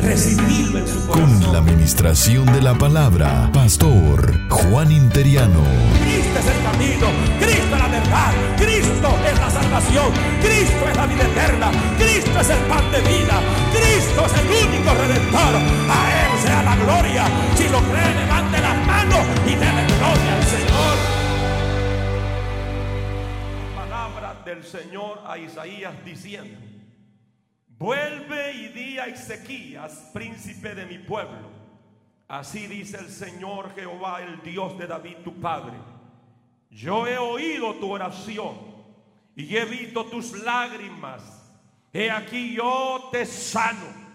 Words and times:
Recibirlo 0.00 0.78
en 0.78 0.86
su 0.86 1.06
corazón. 1.06 1.42
Con 1.42 1.52
la 1.52 1.58
administración 1.58 2.46
de 2.46 2.62
la 2.62 2.74
palabra, 2.74 3.50
Pastor 3.52 4.48
Juan 4.48 4.92
Interiano. 4.92 5.62
Cristo 6.02 6.38
es 6.38 6.46
el 6.46 6.62
camino, 6.62 7.06
Cristo 7.38 7.74
es 7.74 7.80
la 7.80 7.88
verdad, 7.88 8.32
Cristo 8.56 9.18
es 9.26 9.38
la 9.38 9.50
salvación, 9.50 10.12
Cristo 10.42 10.88
es 10.90 10.96
la 10.96 11.06
vida 11.06 11.22
eterna, 11.24 11.70
Cristo 11.98 12.40
es 12.40 12.50
el 12.50 12.58
pan 12.68 12.92
de 12.92 13.00
vida, 13.00 13.40
Cristo 13.72 14.26
es 14.26 14.32
el 14.34 14.46
único 14.68 14.94
redentor. 14.94 15.54
A 15.88 15.98
Él 16.12 16.38
sea 16.42 16.62
la 16.62 16.76
gloria. 16.76 17.24
Si 17.56 17.68
lo 17.68 17.80
cree, 17.80 18.14
levante 18.14 18.60
las 18.60 18.86
manos 18.86 19.26
y 19.46 19.54
déle 19.54 19.86
gloria 19.98 20.34
al 20.36 20.44
Señor. 20.44 20.96
Palabra 23.76 24.42
del 24.44 24.62
Señor 24.62 25.22
a 25.26 25.38
Isaías 25.38 25.94
diciendo. 26.04 26.65
Vuelve 27.78 28.52
y 28.52 28.68
di 28.68 28.98
a 28.98 29.06
Ezequías, 29.06 30.10
príncipe 30.12 30.74
de 30.74 30.86
mi 30.86 30.98
pueblo. 30.98 31.50
Así 32.26 32.66
dice 32.66 32.98
el 32.98 33.08
Señor 33.08 33.74
Jehová, 33.74 34.22
el 34.22 34.42
Dios 34.42 34.78
de 34.78 34.86
David, 34.86 35.18
tu 35.22 35.34
padre. 35.40 35.76
Yo 36.70 37.06
he 37.06 37.18
oído 37.18 37.74
tu 37.74 37.92
oración 37.92 38.58
y 39.36 39.56
he 39.56 39.64
visto 39.64 40.06
tus 40.06 40.32
lágrimas. 40.42 41.22
He 41.92 42.10
aquí 42.10 42.54
yo 42.54 43.10
te 43.12 43.26
sano. 43.26 44.06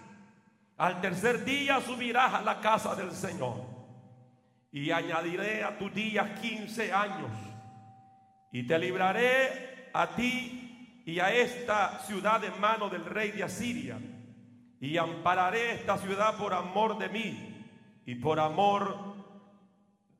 Al 0.76 1.00
tercer 1.00 1.44
día 1.44 1.80
subirás 1.80 2.34
a 2.34 2.42
la 2.42 2.60
casa 2.60 2.94
del 2.96 3.12
Señor 3.12 3.62
y 4.72 4.90
añadiré 4.90 5.62
a 5.62 5.78
tus 5.78 5.94
días 5.94 6.40
quince 6.40 6.92
años 6.92 7.30
y 8.50 8.66
te 8.66 8.78
libraré 8.78 9.90
a 9.92 10.08
ti 10.08 10.61
y 11.04 11.18
a 11.18 11.34
esta 11.34 11.98
ciudad 12.00 12.44
en 12.44 12.60
mano 12.60 12.88
del 12.88 13.04
rey 13.04 13.32
de 13.32 13.42
Asiria. 13.42 13.98
Y 14.80 14.96
ampararé 14.96 15.72
esta 15.72 15.98
ciudad 15.98 16.36
por 16.36 16.54
amor 16.54 16.98
de 16.98 17.08
mí 17.08 17.66
y 18.04 18.16
por 18.16 18.40
amor 18.40 19.14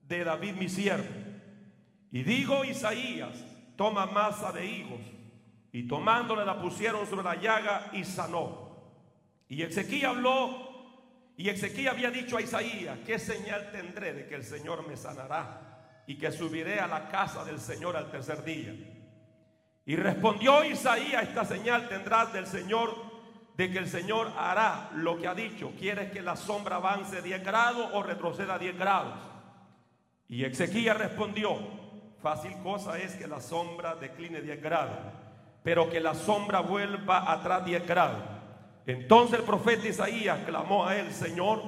de 0.03 0.25
David 0.25 0.55
mi 0.55 0.69
siervo. 0.69 1.11
Y 2.11 2.23
digo 2.23 2.65
Isaías, 2.65 3.45
toma 3.77 4.07
masa 4.07 4.53
de 4.53 4.67
higos. 4.67 5.01
Y 5.73 5.89
tomándole 5.89 6.45
la 6.45 6.61
pusieron 6.61 7.07
sobre 7.07 7.25
la 7.25 7.37
llaga 7.37 7.91
y 7.93 8.05
sanó. 8.05 8.73
Y 9.49 9.63
Ezequiel 9.63 10.07
habló, 10.07 10.73
y 11.37 11.49
Ezequiel 11.49 11.89
había 11.89 12.11
dicho 12.11 12.37
a 12.37 12.43
Isaías, 12.43 12.99
¿qué 13.07 13.19
señal 13.19 13.71
tendré 13.73 14.13
de 14.13 14.27
que 14.27 14.35
el 14.35 14.45
Señor 14.45 14.87
me 14.87 14.97
sanará? 14.97 16.03
Y 16.07 16.17
que 16.19 16.31
subiré 16.31 16.79
a 16.79 16.87
la 16.87 17.09
casa 17.09 17.45
del 17.45 17.59
Señor 17.59 17.97
al 17.97 18.11
tercer 18.11 18.45
día. 18.45 18.75
Y 19.85 19.97
respondió 19.97 20.65
Isaías, 20.65 21.25
esta 21.25 21.45
señal 21.45 21.89
tendrás 21.89 22.33
del 22.33 22.47
Señor, 22.47 22.95
de 23.57 23.71
que 23.71 23.79
el 23.79 23.89
Señor 23.89 24.33
hará 24.39 24.91
lo 24.95 25.19
que 25.19 25.27
ha 25.27 25.35
dicho. 25.35 25.73
¿Quieres 25.79 26.13
que 26.13 26.23
la 26.23 26.37
sombra 26.37 26.77
avance 26.77 27.21
10 27.21 27.45
grados 27.45 27.91
o 27.93 28.03
retroceda 28.03 28.59
10 28.59 28.79
grados? 28.79 29.15
Y 30.29 30.45
Ezequiel 30.45 30.97
respondió, 30.97 31.57
fácil 32.23 32.55
cosa 32.63 32.99
es 32.99 33.17
que 33.17 33.27
la 33.27 33.41
sombra 33.41 33.97
decline 33.97 34.41
10 34.41 34.63
grados, 34.63 34.97
pero 35.63 35.91
que 35.91 36.01
la 36.01 36.15
sombra 36.15 36.61
vuelva 36.61 37.31
atrás 37.31 37.65
10 37.65 37.87
grados. 37.87 38.23
Entonces 38.87 39.41
el 39.41 39.45
profeta 39.45 39.87
Isaías 39.87 40.39
clamó 40.47 40.87
a 40.87 40.97
él, 40.97 41.13
Señor, 41.13 41.63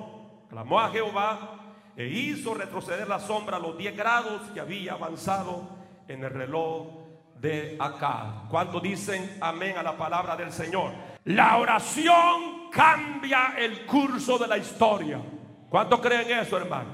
clamó 0.48 0.80
a 0.80 0.90
Jehová, 0.90 1.60
e 1.96 2.06
hizo 2.06 2.54
retroceder 2.54 3.06
la 3.06 3.20
sombra 3.20 3.56
a 3.56 3.60
los 3.60 3.76
10 3.76 3.96
grados 3.96 4.42
que 4.52 4.60
había 4.60 4.94
avanzado 4.94 5.68
en 6.08 6.24
el 6.24 6.30
reloj 6.30 7.03
de 7.40 7.76
acá. 7.78 8.44
¿Cuántos 8.48 8.82
dicen 8.82 9.38
amén 9.40 9.76
a 9.76 9.82
la 9.82 9.96
palabra 9.96 10.36
del 10.36 10.52
Señor? 10.52 10.92
La 11.24 11.56
oración 11.56 12.70
cambia 12.70 13.54
el 13.56 13.86
curso 13.86 14.38
de 14.38 14.48
la 14.48 14.58
historia. 14.58 15.20
¿Cuántos 15.68 16.00
creen 16.00 16.30
eso, 16.38 16.56
hermano? 16.56 16.90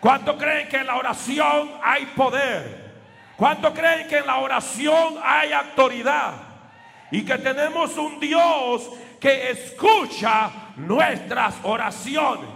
¿Cuántos 0.00 0.36
creen 0.36 0.68
que 0.68 0.78
en 0.78 0.86
la 0.86 0.96
oración 0.96 1.70
hay 1.82 2.06
poder? 2.06 2.92
¿Cuántos 3.36 3.72
creen 3.72 4.08
que 4.08 4.18
en 4.18 4.26
la 4.26 4.38
oración 4.38 5.14
hay 5.22 5.52
autoridad? 5.52 6.34
Y 7.10 7.24
que 7.24 7.38
tenemos 7.38 7.96
un 7.96 8.18
Dios 8.18 8.90
que 9.20 9.50
escucha 9.50 10.50
nuestras 10.76 11.54
oraciones. 11.62 12.48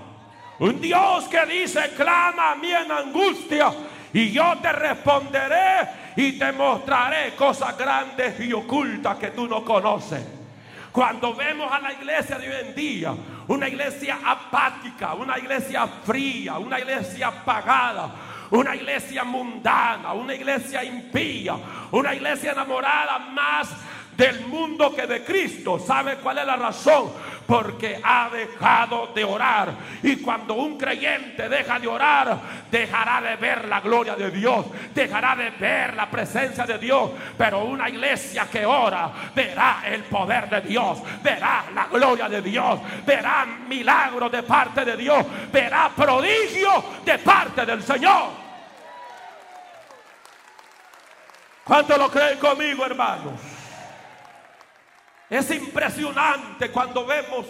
Un 0.58 0.80
Dios 0.80 1.24
que 1.28 1.44
dice, 1.46 1.90
clama 1.96 2.52
a 2.52 2.56
mí 2.56 2.70
en 2.70 2.90
angustia 2.90 3.72
y 4.12 4.32
yo 4.32 4.54
te 4.62 4.72
responderé 4.72 6.05
y 6.16 6.32
te 6.32 6.50
mostraré 6.52 7.34
cosas 7.34 7.76
grandes 7.76 8.40
y 8.40 8.52
ocultas 8.52 9.16
que 9.18 9.28
tú 9.28 9.46
no 9.46 9.62
conoces. 9.64 10.24
Cuando 10.90 11.34
vemos 11.34 11.70
a 11.70 11.78
la 11.78 11.92
iglesia 11.92 12.38
de 12.38 12.48
hoy 12.48 12.68
en 12.68 12.74
día, 12.74 13.14
una 13.48 13.68
iglesia 13.68 14.18
apática, 14.24 15.12
una 15.12 15.38
iglesia 15.38 15.86
fría, 15.86 16.56
una 16.58 16.80
iglesia 16.80 17.28
apagada, 17.28 18.14
una 18.50 18.74
iglesia 18.74 19.22
mundana, 19.22 20.14
una 20.14 20.34
iglesia 20.34 20.82
impía, 20.82 21.54
una 21.90 22.14
iglesia 22.14 22.52
enamorada 22.52 23.18
más 23.18 23.68
del 24.16 24.40
mundo 24.46 24.94
que 24.94 25.06
de 25.06 25.24
Cristo. 25.24 25.78
¿Sabe 25.78 26.16
cuál 26.16 26.38
es 26.38 26.46
la 26.46 26.56
razón? 26.56 27.12
Porque 27.46 28.00
ha 28.02 28.28
dejado 28.30 29.08
de 29.08 29.24
orar. 29.24 29.72
Y 30.02 30.16
cuando 30.16 30.54
un 30.54 30.78
creyente 30.78 31.48
deja 31.48 31.78
de 31.78 31.86
orar, 31.86 32.38
dejará 32.70 33.20
de 33.20 33.36
ver 33.36 33.66
la 33.66 33.80
gloria 33.80 34.16
de 34.16 34.30
Dios, 34.30 34.66
dejará 34.94 35.36
de 35.36 35.50
ver 35.50 35.94
la 35.94 36.10
presencia 36.10 36.64
de 36.64 36.78
Dios. 36.78 37.10
Pero 37.36 37.64
una 37.64 37.88
iglesia 37.88 38.48
que 38.50 38.64
ora 38.64 39.10
verá 39.34 39.82
el 39.86 40.02
poder 40.04 40.48
de 40.48 40.60
Dios, 40.62 40.98
verá 41.22 41.64
la 41.74 41.86
gloria 41.86 42.28
de 42.28 42.42
Dios, 42.42 42.80
verá 43.04 43.46
milagros 43.68 44.32
de 44.32 44.42
parte 44.42 44.84
de 44.84 44.96
Dios, 44.96 45.24
verá 45.52 45.90
prodigio 45.94 46.84
de 47.04 47.18
parte 47.18 47.64
del 47.64 47.82
Señor. 47.82 48.46
¿Cuánto 51.64 51.96
lo 51.98 52.08
creen 52.08 52.38
conmigo, 52.38 52.86
hermanos? 52.86 53.55
Es 55.28 55.50
impresionante 55.50 56.70
cuando 56.70 57.04
vemos 57.04 57.46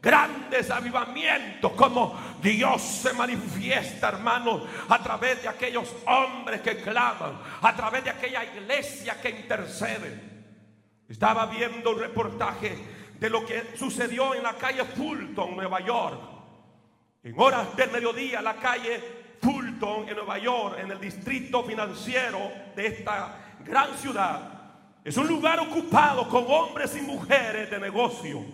grandes 0.00 0.70
avivamientos, 0.70 1.72
como 1.72 2.16
Dios 2.40 2.80
se 2.80 3.12
manifiesta, 3.12 4.08
hermanos, 4.08 4.62
a 4.88 5.02
través 5.02 5.42
de 5.42 5.48
aquellos 5.48 5.94
hombres 6.06 6.60
que 6.60 6.80
claman, 6.80 7.40
a 7.60 7.74
través 7.74 8.04
de 8.04 8.10
aquella 8.10 8.44
iglesia 8.44 9.20
que 9.20 9.30
intercede. 9.30 10.38
Estaba 11.08 11.46
viendo 11.46 11.90
un 11.90 11.98
reportaje 11.98 12.76
de 13.18 13.30
lo 13.30 13.44
que 13.44 13.76
sucedió 13.76 14.34
en 14.34 14.42
la 14.42 14.54
calle 14.54 14.84
Fulton, 14.84 15.56
Nueva 15.56 15.80
York. 15.80 16.20
En 17.24 17.34
horas 17.38 17.74
del 17.76 17.90
mediodía, 17.90 18.40
la 18.40 18.54
calle 18.54 19.02
Fulton 19.42 20.08
en 20.08 20.16
Nueva 20.16 20.38
York, 20.38 20.78
en 20.78 20.92
el 20.92 21.00
distrito 21.00 21.64
financiero 21.64 22.52
de 22.76 22.86
esta 22.86 23.56
gran 23.64 23.96
ciudad, 23.96 24.57
es 25.08 25.16
un 25.16 25.26
lugar 25.26 25.58
ocupado 25.58 26.28
con 26.28 26.44
hombres 26.48 26.94
y 26.94 27.00
mujeres 27.00 27.70
de 27.70 27.80
negocio 27.80 28.44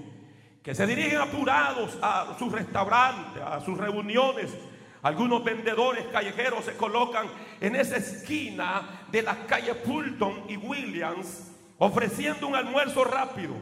que 0.62 0.72
se 0.72 0.86
dirigen 0.86 1.20
apurados 1.20 1.98
a 2.00 2.36
sus 2.38 2.52
restaurantes, 2.52 3.42
a 3.42 3.60
sus 3.60 3.76
reuniones. 3.76 4.54
Algunos 5.02 5.42
vendedores 5.42 6.06
callejeros 6.12 6.64
se 6.64 6.76
colocan 6.76 7.26
en 7.60 7.74
esa 7.74 7.96
esquina 7.96 9.04
de 9.10 9.22
las 9.22 9.36
calles 9.48 9.76
Fulton 9.84 10.44
y 10.48 10.56
Williams 10.56 11.50
ofreciendo 11.76 12.46
un 12.46 12.54
almuerzo 12.54 13.02
rápido. 13.02 13.54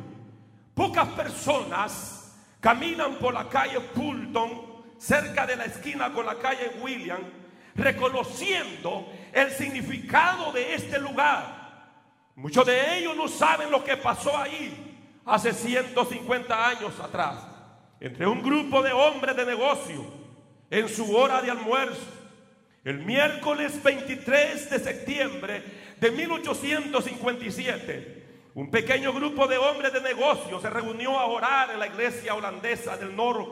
Pocas 0.74 1.08
personas 1.08 2.36
caminan 2.60 3.14
por 3.14 3.32
la 3.32 3.48
calle 3.48 3.80
Fulton 3.94 4.50
cerca 4.98 5.46
de 5.46 5.56
la 5.56 5.64
esquina 5.64 6.12
con 6.12 6.26
la 6.26 6.38
calle 6.38 6.72
Williams 6.82 7.24
reconociendo 7.74 9.10
el 9.32 9.50
significado 9.50 10.52
de 10.52 10.74
este 10.74 10.98
lugar. 10.98 11.61
Muchos 12.34 12.64
de 12.64 12.98
ellos 12.98 13.16
no 13.16 13.28
saben 13.28 13.70
lo 13.70 13.84
que 13.84 13.96
pasó 13.96 14.36
ahí 14.36 15.20
hace 15.24 15.52
150 15.52 16.68
años 16.68 16.98
atrás. 16.98 17.46
Entre 18.00 18.26
un 18.26 18.42
grupo 18.42 18.82
de 18.82 18.92
hombres 18.92 19.36
de 19.36 19.46
negocio 19.46 20.04
en 20.70 20.88
su 20.88 21.14
hora 21.14 21.42
de 21.42 21.50
almuerzo. 21.50 22.06
El 22.84 23.04
miércoles 23.04 23.80
23 23.82 24.70
de 24.70 24.78
septiembre 24.80 25.62
de 26.00 26.10
1857, 26.10 28.26
un 28.54 28.70
pequeño 28.70 29.12
grupo 29.12 29.46
de 29.46 29.58
hombres 29.58 29.92
de 29.92 30.00
negocio 30.00 30.60
se 30.60 30.68
reunió 30.68 31.18
a 31.18 31.26
orar 31.26 31.70
en 31.70 31.78
la 31.78 31.86
iglesia 31.86 32.34
holandesa 32.34 32.96
del 32.96 33.14
North, 33.14 33.48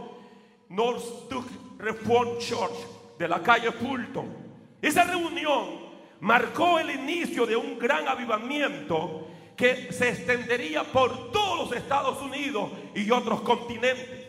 North 0.70 1.30
Reformed 1.78 2.38
Church 2.38 3.18
de 3.18 3.28
la 3.28 3.40
calle 3.40 3.70
Fulton. 3.70 4.50
Esa 4.82 5.04
reunión 5.04 5.79
marcó 6.20 6.78
el 6.78 6.90
inicio 6.90 7.46
de 7.46 7.56
un 7.56 7.78
gran 7.78 8.06
avivamiento 8.08 9.28
que 9.56 9.92
se 9.92 10.08
extendería 10.08 10.84
por 10.84 11.32
todos 11.32 11.68
los 11.68 11.76
Estados 11.76 12.20
Unidos 12.22 12.70
y 12.94 13.10
otros 13.10 13.42
continentes. 13.42 14.26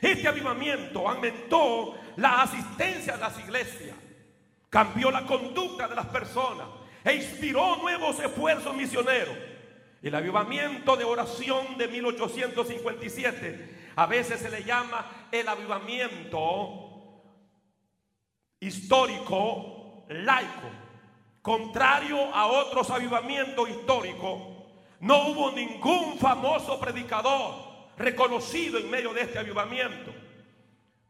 Este 0.00 0.28
avivamiento 0.28 1.08
aumentó 1.08 1.94
la 2.16 2.42
asistencia 2.42 3.14
a 3.14 3.18
las 3.18 3.38
iglesias, 3.40 3.96
cambió 4.68 5.10
la 5.10 5.24
conducta 5.24 5.88
de 5.88 5.94
las 5.94 6.06
personas 6.06 6.66
e 7.04 7.14
inspiró 7.14 7.76
nuevos 7.76 8.20
esfuerzos 8.20 8.74
misioneros. 8.74 9.36
El 10.02 10.14
avivamiento 10.14 10.96
de 10.96 11.04
oración 11.04 11.78
de 11.78 11.88
1857 11.88 13.76
a 13.96 14.06
veces 14.06 14.40
se 14.40 14.50
le 14.50 14.62
llama 14.62 15.28
el 15.32 15.48
avivamiento 15.48 17.22
histórico 18.60 20.04
laico. 20.08 20.85
Contrario 21.46 22.34
a 22.34 22.46
otros 22.46 22.90
avivamientos 22.90 23.70
históricos, 23.70 24.42
no 24.98 25.28
hubo 25.28 25.52
ningún 25.52 26.18
famoso 26.18 26.80
predicador 26.80 27.54
reconocido 27.96 28.80
en 28.80 28.90
medio 28.90 29.14
de 29.14 29.20
este 29.20 29.38
avivamiento. 29.38 30.12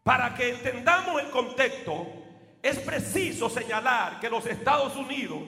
Para 0.03 0.35
que 0.35 0.51
entendamos 0.51 1.23
el 1.23 1.31
contexto, 1.31 2.07
es 2.63 2.79
preciso 2.81 3.49
señalar 3.49 4.21
que 4.21 4.29
los 4.29 4.45
Estados 4.45 4.95
Unidos 4.97 5.39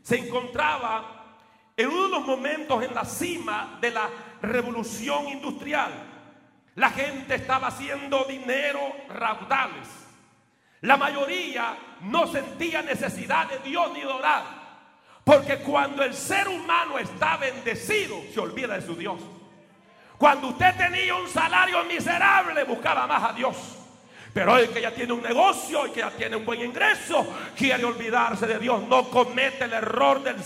se 0.00 0.16
encontraba 0.16 1.36
en 1.76 1.88
uno 1.88 2.04
de 2.04 2.10
los 2.12 2.24
momentos 2.26 2.82
en 2.82 2.94
la 2.94 3.04
cima 3.04 3.76
de 3.82 3.90
la 3.90 4.08
revolución 4.40 5.28
industrial. 5.28 5.92
La 6.76 6.88
gente 6.88 7.34
estaba 7.34 7.66
haciendo 7.66 8.24
dinero 8.24 8.80
raudales. 9.10 10.01
La 10.82 10.96
mayoría 10.96 11.76
no 12.02 12.26
sentía 12.26 12.82
necesidad 12.82 13.48
de 13.48 13.58
Dios 13.60 13.92
ni 13.92 14.00
de 14.00 14.06
orar. 14.06 14.42
Porque 15.24 15.58
cuando 15.58 16.02
el 16.02 16.14
ser 16.14 16.48
humano 16.48 16.98
está 16.98 17.36
bendecido, 17.36 18.20
se 18.32 18.40
olvida 18.40 18.74
de 18.74 18.82
su 18.82 18.96
Dios. 18.96 19.20
Cuando 20.18 20.48
usted 20.48 20.76
tenía 20.76 21.14
un 21.14 21.28
salario 21.28 21.84
miserable, 21.84 22.64
buscaba 22.64 23.06
más 23.06 23.30
a 23.30 23.32
Dios. 23.32 23.56
Pero 24.32 24.54
hoy 24.54 24.68
que 24.68 24.80
ya 24.80 24.90
tiene 24.92 25.12
un 25.12 25.22
negocio 25.22 25.86
y 25.86 25.90
que 25.90 26.00
ya 26.00 26.10
tiene 26.10 26.36
un 26.36 26.46
buen 26.46 26.62
ingreso, 26.62 27.26
quiere 27.54 27.84
olvidarse 27.84 28.46
de 28.46 28.58
Dios. 28.58 28.82
No 28.88 29.10
comete 29.10 29.64
el 29.64 29.74
error 29.74 30.22
del, 30.22 30.38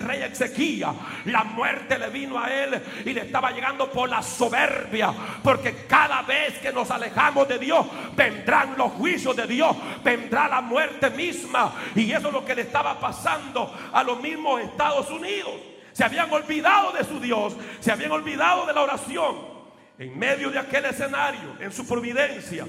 rey 0.00 0.22
Ezequiel. 0.22 0.86
La 1.24 1.42
muerte 1.42 1.98
le 1.98 2.08
vino 2.10 2.38
a 2.38 2.52
él 2.52 2.80
y 3.04 3.12
le 3.12 3.22
estaba 3.22 3.50
llegando 3.50 3.90
por 3.90 4.08
la 4.08 4.22
soberbia. 4.22 5.12
Porque 5.42 5.86
cada 5.88 6.22
vez 6.22 6.58
que 6.58 6.72
nos 6.72 6.88
alejamos 6.92 7.48
de 7.48 7.58
Dios, 7.58 7.84
vendrán 8.14 8.74
los 8.78 8.92
juicios 8.92 9.34
de 9.34 9.48
Dios. 9.48 9.76
Vendrá 10.04 10.46
la 10.46 10.60
muerte 10.60 11.10
misma. 11.10 11.74
Y 11.96 12.12
eso 12.12 12.28
es 12.28 12.32
lo 12.32 12.44
que 12.44 12.54
le 12.54 12.62
estaba 12.62 13.00
pasando 13.00 13.74
a 13.92 14.04
los 14.04 14.20
mismos 14.20 14.60
Estados 14.60 15.10
Unidos. 15.10 15.54
Se 15.92 16.04
habían 16.04 16.30
olvidado 16.30 16.92
de 16.92 17.02
su 17.02 17.18
Dios, 17.18 17.56
se 17.80 17.90
habían 17.90 18.12
olvidado 18.12 18.66
de 18.66 18.72
la 18.72 18.82
oración. 18.82 19.50
En 19.98 20.18
medio 20.18 20.50
de 20.50 20.58
aquel 20.58 20.86
escenario, 20.86 21.56
en 21.60 21.72
su 21.72 21.86
providencia, 21.86 22.66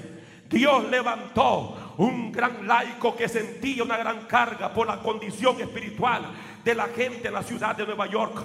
Dios 0.52 0.88
levantó 0.90 1.94
un 1.96 2.30
gran 2.30 2.66
laico 2.66 3.16
que 3.16 3.28
sentía 3.28 3.82
una 3.82 3.96
gran 3.96 4.26
carga 4.26 4.72
por 4.72 4.86
la 4.86 4.98
condición 4.98 5.60
espiritual 5.60 6.26
de 6.62 6.74
la 6.74 6.88
gente 6.88 7.28
en 7.28 7.34
la 7.34 7.42
ciudad 7.42 7.74
de 7.74 7.86
Nueva 7.86 8.06
York. 8.06 8.44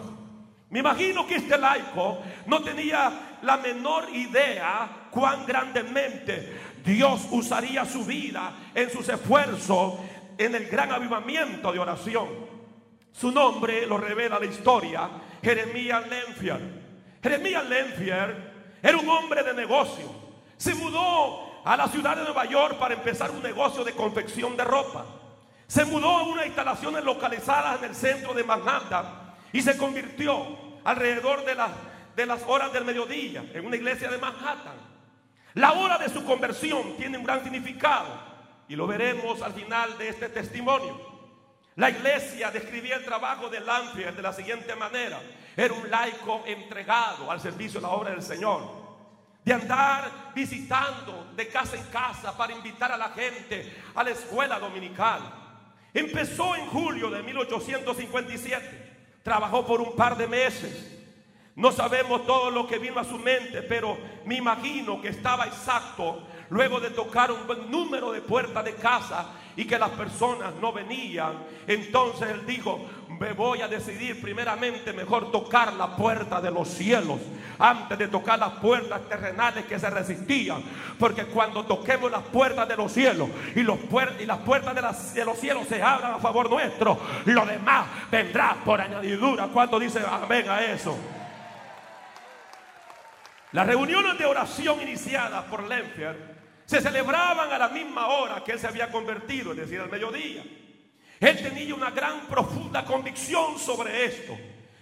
Me 0.70 0.80
imagino 0.80 1.28
que 1.28 1.36
este 1.36 1.58
laico 1.58 2.20
no 2.46 2.62
tenía 2.62 3.38
la 3.42 3.58
menor 3.58 4.10
idea 4.10 5.08
cuán 5.12 5.46
grandemente 5.46 6.78
Dios 6.84 7.28
usaría 7.32 7.86
su 7.86 8.06
vida 8.06 8.54
en 8.74 8.90
sus 8.90 9.08
esfuerzos 9.10 9.96
en 10.38 10.56
el 10.56 10.68
gran 10.68 10.92
avivamiento 10.92 11.72
de 11.72 11.80
oración. 11.80 12.28
Su 13.12 13.32
nombre 13.32 13.86
lo 13.86 13.98
revela 13.98 14.40
la 14.40 14.46
historia, 14.46 15.10
Jeremías 15.42 16.04
Lenfier. 16.08 16.62
Jeremías 17.22 17.68
Lenfier 17.68 18.54
era 18.82 18.98
un 18.98 19.10
hombre 19.10 19.44
de 19.44 19.54
negocio. 19.54 20.06
Se 20.58 20.74
mudó 20.76 21.47
a 21.64 21.78
la 21.78 21.88
ciudad 21.88 22.16
de 22.16 22.24
Nueva 22.24 22.46
York 22.46 22.78
para 22.78 22.94
empezar 22.94 23.32
un 23.32 23.44
negocio 23.44 23.84
de 23.84 23.94
confección 23.94 24.56
de 24.56 24.64
ropa. 24.64 25.06
Se 25.68 25.86
mudó 25.86 26.10
a 26.10 26.24
unas 26.24 26.46
instalaciones 26.46 27.04
localizadas 27.04 27.80
en 27.80 27.90
el 27.90 27.96
centro 27.96 28.34
de 28.34 28.44
Manhattan 28.44 29.06
y 29.52 29.62
se 29.62 29.78
convirtió 29.78 30.58
alrededor 30.84 31.44
de 31.44 31.56
las, 31.56 31.72
de 32.16 32.26
las 32.26 32.42
horas 32.44 32.72
del 32.72 32.86
mediodía 32.86 33.44
en 33.54 33.66
una 33.66 33.76
iglesia 33.76 34.10
de 34.10 34.18
Manhattan. 34.18 34.76
La 35.56 35.74
hora 35.74 35.98
de 35.98 36.10
su 36.10 36.24
conversión 36.24 36.96
tiene 36.98 37.18
un 37.18 37.24
gran 37.24 37.44
significado 37.44 38.08
y 38.70 38.76
lo 38.76 38.88
veremos 38.88 39.42
al 39.42 39.54
final 39.54 39.98
de 39.98 40.10
este 40.10 40.30
testimonio. 40.30 41.18
La 41.76 41.90
iglesia 41.90 42.50
describía 42.50 42.96
el 42.96 43.06
trabajo 43.06 43.50
de 43.50 43.60
Lanfield 43.60 44.16
de 44.16 44.22
la 44.22 44.34
siguiente 44.34 44.76
manera. 44.76 45.20
Era 45.56 45.74
un 45.74 45.90
laico 45.90 46.44
entregado 46.46 47.30
al 47.30 47.40
servicio 47.40 47.80
de 47.80 47.88
la 47.88 47.94
obra 47.94 48.12
del 48.12 48.24
Señor. 48.24 48.87
De 49.48 49.54
andar 49.54 50.34
visitando 50.36 51.32
de 51.34 51.48
casa 51.48 51.78
en 51.78 51.86
casa 51.86 52.36
para 52.36 52.52
invitar 52.52 52.92
a 52.92 52.98
la 52.98 53.12
gente 53.12 53.74
a 53.96 54.04
la 54.04 54.10
escuela 54.10 54.60
dominical. 54.60 55.22
Empezó 55.94 56.54
en 56.58 56.66
julio 56.66 57.10
de 57.10 57.24
1857. 57.24 58.98
Trabajó 59.24 59.66
por 59.66 59.80
un 59.80 59.96
par 59.96 60.18
de 60.18 60.28
meses. 60.28 61.00
No 61.56 61.72
sabemos 61.72 62.26
todo 62.26 62.52
lo 62.52 62.68
que 62.68 62.78
vino 62.78 63.00
a 63.00 63.06
su 63.06 63.18
mente, 63.20 63.62
pero 63.62 63.98
me 64.26 64.36
imagino 64.36 65.02
que 65.02 65.08
estaba 65.08 65.46
exacto 65.46 66.28
luego 66.50 66.82
de 66.82 66.90
tocar 66.90 67.32
un 67.32 67.48
buen 67.48 67.72
número 67.72 68.12
de 68.12 68.20
puertas 68.20 68.66
de 68.66 68.76
casa 68.76 69.32
y 69.56 69.64
que 69.64 69.80
las 69.80 69.92
personas 69.92 70.56
no 70.56 70.74
venían. 70.74 71.42
Entonces 71.66 72.32
él 72.32 72.46
dijo, 72.46 72.86
me 73.20 73.34
voy 73.34 73.62
a 73.62 73.68
decidir 73.68 74.22
primeramente 74.22 74.94
mejor 74.94 75.32
tocar 75.32 75.74
la 75.74 75.96
puerta 75.96 76.42
de 76.42 76.52
los 76.52 76.68
cielos 76.68 77.20
antes 77.60 77.98
de 77.98 78.08
tocar 78.08 78.38
las 78.38 78.52
puertas 78.54 79.02
terrenales 79.10 79.66
que 79.66 79.80
se 79.80 79.90
resistían. 79.90 80.62
Porque 81.00 81.26
cuando 81.26 81.66
toquemos 81.66 82.12
las 82.12 82.24
puertas 82.24 82.68
de 82.68 82.76
los 82.76 82.92
cielos 82.92 83.30
y, 83.56 83.62
los 83.62 83.80
y 84.20 84.26
las 84.26 84.40
puertas 84.40 84.76
de, 84.76 85.20
de, 85.20 85.26
los 85.26 85.38
cielos 85.38 85.68
se 85.68 85.82
abran 85.82 86.14
a 86.14 86.20
favor 86.20 86.50
nuestro, 86.50 87.00
lo 87.26 87.46
demás 87.46 87.88
vendrá 88.12 88.58
por 88.64 88.80
añadidura. 88.80 89.48
¿Cuánto 89.52 89.80
dice 89.80 90.02
amén 90.10 90.48
a 90.50 90.64
eso? 90.64 90.98
Las 93.54 93.66
reuniones 93.66 94.18
de 94.18 94.26
oración 94.26 94.82
iniciadas 94.82 95.46
por 95.46 95.64
Lenfier 95.64 96.36
se 96.66 96.82
celebraban 96.82 97.52
a 97.52 97.58
la 97.58 97.70
misma 97.70 98.08
hora 98.08 98.44
que 98.44 98.52
él 98.52 98.60
se 98.60 98.68
había 98.68 98.92
convertido, 98.92 99.52
es 99.52 99.58
decir, 99.58 99.80
al 99.80 99.90
mediodía. 99.90 100.44
Él 101.20 101.42
tenía 101.42 101.74
una 101.74 101.92
gran 101.92 102.28
profunda 102.28 102.86
convicción 102.86 103.58
sobre 103.58 104.06
esto. 104.06 104.38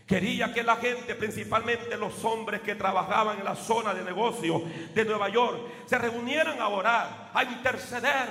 Quería 0.06 0.54
que 0.54 0.62
la 0.62 0.76
gente, 0.76 1.16
principalmente 1.16 1.98
los 1.98 2.24
hombres 2.24 2.62
que 2.62 2.76
trabajaban 2.76 3.40
en 3.40 3.46
la 3.46 3.56
zona 3.56 3.94
de 3.94 4.04
negocio 4.04 4.62
de 4.94 5.06
Nueva 5.06 5.30
York, 5.30 5.60
se 5.86 5.98
reunieran 5.98 6.62
a 6.62 6.68
orar, 6.68 7.32
a 7.34 7.44
interceder 7.44 8.28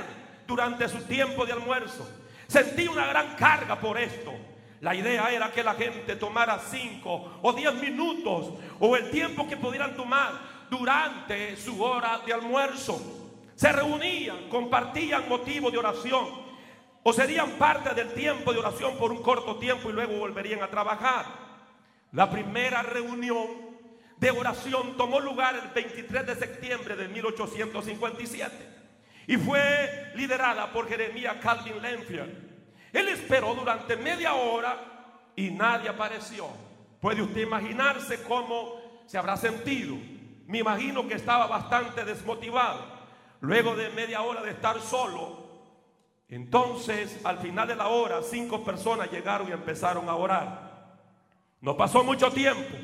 durante 0.46 0.88
su 0.88 1.02
tiempo 1.02 1.44
de 1.44 1.52
almuerzo. 1.52 2.08
Sentía 2.46 2.90
una 2.90 3.06
gran 3.06 3.34
carga 3.34 3.80
por 3.80 3.98
esto. 3.98 4.32
La 4.82 4.94
idea 4.94 5.32
era 5.32 5.50
que 5.50 5.64
la 5.64 5.74
gente 5.74 6.14
tomara 6.16 6.60
cinco 6.60 7.38
o 7.42 7.52
diez 7.54 7.74
minutos 7.74 8.50
o 8.78 8.96
el 8.96 9.10
tiempo 9.10 9.48
que 9.48 9.56
pudieran 9.56 9.96
tomar 9.96 10.32
durante 10.70 11.56
su 11.56 11.82
hora 11.82 12.20
de 12.24 12.34
almuerzo. 12.34 13.00
Se 13.56 13.72
reunían, 13.72 14.48
compartían 14.48 15.28
motivos 15.28 15.72
de 15.72 15.78
oración 15.78 16.43
o 17.04 17.12
serían 17.12 17.52
parte 17.52 17.94
del 17.94 18.12
tiempo 18.14 18.52
de 18.52 18.58
oración 18.58 18.96
por 18.96 19.12
un 19.12 19.22
corto 19.22 19.56
tiempo 19.58 19.90
y 19.90 19.92
luego 19.92 20.18
volverían 20.18 20.62
a 20.62 20.68
trabajar. 20.68 21.26
La 22.12 22.30
primera 22.30 22.82
reunión 22.82 23.46
de 24.16 24.30
oración 24.30 24.96
tomó 24.96 25.20
lugar 25.20 25.54
el 25.54 25.68
23 25.74 26.26
de 26.26 26.34
septiembre 26.34 26.96
de 26.96 27.08
1857 27.08 28.74
y 29.26 29.36
fue 29.36 30.12
liderada 30.14 30.72
por 30.72 30.88
Jeremías 30.88 31.36
Calvin 31.42 31.80
Lenfield. 31.82 32.32
Él 32.90 33.08
esperó 33.08 33.54
durante 33.54 33.96
media 33.96 34.34
hora 34.34 35.30
y 35.36 35.50
nadie 35.50 35.90
apareció. 35.90 36.48
¿Puede 37.00 37.20
usted 37.20 37.42
imaginarse 37.42 38.22
cómo 38.22 39.02
se 39.06 39.18
habrá 39.18 39.36
sentido? 39.36 39.96
Me 40.46 40.58
imagino 40.58 41.06
que 41.06 41.14
estaba 41.14 41.46
bastante 41.46 42.02
desmotivado. 42.04 42.94
Luego 43.40 43.76
de 43.76 43.90
media 43.90 44.22
hora 44.22 44.40
de 44.40 44.52
estar 44.52 44.80
solo, 44.80 45.43
entonces 46.28 47.20
al 47.24 47.38
final 47.38 47.68
de 47.68 47.76
la 47.76 47.88
hora 47.88 48.22
cinco 48.22 48.64
personas 48.64 49.10
llegaron 49.10 49.48
y 49.48 49.52
empezaron 49.52 50.08
a 50.08 50.16
orar. 50.16 50.74
No 51.60 51.76
pasó 51.76 52.04
mucho 52.04 52.30
tiempo 52.30 52.76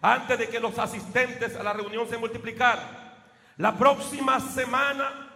antes 0.00 0.38
de 0.38 0.48
que 0.48 0.60
los 0.60 0.78
asistentes 0.78 1.54
a 1.56 1.62
la 1.62 1.72
reunión 1.72 2.08
se 2.08 2.18
multiplicaran. 2.18 3.02
La 3.56 3.76
próxima 3.76 4.40
semana 4.40 5.30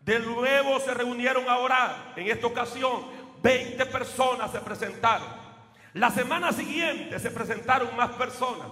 de 0.00 0.18
nuevo 0.18 0.80
se 0.80 0.92
reunieron 0.92 1.48
a 1.48 1.58
orar. 1.58 2.12
En 2.16 2.28
esta 2.28 2.46
ocasión 2.46 3.04
20 3.42 3.86
personas 3.86 4.50
se 4.52 4.60
presentaron. 4.60 5.28
La 5.94 6.10
semana 6.10 6.52
siguiente 6.52 7.18
se 7.18 7.30
presentaron 7.30 7.94
más 7.96 8.10
personas. 8.12 8.66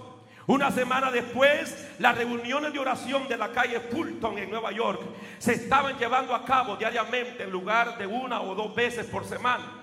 Una 0.47 0.71
semana 0.71 1.11
después, 1.11 1.87
las 1.99 2.17
reuniones 2.17 2.73
de 2.73 2.79
oración 2.79 3.27
de 3.27 3.37
la 3.37 3.51
calle 3.51 3.79
Fulton 3.79 4.37
en 4.39 4.49
Nueva 4.49 4.71
York 4.71 5.01
se 5.37 5.53
estaban 5.53 5.97
llevando 5.99 6.33
a 6.33 6.43
cabo 6.43 6.75
diariamente 6.75 7.43
en 7.43 7.51
lugar 7.51 7.97
de 7.97 8.07
una 8.07 8.41
o 8.41 8.55
dos 8.55 8.73
veces 8.73 9.05
por 9.05 9.23
semana. 9.25 9.81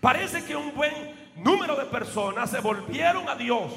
Parece 0.00 0.44
que 0.44 0.54
un 0.54 0.72
buen 0.74 0.92
número 1.36 1.74
de 1.74 1.84
personas 1.86 2.50
se 2.50 2.60
volvieron 2.60 3.28
a 3.28 3.34
Dios. 3.34 3.72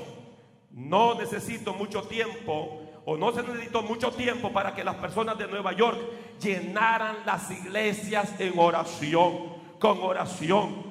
No 0.70 1.16
necesito 1.16 1.74
mucho 1.74 2.04
tiempo 2.04 2.88
o 3.04 3.18
no 3.18 3.32
se 3.32 3.42
necesitó 3.42 3.82
mucho 3.82 4.12
tiempo 4.12 4.52
para 4.54 4.76
que 4.76 4.84
las 4.84 4.96
personas 4.96 5.38
de 5.38 5.48
Nueva 5.48 5.74
York 5.74 6.00
llenaran 6.40 7.18
las 7.26 7.50
iglesias 7.50 8.40
en 8.40 8.58
oración, 8.58 9.56
con 9.80 10.02
oración. 10.04 10.91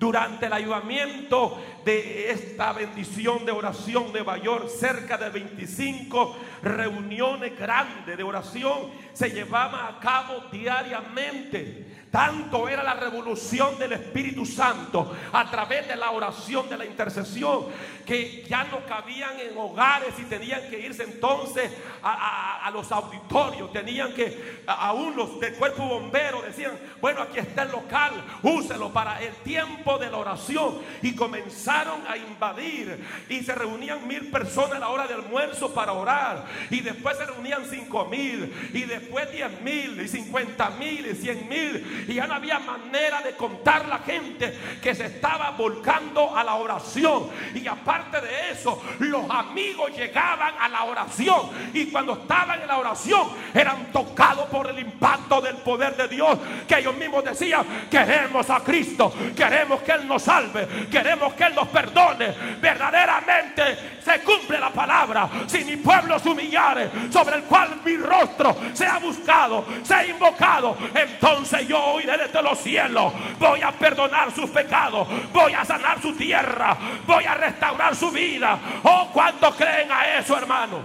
Durante 0.00 0.46
el 0.46 0.54
ayudamiento 0.54 1.62
de 1.84 2.30
esta 2.30 2.72
bendición 2.72 3.44
de 3.44 3.52
oración 3.52 4.10
de 4.14 4.24
York, 4.42 4.66
cerca 4.68 5.18
de 5.18 5.28
25 5.28 6.36
reuniones 6.62 7.58
grandes 7.58 8.16
de 8.16 8.22
oración 8.22 8.92
se 9.12 9.28
llevaban 9.28 9.94
a 9.94 10.00
cabo 10.00 10.44
diariamente. 10.50 11.99
Tanto 12.10 12.68
era 12.68 12.82
la 12.82 12.94
revolución 12.94 13.78
del 13.78 13.92
Espíritu 13.92 14.44
Santo 14.44 15.16
a 15.32 15.48
través 15.48 15.86
de 15.86 15.94
la 15.94 16.10
oración, 16.10 16.68
de 16.68 16.76
la 16.76 16.84
intercesión, 16.84 17.66
que 18.04 18.44
ya 18.48 18.64
no 18.64 18.84
cabían 18.84 19.38
en 19.38 19.56
hogares 19.56 20.14
y 20.18 20.24
tenían 20.24 20.68
que 20.68 20.80
irse 20.80 21.04
entonces 21.04 21.70
a, 22.02 22.68
los 22.72 22.90
auditorios. 22.90 23.72
Tenían 23.72 24.12
que, 24.12 24.62
aún 24.66 25.14
los 25.14 25.38
del 25.38 25.54
cuerpo 25.54 25.84
bombero 25.84 26.42
decían, 26.42 26.72
bueno, 27.00 27.22
aquí 27.22 27.38
está 27.38 27.62
el 27.62 27.70
local, 27.70 28.12
úselo 28.42 28.92
para 28.92 29.22
el 29.22 29.32
tiempo 29.44 29.96
de 29.98 30.10
la 30.10 30.16
oración. 30.16 30.78
Y 31.02 31.14
comenzaron 31.14 32.00
a 32.08 32.16
invadir 32.16 33.06
y 33.28 33.40
se 33.44 33.54
reunían 33.54 34.08
mil 34.08 34.30
personas 34.32 34.76
a 34.76 34.80
la 34.80 34.88
hora 34.88 35.06
del 35.06 35.20
almuerzo 35.20 35.72
para 35.72 35.92
orar. 35.92 36.44
Y 36.70 36.80
después 36.80 37.16
se 37.16 37.26
reunían 37.26 37.62
cinco 37.70 38.06
mil 38.06 38.52
y 38.72 38.82
después 38.82 39.30
diez 39.30 39.60
mil 39.60 40.00
y 40.00 40.08
cincuenta 40.08 40.70
mil 40.70 41.06
y 41.06 41.14
cien 41.14 41.48
mil 41.48 41.99
y 42.08 42.14
ya 42.14 42.26
no 42.26 42.34
había 42.34 42.58
manera 42.58 43.20
de 43.22 43.32
contar 43.32 43.88
la 43.88 43.98
gente 43.98 44.58
que 44.82 44.94
se 44.94 45.06
estaba 45.06 45.50
volcando 45.52 46.36
a 46.36 46.44
la 46.44 46.54
oración. 46.54 47.28
Y 47.54 47.66
aparte 47.66 48.20
de 48.20 48.50
eso, 48.52 48.82
los 48.98 49.28
amigos 49.30 49.90
llegaban 49.96 50.54
a 50.60 50.68
la 50.68 50.84
oración 50.84 51.50
y 51.72 51.86
cuando 51.86 52.14
estaban 52.14 52.60
en 52.60 52.68
la 52.68 52.78
oración 52.78 53.28
eran 53.54 53.92
tocados 53.92 54.46
por 54.46 54.68
el 54.68 54.78
impacto 54.78 55.40
del 55.40 55.56
poder 55.56 55.96
de 55.96 56.08
Dios 56.08 56.38
que 56.66 56.78
ellos 56.78 56.96
mismos 56.96 57.24
decían, 57.24 57.64
queremos 57.90 58.48
a 58.50 58.60
Cristo, 58.60 59.12
queremos 59.36 59.82
que 59.82 59.92
Él 59.92 60.06
nos 60.06 60.22
salve, 60.22 60.66
queremos 60.90 61.34
que 61.34 61.44
Él 61.44 61.54
nos 61.54 61.68
perdone. 61.68 62.28
Verdaderamente 62.60 63.98
se 64.02 64.20
cumple 64.20 64.58
la 64.58 64.70
palabra. 64.70 65.28
Si 65.46 65.64
mi 65.64 65.76
pueblo 65.76 66.18
se 66.18 66.28
humillare, 66.28 66.90
sobre 67.10 67.36
el 67.36 67.42
cual 67.44 67.80
mi 67.84 67.96
rostro 67.96 68.56
se 68.72 68.86
ha 68.86 68.98
buscado, 68.98 69.64
se 69.82 69.94
ha 69.94 70.06
invocado, 70.06 70.76
entonces 70.94 71.66
yo 71.68 71.89
oiré 71.92 72.16
desde 72.18 72.42
los 72.42 72.58
cielos. 72.58 73.12
Voy 73.38 73.60
a 73.62 73.72
perdonar 73.72 74.30
sus 74.32 74.50
pecados, 74.50 75.08
voy 75.32 75.52
a 75.54 75.64
sanar 75.64 76.00
su 76.00 76.14
tierra, 76.14 76.76
voy 77.06 77.24
a 77.24 77.34
restaurar 77.34 77.94
su 77.94 78.10
vida. 78.10 78.58
Oh, 78.82 79.10
cuánto 79.12 79.54
creen 79.54 79.90
a 79.90 80.18
eso, 80.18 80.36
hermano? 80.36 80.80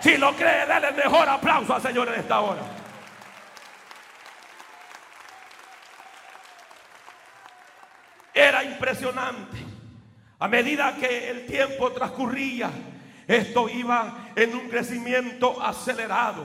Si 0.00 0.16
lo 0.18 0.34
cree, 0.34 0.66
denle 0.66 0.88
el 0.88 0.94
mejor 0.96 1.28
aplauso 1.28 1.74
al 1.74 1.82
Señor 1.82 2.08
en 2.08 2.20
esta 2.20 2.40
hora. 2.40 2.60
Era 8.34 8.64
impresionante. 8.64 9.58
A 10.40 10.48
medida 10.48 10.96
que 10.96 11.30
el 11.30 11.46
tiempo 11.46 11.92
transcurría, 11.92 12.70
esto 13.26 13.68
iba 13.68 14.30
en 14.36 14.54
un 14.54 14.68
crecimiento 14.68 15.62
acelerado. 15.62 16.44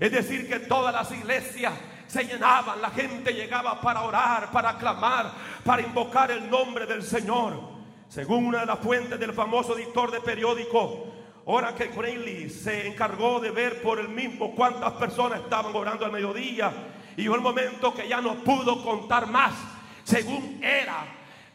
Es 0.00 0.10
decir, 0.10 0.48
que 0.48 0.58
todas 0.60 0.92
las 0.92 1.12
iglesias 1.12 1.74
se 2.08 2.24
llenaban, 2.24 2.80
la 2.80 2.90
gente 2.90 3.32
llegaba 3.32 3.80
para 3.80 4.02
orar, 4.02 4.50
para 4.50 4.76
clamar, 4.78 5.30
para 5.62 5.82
invocar 5.82 6.30
el 6.30 6.50
nombre 6.50 6.86
del 6.86 7.02
Señor. 7.02 7.60
Según 8.08 8.46
una 8.46 8.60
de 8.60 8.66
las 8.66 8.78
fuentes 8.78 9.20
del 9.20 9.34
famoso 9.34 9.76
editor 9.78 10.10
de 10.10 10.20
periódico, 10.20 11.12
ahora 11.46 11.74
que 11.74 11.90
Crowley 11.90 12.48
se 12.48 12.88
encargó 12.88 13.40
de 13.40 13.50
ver 13.50 13.82
por 13.82 14.00
el 14.00 14.08
mismo 14.08 14.54
cuántas 14.54 14.92
personas 14.92 15.40
estaban 15.40 15.76
orando 15.76 16.06
al 16.06 16.12
mediodía, 16.12 16.72
y 17.14 17.22
llegó 17.22 17.34
el 17.34 17.42
momento 17.42 17.92
que 17.92 18.08
ya 18.08 18.22
no 18.22 18.36
pudo 18.36 18.82
contar 18.82 19.26
más, 19.26 19.52
según 20.02 20.60
era 20.62 21.04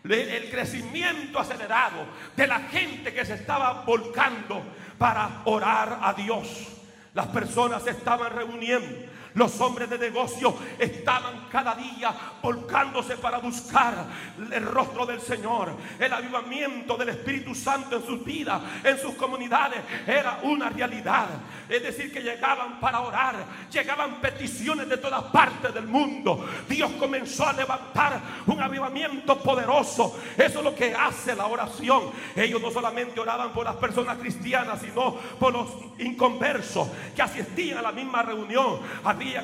el 0.04 0.52
crecimiento 0.52 1.40
acelerado 1.40 2.06
de 2.36 2.46
la 2.46 2.60
gente 2.60 3.12
que 3.12 3.26
se 3.26 3.34
estaba 3.34 3.84
volcando 3.86 4.62
para 5.00 5.42
orar 5.46 6.00
a 6.04 6.14
Dios. 6.14 6.68
Las 7.16 7.28
personas 7.28 7.84
se 7.84 7.92
estaban 7.92 8.32
reuniendo 8.32 9.13
los 9.36 9.60
hombres 9.62 9.90
de 9.90 9.98
negocio 9.98 10.56
estaban 10.78 11.48
cada 11.52 11.76
día 11.76 12.14
volcándose 12.42 13.18
para 13.18 13.40
buscar 13.40 14.06
el 14.52 14.66
rostro 14.66 15.06
del 15.06 15.20
Señor. 15.22 15.72
El 16.00 16.14
avivamiento 16.14 16.96
del 16.98 17.10
Espíritu 17.10 17.56
Santo 17.56 17.96
en 17.96 18.06
sus 18.06 18.24
vidas, 18.24 18.62
en 18.84 19.00
sus 19.00 19.16
comunidades, 19.16 19.80
era 20.06 20.40
una 20.44 20.70
realidad. 20.70 21.28
Es 21.68 21.82
decir, 21.82 22.12
que 22.12 22.22
llegaban 22.22 22.80
para 22.80 23.00
orar, 23.00 23.36
llegaban 23.72 24.22
peticiones 24.22 24.88
de 24.88 24.98
todas 24.98 25.24
partes 25.26 25.74
del 25.74 25.88
mundo. 25.88 26.48
Dios 26.70 26.92
comenzó 27.00 27.48
a 27.48 27.54
levantar 27.54 28.22
un 28.46 28.62
avivamiento 28.62 29.40
poderoso. 29.40 30.20
Eso 30.38 30.60
es 30.60 30.64
lo 30.64 30.76
que 30.76 30.94
hace 30.94 31.36
la 31.36 31.48
oración. 31.48 32.12
Ellos 32.36 32.62
no 32.62 32.72
solamente 32.72 33.20
oraban 33.20 33.52
por 33.52 33.66
las 33.66 33.76
personas 33.78 34.18
cristianas, 34.18 34.82
sino 34.82 35.16
por 35.40 35.54
los 35.54 35.70
inconversos 35.98 36.88
que 37.16 37.22
asistían 37.22 37.80
a 37.80 37.82
la 37.82 37.92
misma 37.92 38.22
reunión 38.22 38.80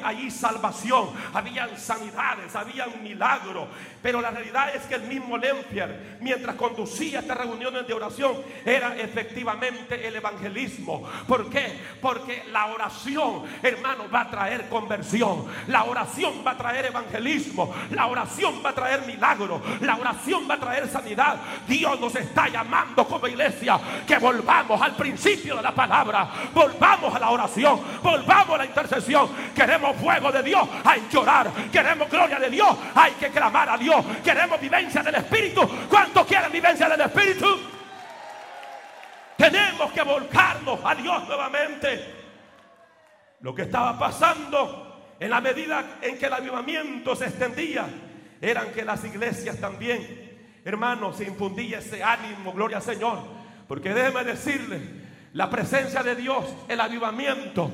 allí 0.04 0.30
salvación, 0.30 1.10
habían 1.34 1.78
sanidades, 1.78 2.56
habían 2.56 3.02
milagros. 3.04 3.68
Pero 4.02 4.22
la 4.22 4.32
realidad 4.32 4.74
es 4.76 4.84
que 4.84 4.96
el 4.96 5.04
mismo 5.04 5.38
Lempier, 5.38 6.18
mientras 6.22 6.56
conducía 6.56 7.20
estas 7.20 7.38
reuniones 7.38 7.86
de 7.88 7.94
oración, 7.94 8.38
era 8.66 8.96
efectivamente 8.98 10.08
el 10.08 10.16
evangelismo. 10.16 11.04
¿Por 11.28 11.50
qué? 11.50 11.78
Porque 12.02 12.44
la 12.52 12.68
oración, 12.68 13.44
hermano, 13.62 14.06
va 14.14 14.22
a 14.22 14.30
traer 14.30 14.70
conversión. 14.70 15.46
La 15.68 15.84
oración 15.84 16.44
va 16.46 16.52
a 16.52 16.58
traer 16.58 16.86
evangelismo. 16.86 17.74
La 17.92 18.08
oración 18.08 18.62
va 18.66 18.70
a 18.70 18.76
traer 18.76 19.06
milagros. 19.06 19.62
La 19.82 19.96
oración 19.96 20.48
va 20.50 20.56
a 20.56 20.60
traer 20.60 20.88
sanidad. 20.88 21.38
Dios 21.68 22.00
nos 22.00 22.16
está 22.16 22.48
llamando 22.48 23.06
como 23.06 23.28
iglesia 23.28 23.80
que 24.08 24.18
volvamos 24.18 24.82
al 24.82 24.96
principio 24.96 25.58
de 25.58 25.62
la 25.62 25.74
palabra. 25.74 26.30
Volvamos 26.54 27.14
a 27.14 27.20
la 27.20 27.30
oración. 27.30 27.82
Volvamos 28.02 28.56
a 28.56 28.58
la 28.60 28.66
intercesión. 28.66 29.30
Queremos 29.70 29.98
fuego 29.98 30.32
de 30.32 30.42
Dios. 30.42 30.68
Hay 30.84 31.02
que 31.02 31.18
orar. 31.20 31.52
Queremos 31.72 32.10
gloria 32.10 32.40
de 32.40 32.50
Dios. 32.50 32.76
Hay 32.96 33.12
que 33.12 33.30
clamar 33.30 33.70
a 33.70 33.78
Dios. 33.78 34.04
Queremos 34.24 34.60
vivencia 34.60 35.04
del 35.04 35.14
Espíritu. 35.14 35.62
¿Cuántos 35.88 36.26
quieren 36.26 36.52
vivencia 36.52 36.90
del 36.90 37.02
Espíritu? 37.02 37.46
Tenemos 39.38 39.92
que 39.92 40.02
volcarnos 40.02 40.80
a 40.84 40.96
Dios 40.96 41.28
nuevamente. 41.28 42.16
Lo 43.42 43.54
que 43.54 43.62
estaba 43.62 44.00
pasando 44.00 45.14
en 45.20 45.30
la 45.30 45.40
medida 45.40 46.00
en 46.02 46.18
que 46.18 46.26
el 46.26 46.34
avivamiento 46.34 47.16
se 47.16 47.26
extendía, 47.26 47.86
eran 48.42 48.72
que 48.72 48.84
las 48.84 49.04
iglesias 49.04 49.58
también, 49.58 50.62
hermanos, 50.66 51.18
se 51.18 51.26
infundía 51.26 51.78
ese 51.78 52.02
ánimo, 52.02 52.54
gloria 52.54 52.78
al 52.78 52.84
Señor. 52.84 53.20
Porque 53.68 53.94
déjeme 53.94 54.24
decirle, 54.24 54.82
la 55.34 55.48
presencia 55.48 56.02
de 56.02 56.16
Dios, 56.16 56.44
el 56.68 56.82
avivamiento, 56.82 57.70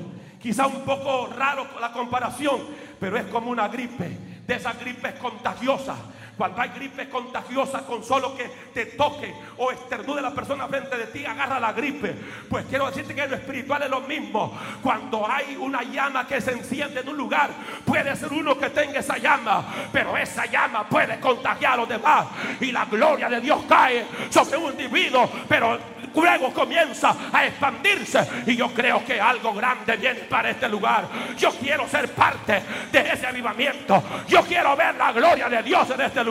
Quizá 0.46 0.68
un 0.68 0.82
poco 0.82 1.26
raro 1.36 1.66
la 1.80 1.90
comparación, 1.90 2.60
pero 3.00 3.16
es 3.16 3.24
como 3.24 3.50
una 3.50 3.66
gripe, 3.66 4.16
de 4.46 4.54
esas 4.54 4.78
gripes 4.78 5.14
contagiosas. 5.14 5.96
Cuando 6.36 6.60
hay 6.60 6.68
gripe 6.68 7.08
contagiosa 7.08 7.80
con 7.86 8.04
solo 8.04 8.36
que 8.36 8.44
te 8.74 8.86
toque 8.86 9.34
o 9.56 9.70
esternude 9.70 10.20
la 10.20 10.32
persona 10.32 10.68
frente 10.68 10.96
de 10.98 11.06
ti, 11.06 11.24
agarra 11.24 11.58
la 11.58 11.72
gripe. 11.72 12.14
Pues 12.48 12.66
quiero 12.66 12.88
decirte 12.88 13.14
que 13.14 13.26
lo 13.26 13.36
espiritual 13.36 13.82
es 13.82 13.90
lo 13.90 14.02
mismo. 14.02 14.52
Cuando 14.82 15.26
hay 15.26 15.56
una 15.56 15.82
llama 15.82 16.26
que 16.26 16.40
se 16.42 16.52
enciende 16.52 17.00
en 17.00 17.08
un 17.08 17.16
lugar, 17.16 17.50
puede 17.86 18.14
ser 18.16 18.30
uno 18.32 18.58
que 18.58 18.68
tenga 18.68 19.00
esa 19.00 19.16
llama, 19.16 19.64
pero 19.90 20.14
esa 20.16 20.44
llama 20.44 20.86
puede 20.86 21.18
contagiar 21.20 21.72
a 21.72 21.76
los 21.76 21.88
demás. 21.88 22.26
Y 22.60 22.70
la 22.70 22.84
gloria 22.84 23.30
de 23.30 23.40
Dios 23.40 23.62
cae 23.66 24.04
sobre 24.28 24.58
un 24.58 24.72
individuo, 24.72 25.30
pero 25.48 25.78
luego 26.14 26.52
comienza 26.52 27.16
a 27.32 27.46
expandirse. 27.46 28.26
Y 28.46 28.56
yo 28.56 28.68
creo 28.74 29.02
que 29.04 29.18
algo 29.18 29.54
grande 29.54 29.96
viene 29.96 30.20
para 30.20 30.50
este 30.50 30.68
lugar. 30.68 31.08
Yo 31.38 31.50
quiero 31.52 31.88
ser 31.88 32.10
parte 32.12 32.62
de 32.92 33.00
ese 33.10 33.26
avivamiento. 33.26 34.02
Yo 34.28 34.42
quiero 34.42 34.76
ver 34.76 34.94
la 34.96 35.12
gloria 35.12 35.48
de 35.48 35.62
Dios 35.62 35.88
en 35.90 36.00
este 36.02 36.24
lugar. 36.24 36.25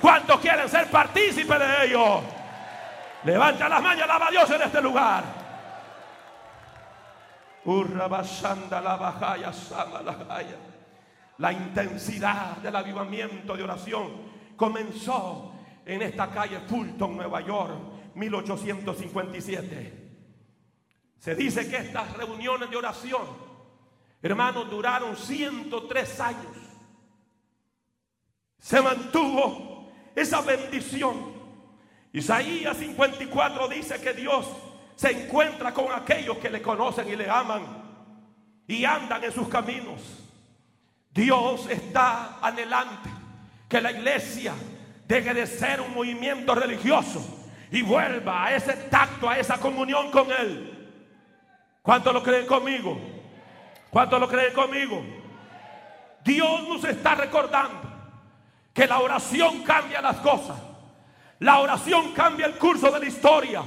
¿Cuántos 0.00 0.40
quieren 0.40 0.68
ser 0.68 0.90
partícipes 0.90 1.58
de 1.58 1.86
ello? 1.86 2.22
Levanta 3.24 3.68
las 3.68 3.82
manos 3.82 3.98
y 3.98 4.02
alaba 4.02 4.28
a 4.28 4.30
Dios 4.30 4.50
en 4.50 4.62
este 4.62 4.82
lugar. 4.82 5.24
La 11.38 11.52
intensidad 11.52 12.58
del 12.58 12.76
avivamiento 12.76 13.56
de 13.56 13.62
oración 13.62 14.10
comenzó 14.56 15.52
en 15.86 16.02
esta 16.02 16.30
calle 16.30 16.60
Fulton, 16.60 17.16
Nueva 17.16 17.40
York 17.40 17.74
1857. 18.14 20.04
Se 21.18 21.34
dice 21.34 21.68
que 21.68 21.76
estas 21.78 22.14
reuniones 22.18 22.68
de 22.70 22.76
oración, 22.76 23.22
hermanos, 24.22 24.70
duraron 24.70 25.16
103 25.16 26.20
años. 26.20 26.63
Se 28.64 28.80
mantuvo 28.80 29.92
esa 30.16 30.40
bendición. 30.40 31.34
Isaías 32.14 32.74
54 32.78 33.68
dice 33.68 34.00
que 34.00 34.14
Dios 34.14 34.46
se 34.96 35.10
encuentra 35.10 35.74
con 35.74 35.92
aquellos 35.92 36.38
que 36.38 36.48
le 36.48 36.62
conocen 36.62 37.06
y 37.06 37.14
le 37.14 37.28
aman 37.28 37.62
y 38.66 38.86
andan 38.86 39.22
en 39.22 39.32
sus 39.32 39.48
caminos. 39.48 40.00
Dios 41.10 41.68
está 41.68 42.38
anhelante 42.40 43.10
que 43.68 43.82
la 43.82 43.92
iglesia 43.92 44.54
deje 45.06 45.34
de 45.34 45.46
ser 45.46 45.82
un 45.82 45.92
movimiento 45.92 46.54
religioso 46.54 47.22
y 47.70 47.82
vuelva 47.82 48.46
a 48.46 48.56
ese 48.56 48.72
tacto, 48.88 49.28
a 49.28 49.38
esa 49.38 49.58
comunión 49.58 50.10
con 50.10 50.32
Él. 50.32 50.90
¿Cuánto 51.82 52.14
lo 52.14 52.22
creen 52.22 52.46
conmigo? 52.46 52.98
¿Cuánto 53.90 54.18
lo 54.18 54.26
creen 54.26 54.54
conmigo? 54.54 55.04
Dios 56.24 56.66
nos 56.66 56.82
está 56.84 57.14
recordando 57.14 57.93
que 58.74 58.86
la 58.88 58.98
oración 58.98 59.62
cambia 59.62 60.02
las 60.02 60.16
cosas. 60.16 60.58
La 61.38 61.60
oración 61.60 62.12
cambia 62.12 62.46
el 62.46 62.56
curso 62.56 62.90
de 62.90 62.98
la 62.98 63.06
historia. 63.06 63.62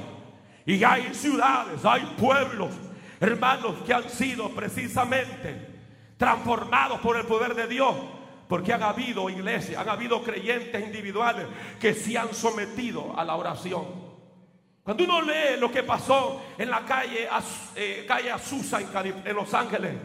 Y 0.66 0.84
hay 0.84 1.14
ciudades, 1.14 1.84
hay 1.86 2.02
pueblos, 2.18 2.72
hermanos, 3.22 3.76
que 3.86 3.94
han 3.94 4.10
sido 4.10 4.50
precisamente 4.50 5.76
transformados 6.18 7.00
por 7.00 7.16
el 7.16 7.26
poder 7.26 7.56
de 7.56 7.68
Dios. 7.68 7.96
Porque 8.50 8.74
han 8.74 8.84
habido 8.84 9.30
iglesias, 9.30 9.82
han 9.82 9.90
habido 9.90 10.22
creyentes 10.24 10.86
individuales 10.86 11.48
que 11.80 11.94
se 11.94 12.18
han 12.18 12.34
sometido 12.34 13.18
a 13.18 13.24
la 13.24 13.36
oración. 13.36 13.86
Cuando 14.84 15.04
uno 15.04 15.22
lee 15.22 15.60
lo 15.60 15.70
que 15.72 15.84
pasó 15.84 16.42
en 16.58 16.70
la 16.70 16.86
calle, 16.86 17.28
eh, 17.76 18.06
calle 18.08 18.32
Azusa 18.32 18.80
en, 18.82 19.36
Los 19.36 19.54
Ángeles, 19.54 19.96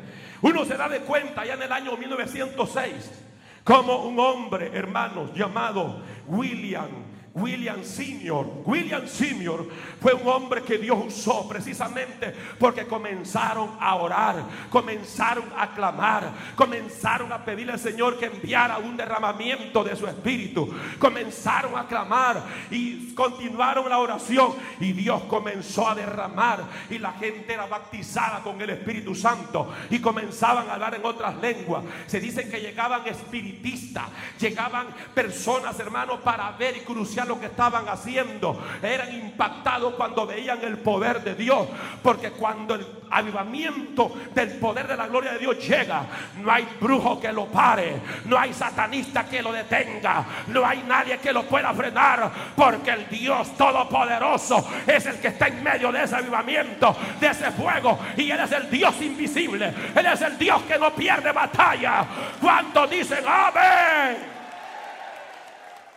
uno 0.43 0.65
se 0.65 0.77
da 0.77 0.89
de 0.89 1.01
cuenta 1.01 1.45
ya 1.45 1.55
en 1.55 1.63
el 1.63 1.71
año 1.73 1.97
1906 1.97 3.23
como 3.65 4.05
un 4.05 4.19
hombre, 4.19 4.71
hermanos, 4.75 5.33
llamado 5.35 6.01
William 6.27 7.12
William 7.35 7.83
Senior. 7.83 8.47
William 8.65 9.07
Senior 9.07 9.67
fue 10.01 10.13
un 10.13 10.27
hombre 10.29 10.63
que 10.63 10.79
Dios 10.79 10.99
usó 11.07 11.49
precisamente 11.49 12.35
porque 12.59 12.87
comenzaron 12.87 13.71
a 13.81 13.95
orar, 13.97 14.45
comenzaron 14.71 15.45
a 15.57 15.75
clamar, 15.75 16.33
comenzaron 16.55 17.33
a 17.33 17.45
pedirle 17.45 17.73
al 17.73 17.79
Señor 17.79 18.19
que 18.19 18.27
enviara 18.27 18.79
un 18.79 18.97
derramamiento 18.97 19.83
de 19.83 19.97
su 19.97 20.07
espíritu. 20.07 20.73
Comenzaron 20.99 21.77
a 21.77 21.87
clamar 21.87 22.43
y 22.71 23.15
continuaron 23.15 23.89
la 23.89 23.99
oración 23.99 24.55
y 24.81 24.93
Dios 24.93 25.23
comenzó 25.25 25.89
a 25.89 25.95
derramar 25.95 26.65
y 26.91 26.99
la 26.99 27.13
gente 27.13 27.53
era 27.53 27.67
bautizada 27.67 28.41
con 28.41 28.61
el 28.61 28.71
Espíritu 28.71 29.15
Santo 29.15 29.73
y 29.91 29.99
comenzaban 30.01 30.69
a 30.69 30.75
hablar 30.75 30.95
en 30.95 31.05
otras 31.05 31.37
lenguas. 31.37 31.85
Se 32.07 32.21
dicen 32.21 32.51
que 32.51 32.61
llegaban 32.61 33.07
espiritistas, 33.07 34.05
llegaban 34.39 34.89
personas, 35.15 35.79
hermanos, 35.79 36.21
para 36.21 36.51
ver 36.53 36.77
y 36.77 36.81
lo 37.25 37.39
que 37.39 37.47
estaban 37.47 37.89
haciendo. 37.89 38.63
Eran 38.83 39.13
impactados 39.15 39.95
cuando 39.95 40.27
veían 40.27 40.59
el 40.63 40.79
poder 40.79 41.23
de 41.23 41.35
Dios. 41.35 41.67
Porque 42.03 42.31
cuando 42.31 42.75
el 42.75 42.87
avivamiento 43.11 44.15
del 44.35 44.59
poder 44.59 44.87
de 44.87 44.97
la 44.97 45.07
gloria 45.07 45.33
de 45.33 45.39
Dios 45.39 45.59
llega, 45.67 46.05
no 46.39 46.51
hay 46.51 46.67
brujo 46.81 47.21
que 47.21 47.33
lo 47.33 47.47
pare, 47.47 48.01
no 48.25 48.39
hay 48.39 48.55
satanista 48.55 49.25
que 49.25 49.43
lo 49.43 49.53
detenga, 49.53 50.25
no 50.49 50.65
hay 50.67 50.83
nadie 50.87 51.19
que 51.19 51.33
lo 51.33 51.45
pueda 51.45 51.73
frenar. 51.75 52.31
Porque 52.57 52.91
el 52.91 53.09
Dios 53.09 53.57
Todopoderoso 53.57 54.67
es 54.87 55.07
el 55.07 55.21
que 55.21 55.29
está 55.29 55.49
en 55.49 55.63
medio 55.63 55.93
de 55.93 56.05
ese 56.05 56.17
avivamiento, 56.17 56.97
de 57.21 57.29
ese 57.29 57.51
fuego. 57.51 57.99
Y 58.17 58.31
Él 58.31 58.41
es 58.41 58.53
el 58.53 58.71
Dios 58.71 59.01
invisible. 59.01 59.73
Él 59.95 60.07
es 60.07 60.21
el 60.23 60.39
Dios 60.39 60.63
que 60.63 60.79
no 60.79 60.95
pierde 60.95 61.33
batalla. 61.33 62.05
Cuando 62.41 62.87
dicen 62.87 63.25
amén. 63.27 64.33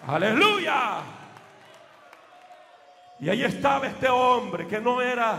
Aleluya. 0.08 1.15
Y 3.20 3.30
ahí 3.30 3.44
estaba 3.44 3.88
este 3.88 4.10
hombre 4.10 4.68
que 4.68 4.80
no 4.80 5.02
era 5.02 5.38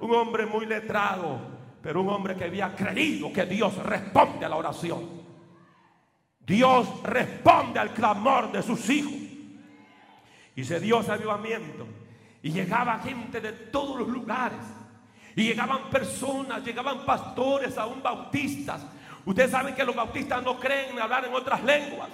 un 0.00 0.14
hombre 0.14 0.46
muy 0.46 0.66
letrado, 0.66 1.38
pero 1.82 2.00
un 2.00 2.08
hombre 2.08 2.36
que 2.36 2.44
había 2.44 2.74
creído 2.74 3.32
que 3.32 3.44
Dios 3.44 3.76
responde 3.84 4.46
a 4.46 4.48
la 4.48 4.56
oración. 4.56 5.18
Dios 6.40 7.02
responde 7.02 7.78
al 7.78 7.92
clamor 7.92 8.50
de 8.50 8.62
sus 8.62 8.88
hijos. 8.88 9.12
Y 10.56 10.64
se 10.64 10.80
dio 10.80 11.00
ese 11.00 11.12
avivamiento. 11.12 11.86
Y 12.42 12.50
llegaba 12.50 12.98
gente 13.00 13.40
de 13.40 13.52
todos 13.52 13.98
los 13.98 14.08
lugares. 14.08 14.58
Y 15.36 15.44
llegaban 15.44 15.90
personas, 15.90 16.64
llegaban 16.64 17.04
pastores, 17.04 17.76
aún 17.76 18.02
bautistas. 18.02 18.84
Ustedes 19.24 19.50
saben 19.50 19.74
que 19.74 19.84
los 19.84 19.94
bautistas 19.94 20.42
no 20.42 20.58
creen 20.58 20.92
en 20.92 21.00
hablar 21.00 21.26
en 21.26 21.34
otras 21.34 21.62
lenguas. 21.62 22.08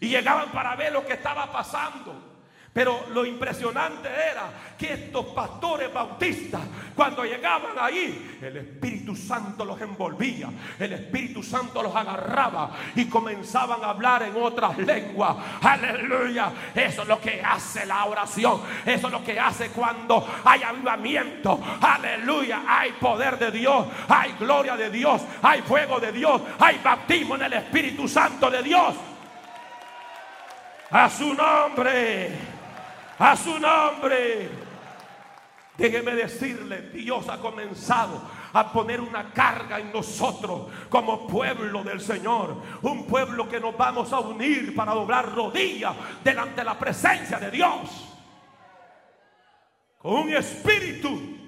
Y 0.00 0.08
llegaban 0.08 0.50
para 0.50 0.74
ver 0.74 0.92
lo 0.92 1.04
que 1.04 1.12
estaba 1.12 1.52
pasando. 1.52 2.31
Pero 2.72 3.04
lo 3.10 3.26
impresionante 3.26 4.08
era 4.08 4.50
que 4.78 4.94
estos 4.94 5.26
pastores 5.26 5.92
bautistas, 5.92 6.62
cuando 6.96 7.22
llegaban 7.22 7.72
ahí, 7.78 8.38
el 8.40 8.56
Espíritu 8.56 9.14
Santo 9.14 9.66
los 9.66 9.78
envolvía, 9.82 10.48
el 10.78 10.94
Espíritu 10.94 11.42
Santo 11.42 11.82
los 11.82 11.94
agarraba 11.94 12.70
y 12.94 13.04
comenzaban 13.10 13.84
a 13.84 13.90
hablar 13.90 14.22
en 14.22 14.42
otras 14.42 14.78
lenguas. 14.78 15.36
Aleluya. 15.60 16.50
Eso 16.74 17.02
es 17.02 17.08
lo 17.08 17.20
que 17.20 17.42
hace 17.42 17.84
la 17.84 18.06
oración. 18.06 18.62
Eso 18.86 19.06
es 19.08 19.12
lo 19.12 19.22
que 19.22 19.38
hace 19.38 19.68
cuando 19.68 20.26
hay 20.42 20.62
avivamiento. 20.62 21.60
Aleluya. 21.78 22.62
Hay 22.66 22.92
poder 22.92 23.38
de 23.38 23.50
Dios, 23.50 23.86
hay 24.08 24.32
gloria 24.32 24.78
de 24.78 24.88
Dios, 24.88 25.20
hay 25.42 25.60
fuego 25.60 26.00
de 26.00 26.10
Dios, 26.10 26.40
hay 26.58 26.80
bautismo 26.82 27.34
en 27.34 27.42
el 27.42 27.52
Espíritu 27.52 28.08
Santo 28.08 28.50
de 28.50 28.62
Dios. 28.62 28.94
A 30.90 31.08
su 31.08 31.34
nombre 31.34 32.51
a 33.22 33.36
su 33.36 33.56
nombre. 33.58 34.50
Déjeme 35.78 36.12
decirle, 36.14 36.90
Dios 36.92 37.28
ha 37.28 37.38
comenzado 37.38 38.20
a 38.52 38.72
poner 38.72 39.00
una 39.00 39.30
carga 39.32 39.78
en 39.78 39.92
nosotros 39.92 40.68
como 40.88 41.26
pueblo 41.26 41.84
del 41.84 42.00
Señor. 42.00 42.60
Un 42.82 43.06
pueblo 43.06 43.48
que 43.48 43.60
nos 43.60 43.76
vamos 43.76 44.12
a 44.12 44.18
unir 44.18 44.74
para 44.74 44.92
doblar 44.92 45.32
rodillas 45.34 45.94
delante 46.22 46.56
de 46.56 46.64
la 46.64 46.78
presencia 46.78 47.38
de 47.38 47.50
Dios. 47.52 48.08
Con 49.98 50.14
un 50.14 50.30
espíritu 50.30 51.38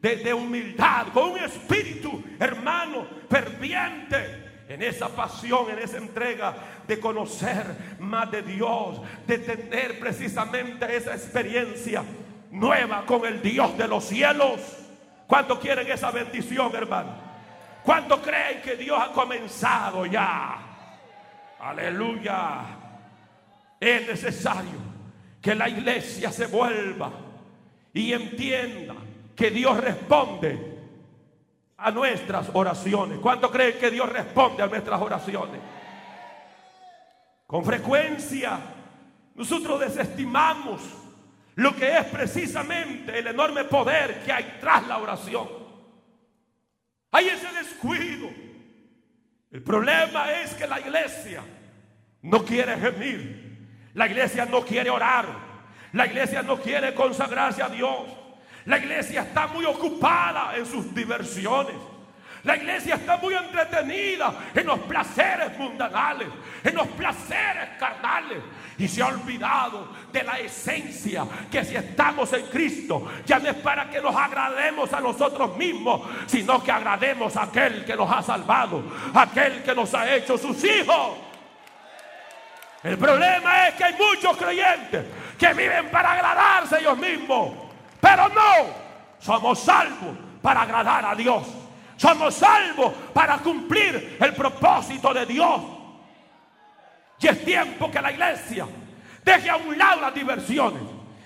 de, 0.00 0.16
de 0.16 0.32
humildad, 0.32 1.08
con 1.12 1.32
un 1.32 1.38
espíritu, 1.38 2.22
hermano, 2.38 3.06
ferviente 3.28 4.43
en 4.68 4.82
esa 4.82 5.08
pasión, 5.08 5.70
en 5.70 5.78
esa 5.78 5.98
entrega 5.98 6.54
de 6.86 6.98
conocer 6.98 7.96
más 7.98 8.30
de 8.30 8.42
Dios, 8.42 9.00
de 9.26 9.38
tener 9.38 9.98
precisamente 9.98 10.96
esa 10.96 11.14
experiencia 11.14 12.02
nueva 12.50 13.04
con 13.04 13.24
el 13.26 13.42
Dios 13.42 13.76
de 13.76 13.88
los 13.88 14.04
cielos. 14.04 14.60
¿Cuánto 15.26 15.58
quieren 15.60 15.90
esa 15.90 16.10
bendición, 16.10 16.74
hermano? 16.74 17.14
¿Cuánto 17.82 18.20
creen 18.22 18.62
que 18.62 18.76
Dios 18.76 18.98
ha 19.00 19.12
comenzado 19.12 20.06
ya? 20.06 20.58
Aleluya. 21.60 22.60
Es 23.78 24.06
necesario 24.06 24.94
que 25.42 25.54
la 25.54 25.68
iglesia 25.68 26.32
se 26.32 26.46
vuelva 26.46 27.10
y 27.92 28.12
entienda 28.12 28.94
que 29.36 29.50
Dios 29.50 29.76
responde 29.78 30.73
a 31.84 31.90
nuestras 31.90 32.48
oraciones. 32.54 33.18
¿Cuánto 33.18 33.50
creen 33.50 33.78
que 33.78 33.90
Dios 33.90 34.08
responde 34.08 34.62
a 34.62 34.66
nuestras 34.66 34.98
oraciones? 34.98 35.60
Con 37.46 37.62
frecuencia 37.62 38.58
nosotros 39.34 39.80
desestimamos 39.80 40.80
lo 41.56 41.76
que 41.76 41.98
es 41.98 42.04
precisamente 42.06 43.18
el 43.18 43.26
enorme 43.26 43.64
poder 43.64 44.22
que 44.24 44.32
hay 44.32 44.56
tras 44.60 44.86
la 44.88 44.96
oración. 44.96 45.46
Hay 47.12 47.28
ese 47.28 47.52
descuido. 47.52 48.30
El 49.50 49.62
problema 49.62 50.32
es 50.32 50.54
que 50.54 50.66
la 50.66 50.80
iglesia 50.80 51.42
no 52.22 52.44
quiere 52.46 52.78
gemir. 52.78 53.90
La 53.92 54.06
iglesia 54.06 54.46
no 54.46 54.62
quiere 54.62 54.88
orar. 54.88 55.26
La 55.92 56.06
iglesia 56.06 56.42
no 56.42 56.56
quiere 56.56 56.94
consagrarse 56.94 57.62
a 57.62 57.68
Dios. 57.68 58.23
La 58.66 58.78
iglesia 58.78 59.22
está 59.22 59.46
muy 59.46 59.64
ocupada 59.64 60.56
en 60.56 60.64
sus 60.64 60.94
diversiones. 60.94 61.76
La 62.44 62.56
iglesia 62.56 62.96
está 62.96 63.16
muy 63.16 63.32
entretenida 63.32 64.34
en 64.54 64.66
los 64.66 64.78
placeres 64.80 65.56
mundanales, 65.56 66.28
en 66.62 66.74
los 66.74 66.86
placeres 66.88 67.70
carnales. 67.78 68.38
Y 68.76 68.86
se 68.86 69.02
ha 69.02 69.06
olvidado 69.06 69.88
de 70.12 70.22
la 70.22 70.38
esencia 70.38 71.26
que 71.50 71.64
si 71.64 71.74
estamos 71.74 72.30
en 72.34 72.44
Cristo, 72.46 73.10
ya 73.24 73.38
no 73.38 73.48
es 73.48 73.54
para 73.56 73.88
que 73.88 74.00
nos 74.00 74.14
agrademos 74.14 74.92
a 74.92 75.00
nosotros 75.00 75.56
mismos, 75.56 76.02
sino 76.26 76.62
que 76.62 76.70
agrademos 76.70 77.34
a 77.36 77.44
aquel 77.44 77.82
que 77.82 77.96
nos 77.96 78.12
ha 78.12 78.22
salvado, 78.22 78.82
aquel 79.14 79.62
que 79.62 79.74
nos 79.74 79.94
ha 79.94 80.14
hecho 80.14 80.36
sus 80.36 80.62
hijos. 80.64 81.18
El 82.82 82.98
problema 82.98 83.68
es 83.68 83.74
que 83.74 83.84
hay 83.84 83.94
muchos 83.94 84.36
creyentes 84.36 85.02
que 85.38 85.54
viven 85.54 85.90
para 85.90 86.12
agradarse 86.12 86.78
ellos 86.78 86.98
mismos. 86.98 87.63
Pero 88.04 88.28
no, 88.28 88.66
somos 89.18 89.60
salvos 89.60 90.14
para 90.42 90.60
agradar 90.60 91.06
a 91.06 91.14
Dios. 91.14 91.42
Somos 91.96 92.34
salvos 92.34 92.92
para 93.14 93.38
cumplir 93.38 94.18
el 94.20 94.34
propósito 94.34 95.14
de 95.14 95.24
Dios. 95.24 95.62
Y 97.18 97.28
es 97.28 97.42
tiempo 97.46 97.90
que 97.90 98.02
la 98.02 98.12
iglesia 98.12 98.66
deje 99.24 99.48
a 99.48 99.56
un 99.56 99.78
lado 99.78 100.02
las 100.02 100.12
diversiones. 100.12 100.82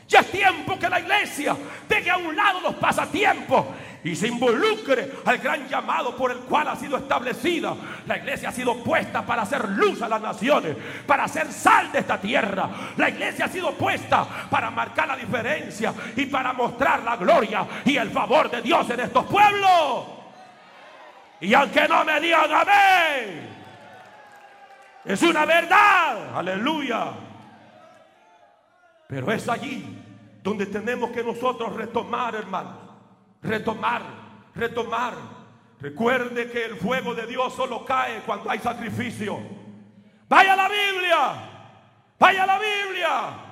Ya 0.07 0.21
es 0.21 0.31
tiempo 0.31 0.79
que 0.79 0.89
la 0.89 1.01
iglesia 1.01 1.57
deje 1.89 2.11
a 2.11 2.17
un 2.17 2.37
lado 2.37 2.61
los 2.61 2.77
pasatiempos 2.77 3.67
y 4.05 4.15
se 4.15 4.29
involucre 4.29 5.13
al 5.25 5.39
gran 5.39 5.69
llamado 5.69 6.17
por 6.17 6.31
el 6.31 6.39
cual 6.39 6.69
ha 6.69 6.77
sido 6.77 6.97
establecida. 6.97 7.75
La 8.07 8.19
iglesia 8.19 8.51
ha 8.51 8.53
sido 8.53 8.83
puesta 8.83 9.25
para 9.27 9.43
hacer 9.43 9.69
luz 9.71 10.01
a 10.03 10.09
las 10.09 10.21
naciones, 10.21 10.77
para 11.07 11.25
hacer 11.25 11.53
sal 11.53 11.91
de 11.91 11.99
esta 12.01 12.21
tierra. 12.21 12.71
La 12.97 13.09
iglesia 13.09 13.47
ha 13.47 13.49
sido 13.49 13.73
puesta 13.73 14.27
para 14.51 14.71
marcar 14.71 15.09
la 15.09 15.17
diferencia 15.17 15.93
y 16.17 16.27
para 16.27 16.53
mostrar 16.53 17.03
la 17.03 17.17
gloria 17.17 17.67
y 17.85 17.97
el 17.97 18.11
favor 18.11 18.51
de 18.51 18.63
Dios 18.63 18.89
en 18.91 19.01
estos 19.01 19.25
pueblos. 19.27 20.07
Y 21.41 21.55
aunque 21.55 21.87
no 21.89 22.05
me 22.05 22.21
digan 22.21 22.53
amén, 22.53 23.49
es 25.05 25.23
una 25.23 25.45
verdad, 25.45 26.37
aleluya. 26.37 27.07
Pero 29.09 29.33
es 29.33 29.49
allí 29.49 29.85
donde 30.43 30.67
tenemos 30.67 31.11
que 31.11 31.25
nosotros 31.25 31.75
retomar, 31.75 32.35
hermanos 32.35 32.88
retomar, 33.43 34.03
retomar. 34.55 35.15
Recuerde 35.81 36.51
que 36.51 36.65
el 36.65 36.77
fuego 36.77 37.15
de 37.15 37.27
Dios 37.27 37.55
solo 37.55 37.85
cae 37.85 38.21
cuando 38.27 38.51
hay 38.51 38.59
sacrificio. 38.59 39.39
Vaya 40.29 40.53
a 40.53 40.57
la 40.57 40.69
Biblia, 40.69 41.19
vaya 42.19 42.43
a 42.43 42.47
la 42.47 42.59
Biblia. 42.59 43.49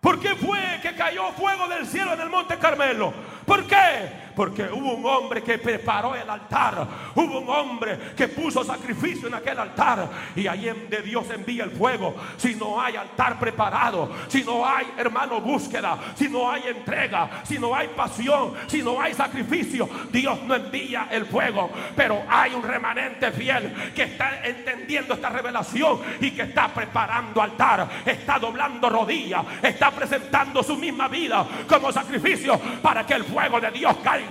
¿Por 0.00 0.18
qué 0.20 0.34
fue 0.36 0.78
que 0.82 0.94
cayó 0.94 1.32
fuego 1.32 1.68
del 1.68 1.86
cielo 1.86 2.14
en 2.14 2.20
el 2.20 2.30
monte 2.30 2.58
Carmelo? 2.58 3.12
¿Por 3.44 3.66
qué? 3.66 4.25
Porque 4.36 4.64
hubo 4.64 4.92
un 4.92 5.06
hombre 5.06 5.42
que 5.42 5.56
preparó 5.56 6.14
el 6.14 6.28
altar. 6.28 6.86
Hubo 7.14 7.38
un 7.38 7.48
hombre 7.48 7.98
que 8.14 8.28
puso 8.28 8.62
sacrificio 8.62 9.28
en 9.28 9.34
aquel 9.34 9.58
altar. 9.58 10.10
Y 10.36 10.46
ahí 10.46 10.70
de 10.90 11.00
Dios 11.00 11.24
envía 11.30 11.64
el 11.64 11.70
fuego. 11.70 12.14
Si 12.36 12.54
no 12.54 12.78
hay 12.78 12.96
altar 12.96 13.38
preparado, 13.38 14.10
si 14.28 14.44
no 14.44 14.66
hay, 14.66 14.92
hermano, 14.98 15.40
búsqueda, 15.40 15.98
si 16.14 16.28
no 16.28 16.50
hay 16.50 16.64
entrega, 16.68 17.42
si 17.44 17.58
no 17.58 17.74
hay 17.74 17.88
pasión, 17.88 18.52
si 18.66 18.82
no 18.82 19.00
hay 19.00 19.14
sacrificio, 19.14 19.88
Dios 20.12 20.42
no 20.42 20.54
envía 20.54 21.08
el 21.10 21.24
fuego. 21.24 21.70
Pero 21.96 22.22
hay 22.28 22.52
un 22.52 22.62
remanente 22.62 23.32
fiel 23.32 23.92
que 23.94 24.02
está 24.02 24.46
entendiendo 24.46 25.14
esta 25.14 25.30
revelación 25.30 25.98
y 26.20 26.32
que 26.32 26.42
está 26.42 26.68
preparando 26.68 27.40
altar, 27.40 27.88
está 28.04 28.38
doblando 28.38 28.90
rodillas, 28.90 29.46
está 29.62 29.90
presentando 29.90 30.62
su 30.62 30.76
misma 30.76 31.08
vida 31.08 31.46
como 31.66 31.90
sacrificio 31.90 32.60
para 32.82 33.06
que 33.06 33.14
el 33.14 33.24
fuego 33.24 33.58
de 33.58 33.70
Dios 33.70 33.96
caiga 34.04 34.25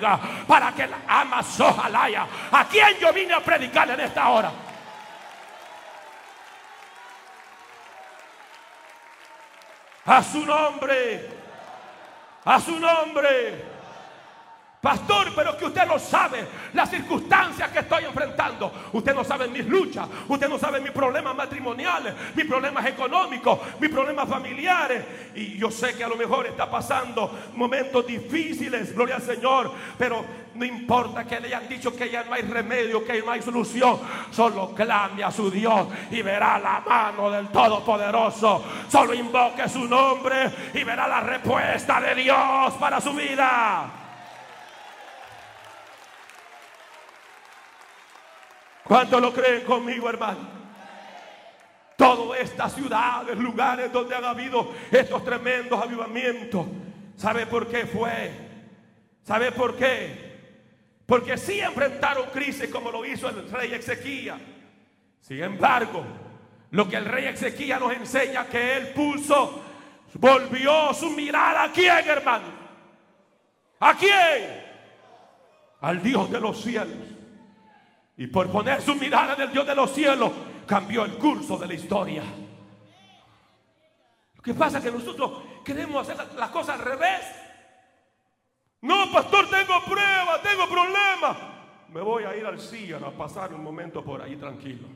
para 0.47 0.71
que 0.71 0.88
la 0.88 0.97
ama 1.08 1.43
sojalaya. 1.43 2.27
¿A 2.51 2.65
quién 2.65 2.97
yo 2.99 3.12
vine 3.13 3.34
a 3.34 3.39
predicar 3.39 3.89
en 3.89 3.99
esta 3.99 4.29
hora? 4.29 4.51
A 10.05 10.23
su 10.23 10.45
nombre. 10.45 11.29
A 12.45 12.60
su 12.60 12.79
nombre. 12.79 13.75
Pastor, 14.86 15.34
pero 15.36 15.58
que 15.58 15.65
usted 15.65 15.84
no 15.88 15.98
sabe 15.98 16.45
las 16.74 16.91
circunstancias 16.91 17.71
que 17.71 17.80
estoy 17.80 18.06
enfrentando. 18.06 18.71
Usted 18.93 19.15
no 19.15 19.24
sabe 19.24 19.48
mis 19.48 19.65
luchas. 19.65 20.08
Usted 20.28 20.48
no 20.48 20.60
sabe 20.60 20.80
mis 20.80 20.91
problemas 20.91 21.36
matrimoniales, 21.36 22.13
mis 22.36 22.45
problemas 22.45 22.86
económicos, 22.86 23.58
mis 23.80 23.89
problemas 23.89 24.30
familiares. 24.30 25.04
Y 25.34 25.58
yo 25.58 25.71
sé 25.71 25.95
que 25.95 26.04
a 26.04 26.08
lo 26.08 26.15
mejor 26.15 26.45
está 26.45 26.69
pasando 26.69 27.32
momentos 27.56 28.06
difíciles, 28.06 28.93
gloria 28.93 29.15
al 29.15 29.24
Señor. 29.24 29.71
Pero 29.98 30.24
no 30.54 30.63
importa 30.63 31.24
que 31.26 31.39
le 31.39 31.48
hayan 31.48 31.67
dicho 31.67 31.95
que 31.95 32.12
ya 32.12 32.24
no 32.24 32.36
hay 32.36 32.43
remedio, 32.43 33.04
que 33.04 33.24
no 33.24 33.32
hay 33.32 33.41
solución. 33.41 34.00
Solo 34.30 34.76
clame 34.76 35.24
a 35.24 35.32
su 35.32 35.50
Dios 35.50 35.88
y 36.12 36.21
verá 36.21 36.60
la 36.60 36.84
mano 36.88 37.32
del 37.32 37.48
Todopoderoso. 37.48 38.63
Solo 38.88 39.15
invoque 39.15 39.67
su 39.67 39.88
nombre 39.88 40.52
y 40.76 40.84
verá 40.84 41.08
la 41.08 41.21
respuesta 41.21 42.00
de 42.02 42.13
Dios 42.13 42.74
para 42.80 43.02
su 43.02 43.13
vida. 43.13 44.05
¿Cuántos 48.86 49.19
lo 49.19 49.34
creen 49.34 49.63
conmigo, 49.63 50.08
hermano? 50.08 50.48
Todas 51.98 52.39
estas 52.39 52.74
ciudades, 52.74 53.36
lugares 53.36 53.91
donde 53.91 54.15
han 54.15 54.26
habido 54.26 54.74
estos 54.91 55.26
tremendos 55.26 55.82
avivamientos. 55.82 56.67
¿Sabe 57.15 57.48
por 57.48 57.67
qué 57.67 57.88
fue? 57.88 58.32
¿Sabe 59.24 59.52
por 59.52 59.76
qué? 59.76 60.36
Porque 61.08 61.36
sí 61.36 61.60
enfrentaron 61.60 62.28
crisis 62.32 62.69
como 62.69 62.91
lo 62.91 63.04
hizo 63.04 63.28
el 63.28 63.50
rey 63.50 63.74
Ezequiel. 63.74 64.36
Sin 65.19 65.41
embargo, 65.41 66.06
lo 66.69 66.88
que 66.88 66.98
el 66.98 67.06
rey 67.06 67.26
Ezequiel 67.26 67.80
nos 67.80 67.93
enseña 67.93 68.45
que 68.45 68.78
él 68.78 68.88
puso, 68.89 69.63
volvió 70.13 70.93
su 70.93 71.10
mirada 71.10 71.63
a 71.63 71.71
quién, 71.71 72.08
hermano. 72.08 72.45
¿A 73.80 73.95
quién? 73.95 74.63
Al 75.82 76.04
Dios 76.04 76.30
de 76.30 76.39
los 76.39 76.62
cielos. 76.62 77.14
Y 78.17 78.28
por 78.28 78.49
poner 78.49 78.82
su 78.82 78.95
mirada 78.95 79.34
en 79.34 79.41
el 79.41 79.51
Dios 79.51 79.67
de 79.67 79.75
los 79.75 79.91
cielos, 79.91 80.32
cambió 80.65 81.04
el 81.06 81.17
curso 81.17 81.58
de 81.58 81.67
la 81.67 81.73
historia. 81.73 82.23
Lo 84.36 84.41
que 84.41 84.54
pasa 84.54 84.78
es 84.78 84.84
que 84.84 84.91
nosotros 84.91 85.43
queremos 85.63 86.08
hacer 86.08 86.34
las 86.36 86.49
cosas 86.49 86.80
al 86.80 86.86
revés. 86.86 87.21
No, 88.82 89.12
pastor, 89.12 89.49
tengo 89.49 89.82
pruebas, 89.84 90.41
tengo 90.43 90.67
problemas. 90.67 91.38
Me 91.89 92.01
voy 92.01 92.23
a 92.23 92.36
ir 92.36 92.45
al 92.45 92.60
CIA 92.60 92.97
a 92.97 93.12
pasar 93.12 93.54
un 93.54 93.63
momento 93.63 94.04
por 94.04 94.21
ahí 94.21 94.36
tranquilo 94.36 94.88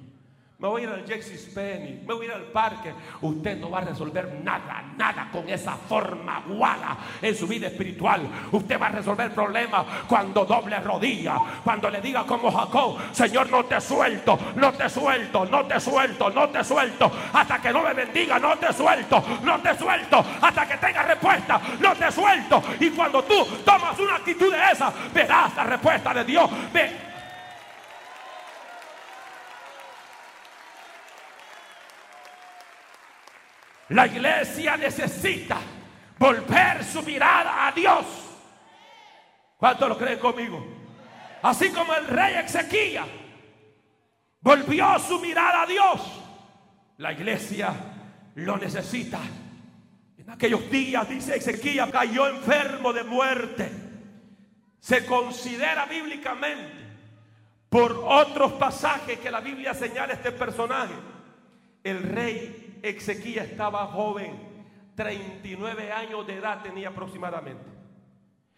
me 0.60 0.68
voy 0.68 0.82
a 0.82 0.84
ir 0.84 0.90
al 0.90 1.06
Jackson 1.06 1.38
Penny, 1.56 2.02
me 2.06 2.14
voy 2.14 2.26
a 2.26 2.30
ir 2.30 2.34
al 2.34 2.44
parque. 2.44 2.94
Usted 3.22 3.58
no 3.58 3.70
va 3.70 3.78
a 3.78 3.82
resolver 3.82 4.42
nada, 4.44 4.84
nada 4.98 5.30
con 5.32 5.48
esa 5.48 5.78
forma 5.78 6.44
guala 6.46 6.98
en 7.22 7.34
su 7.34 7.48
vida 7.48 7.68
espiritual. 7.68 8.28
Usted 8.52 8.80
va 8.80 8.88
a 8.88 8.92
resolver 8.92 9.34
problemas 9.34 9.86
cuando 10.06 10.44
doble 10.44 10.78
rodilla, 10.82 11.38
cuando 11.64 11.90
le 11.90 12.02
diga 12.02 12.26
como 12.26 12.52
Jacob, 12.52 12.98
Señor, 13.14 13.50
no 13.50 13.64
te 13.64 13.80
suelto, 13.80 14.38
no 14.56 14.74
te 14.74 14.90
suelto, 14.90 15.46
no 15.46 15.66
te 15.66 15.80
suelto, 15.80 16.30
no 16.30 16.50
te 16.50 16.62
suelto, 16.62 17.10
hasta 17.32 17.62
que 17.62 17.72
no 17.72 17.82
me 17.82 17.94
bendiga, 17.94 18.38
no 18.38 18.58
te 18.58 18.74
suelto, 18.74 19.24
no 19.42 19.62
te 19.62 19.78
suelto, 19.78 20.26
hasta 20.42 20.68
que 20.68 20.76
tenga 20.76 21.04
respuesta, 21.04 21.62
no 21.80 21.96
te 21.96 22.12
suelto. 22.12 22.62
Y 22.82 22.90
cuando 22.90 23.24
tú 23.24 23.46
tomas 23.64 23.98
una 23.98 24.16
actitud 24.16 24.52
de 24.52 24.72
esa, 24.74 24.92
verás 25.14 25.56
la 25.56 25.64
respuesta 25.64 26.14
de 26.14 26.26
Dios. 26.26 26.50
La 33.90 34.06
iglesia 34.06 34.78
necesita 34.78 35.58
volver 36.18 36.84
su 36.84 37.02
mirada 37.02 37.68
a 37.68 37.72
Dios. 37.72 38.06
¿Cuánto 39.58 39.88
lo 39.88 39.98
creen 39.98 40.20
conmigo? 40.20 40.66
Así 41.42 41.70
como 41.72 41.94
el 41.96 42.08
rey 42.08 42.36
Ezequiel 42.36 43.04
volvió 44.42 45.00
su 45.00 45.20
mirada 45.20 45.64
a 45.64 45.66
Dios, 45.66 46.02
la 46.98 47.14
iglesia 47.14 47.74
lo 48.36 48.58
necesita. 48.58 49.20
En 50.18 50.30
aquellos 50.30 50.70
días, 50.70 51.10
dice 51.10 51.38
Ezequiel, 51.38 51.90
cayó 51.92 52.28
enfermo 52.28 52.94
de 52.94 53.04
muerte. 53.04 53.72
Se 54.80 55.06
considera 55.06 55.86
bíblicamente 55.86 56.80
por 57.70 58.04
otros 58.06 58.54
pasajes 58.54 59.20
que 59.20 59.32
la 59.32 59.40
Biblia 59.40 59.74
señala 59.74 60.14
este 60.14 60.32
personaje. 60.32 60.94
El 61.84 62.04
rey 62.04 62.69
Ezequiel 62.82 63.46
estaba 63.46 63.88
joven, 63.88 64.64
39 64.96 65.92
años 65.92 66.28
de 66.28 66.36
edad 66.36 66.62
tenía 66.62 66.90
aproximadamente. 66.90 67.64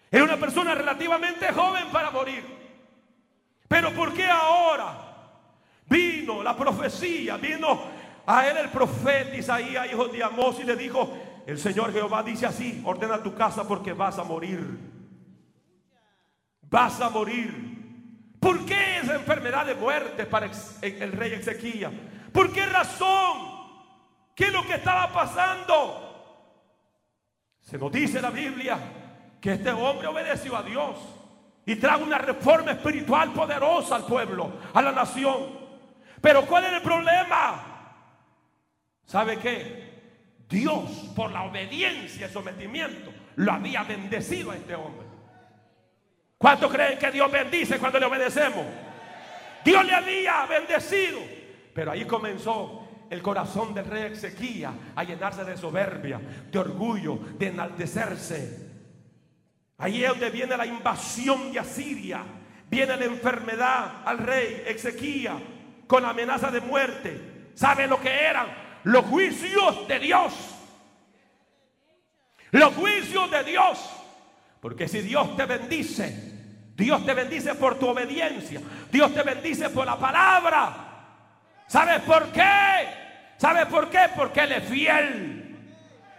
Era 0.10 0.24
una 0.24 0.38
persona 0.38 0.76
relativamente 0.76 1.52
joven 1.54 1.86
para 1.92 2.12
morir. 2.12 2.44
Pero 3.68 3.94
¿por 3.94 4.14
qué 4.14 4.26
ahora? 4.26 5.12
Vino 5.88 6.44
la 6.44 6.56
profecía, 6.56 7.38
vino 7.38 7.82
a 8.26 8.48
él 8.48 8.58
el 8.58 8.70
profeta 8.70 9.36
Isaías, 9.36 9.88
hijo 9.92 10.08
de 10.08 10.24
Amós, 10.24 10.60
y 10.60 10.64
le 10.64 10.76
dijo, 10.76 11.14
el 11.46 11.58
Señor 11.58 11.94
Jehová 11.94 12.24
dice 12.24 12.46
así, 12.46 12.82
ordena 12.86 13.22
tu 13.22 13.34
casa 13.34 13.68
porque 13.68 13.94
vas 13.94 14.18
a 14.20 14.24
morir. 14.24 14.80
Vas 16.70 17.00
a 17.02 17.10
morir. 17.10 17.82
¿Por 18.40 18.66
qué 18.66 18.98
esa 18.98 19.16
enfermedad 19.16 19.66
de 19.66 19.76
muerte 19.76 20.26
para 20.26 20.50
el 20.82 21.12
rey 21.12 21.34
Ezequiel? 21.34 21.92
¿Por 22.34 22.52
qué 22.52 22.66
razón? 22.66 23.51
¿Qué 24.36 24.46
es 24.46 24.54
lo 24.54 24.66
que 24.66 24.76
estaba 24.76 25.12
pasando? 25.12 26.08
Se 27.62 27.78
nos 27.78 27.92
dice 27.92 28.22
la 28.22 28.32
Biblia 28.32 28.78
que 29.40 29.54
este 29.54 29.72
hombre 29.72 30.08
obedeció 30.08 30.56
a 30.56 30.64
Dios 30.64 30.98
y 31.66 31.76
trajo 31.76 32.04
una 32.04 32.18
reforma 32.18 32.72
espiritual 32.72 33.32
poderosa 33.32 33.96
al 33.96 34.06
pueblo, 34.06 34.52
a 34.74 34.82
la 34.82 34.92
nación. 34.92 35.60
Pero 36.20 36.46
¿cuál 36.46 36.66
es 36.66 36.74
el 36.74 36.82
problema? 36.82 37.96
¿Sabe 39.06 39.38
qué? 39.38 39.92
Dios, 40.50 41.12
por 41.16 41.32
la 41.32 41.44
obediencia 41.44 42.28
y 42.28 42.30
sometimiento, 42.30 43.12
lo 43.38 43.54
había 43.54 43.84
bendecido 43.84 44.52
a 44.52 44.56
este 44.56 44.76
hombre. 44.76 45.08
¿Cuánto 46.38 46.70
creen 46.70 46.98
que 46.98 47.12
Dios 47.12 47.32
bendice 47.32 47.78
cuando 47.78 48.00
le 48.00 48.06
obedecemos? 48.06 48.66
Dios 49.64 49.86
le 49.86 49.94
había 49.94 50.46
bendecido. 50.46 51.20
Pero 51.74 51.92
ahí 51.92 52.06
comenzó 52.06 52.81
el 53.12 53.22
corazón 53.22 53.74
del 53.74 53.86
rey 53.86 54.14
Ezequiel 54.14 54.72
a 54.96 55.04
llenarse 55.04 55.44
de 55.44 55.58
soberbia, 55.58 56.20
de 56.50 56.58
orgullo, 56.58 57.20
de 57.38 57.48
enaltecerse. 57.48 58.72
Ahí 59.78 60.02
es 60.02 60.10
donde 60.10 60.30
viene 60.30 60.56
la 60.56 60.66
invasión 60.66 61.52
de 61.52 61.60
Asiria. 61.60 62.24
Viene 62.70 62.96
la 62.96 63.04
enfermedad 63.04 64.04
al 64.06 64.18
rey 64.18 64.64
Ezequiel 64.66 65.84
con 65.88 66.06
amenaza 66.06 66.50
de 66.52 66.62
muerte. 66.62 67.52
¿Sabe 67.54 67.86
lo 67.86 68.00
que 68.00 68.10
eran? 68.10 68.48
Los 68.86 69.04
juicios 69.06 69.86
de 69.90 70.00
Dios. 70.00 70.34
Los 72.52 72.74
juicios 72.76 73.30
de 73.30 73.44
Dios. 73.44 73.90
Porque 74.62 74.88
si 74.88 75.02
Dios 75.02 75.36
te 75.36 75.46
bendice, 75.46 76.32
Dios 76.78 77.06
te 77.06 77.14
bendice 77.14 77.56
por 77.56 77.78
tu 77.78 77.90
obediencia. 77.90 78.62
Dios 78.90 79.14
te 79.14 79.22
bendice 79.24 79.70
por 79.70 79.86
la 79.86 80.00
palabra. 80.00 80.91
¿Sabes 81.72 82.02
por 82.02 82.34
qué? 82.34 82.84
¿Sabes 83.38 83.66
por 83.68 83.90
qué? 83.90 84.00
Porque 84.14 84.42
Él 84.42 84.52
es 84.52 84.64
fiel. 84.66 85.56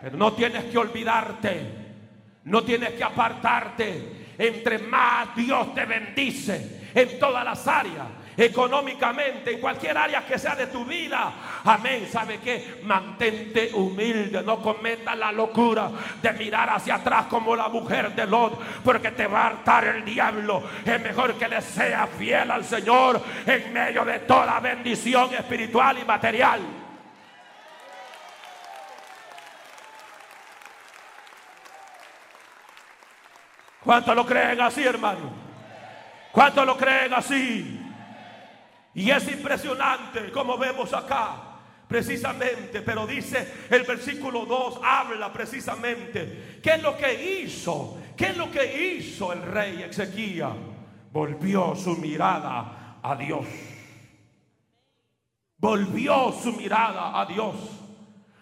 Pero 0.01 0.17
no 0.17 0.33
tienes 0.33 0.65
que 0.65 0.79
olvidarte. 0.79 1.67
No 2.45 2.65
tienes 2.65 2.93
que 2.93 3.05
apartarte. 3.05 4.33
Entre 4.38 4.79
más 4.79 5.37
Dios 5.37 5.75
te 5.75 5.85
bendice 5.85 6.88
en 6.95 7.19
todas 7.19 7.45
las 7.45 7.69
áreas 7.69 8.07
económicamente, 8.37 9.53
en 9.53 9.61
cualquier 9.61 9.97
área 9.97 10.25
que 10.25 10.38
sea 10.38 10.55
de 10.55 10.66
tu 10.66 10.85
vida. 10.85 11.33
Amén. 11.64 12.09
¿Sabe 12.11 12.38
qué? 12.38 12.81
Mantente 12.85 13.71
humilde, 13.75 14.42
no 14.42 14.62
cometas 14.62 15.16
la 15.16 15.33
locura 15.33 15.90
de 16.21 16.33
mirar 16.33 16.71
hacia 16.71 16.97
atrás 16.97 17.27
como 17.27 17.55
la 17.55 17.68
mujer 17.68 18.14
de 18.14 18.27
Lot, 18.27 18.59
porque 18.83 19.11
te 19.11 19.27
va 19.27 19.42
a 19.42 19.47
hartar 19.49 19.85
el 19.85 20.05
diablo. 20.05 20.62
Es 20.85 21.01
mejor 21.01 21.35
que 21.35 21.49
le 21.49 21.61
sea 21.61 22.07
fiel 22.07 22.51
al 22.51 22.64
Señor 22.64 23.23
en 23.47 23.73
medio 23.73 24.05
de 24.05 24.21
toda 24.21 24.61
bendición 24.61 25.35
espiritual 25.35 25.99
y 25.99 26.05
material. 26.05 26.61
¿Cuántos 33.85 34.14
lo 34.14 34.25
creen 34.25 34.61
así, 34.61 34.85
hermano? 34.85 35.33
¿Cuántos 36.31 36.64
lo 36.64 36.77
creen 36.77 37.12
así? 37.12 37.82
Y 38.94 39.11
es 39.11 39.26
impresionante 39.28 40.31
como 40.31 40.59
vemos 40.59 40.92
acá, 40.92 41.52
precisamente, 41.88 42.83
pero 42.83 43.07
dice 43.07 43.66
el 43.70 43.85
versículo 43.85 44.44
2, 44.44 44.81
habla 44.83 45.33
precisamente, 45.33 46.59
¿qué 46.62 46.74
es 46.74 46.83
lo 46.83 46.96
que 46.96 47.42
hizo? 47.42 47.98
¿Qué 48.16 48.26
es 48.26 48.37
lo 48.37 48.50
que 48.50 48.96
hizo 48.96 49.33
el 49.33 49.42
rey 49.42 49.83
Ezequiel? 49.83 50.55
Volvió 51.11 51.74
su 51.74 51.96
mirada 51.96 52.98
a 53.02 53.16
Dios. 53.16 53.46
Volvió 55.57 56.33
su 56.33 56.52
mirada 56.52 57.20
a 57.20 57.26
Dios. 57.26 57.55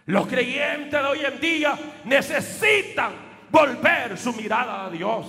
Los 0.06 0.26
creyentes 0.26 1.00
de 1.00 1.06
hoy 1.06 1.24
en 1.24 1.40
día 1.40 1.78
necesitan 2.04 3.12
volver 3.50 4.18
su 4.18 4.32
mirada 4.32 4.86
a 4.86 4.90
Dios. 4.90 5.26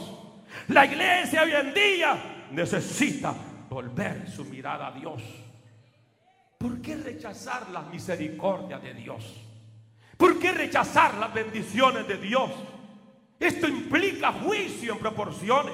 La 0.70 0.86
iglesia 0.86 1.44
hoy 1.44 1.54
en 1.54 1.74
día 1.74 2.48
necesita 2.52 3.36
volver 3.72 4.30
su 4.30 4.44
mirada 4.44 4.88
a 4.88 4.92
Dios. 4.92 5.24
¿Por 6.58 6.82
qué 6.82 6.98
rechazar 6.98 7.70
la 7.70 7.82
misericordia 7.84 8.78
de 8.78 8.94
Dios? 8.94 9.48
¿Por 10.18 10.38
qué 10.38 10.52
rechazar 10.52 11.14
las 11.16 11.34
bendiciones 11.34 12.06
de 12.06 12.18
Dios? 12.18 12.52
Esto 13.40 13.68
implica 13.70 14.34
juicio 14.34 14.94
en 14.94 15.00
proporciones. 15.00 15.74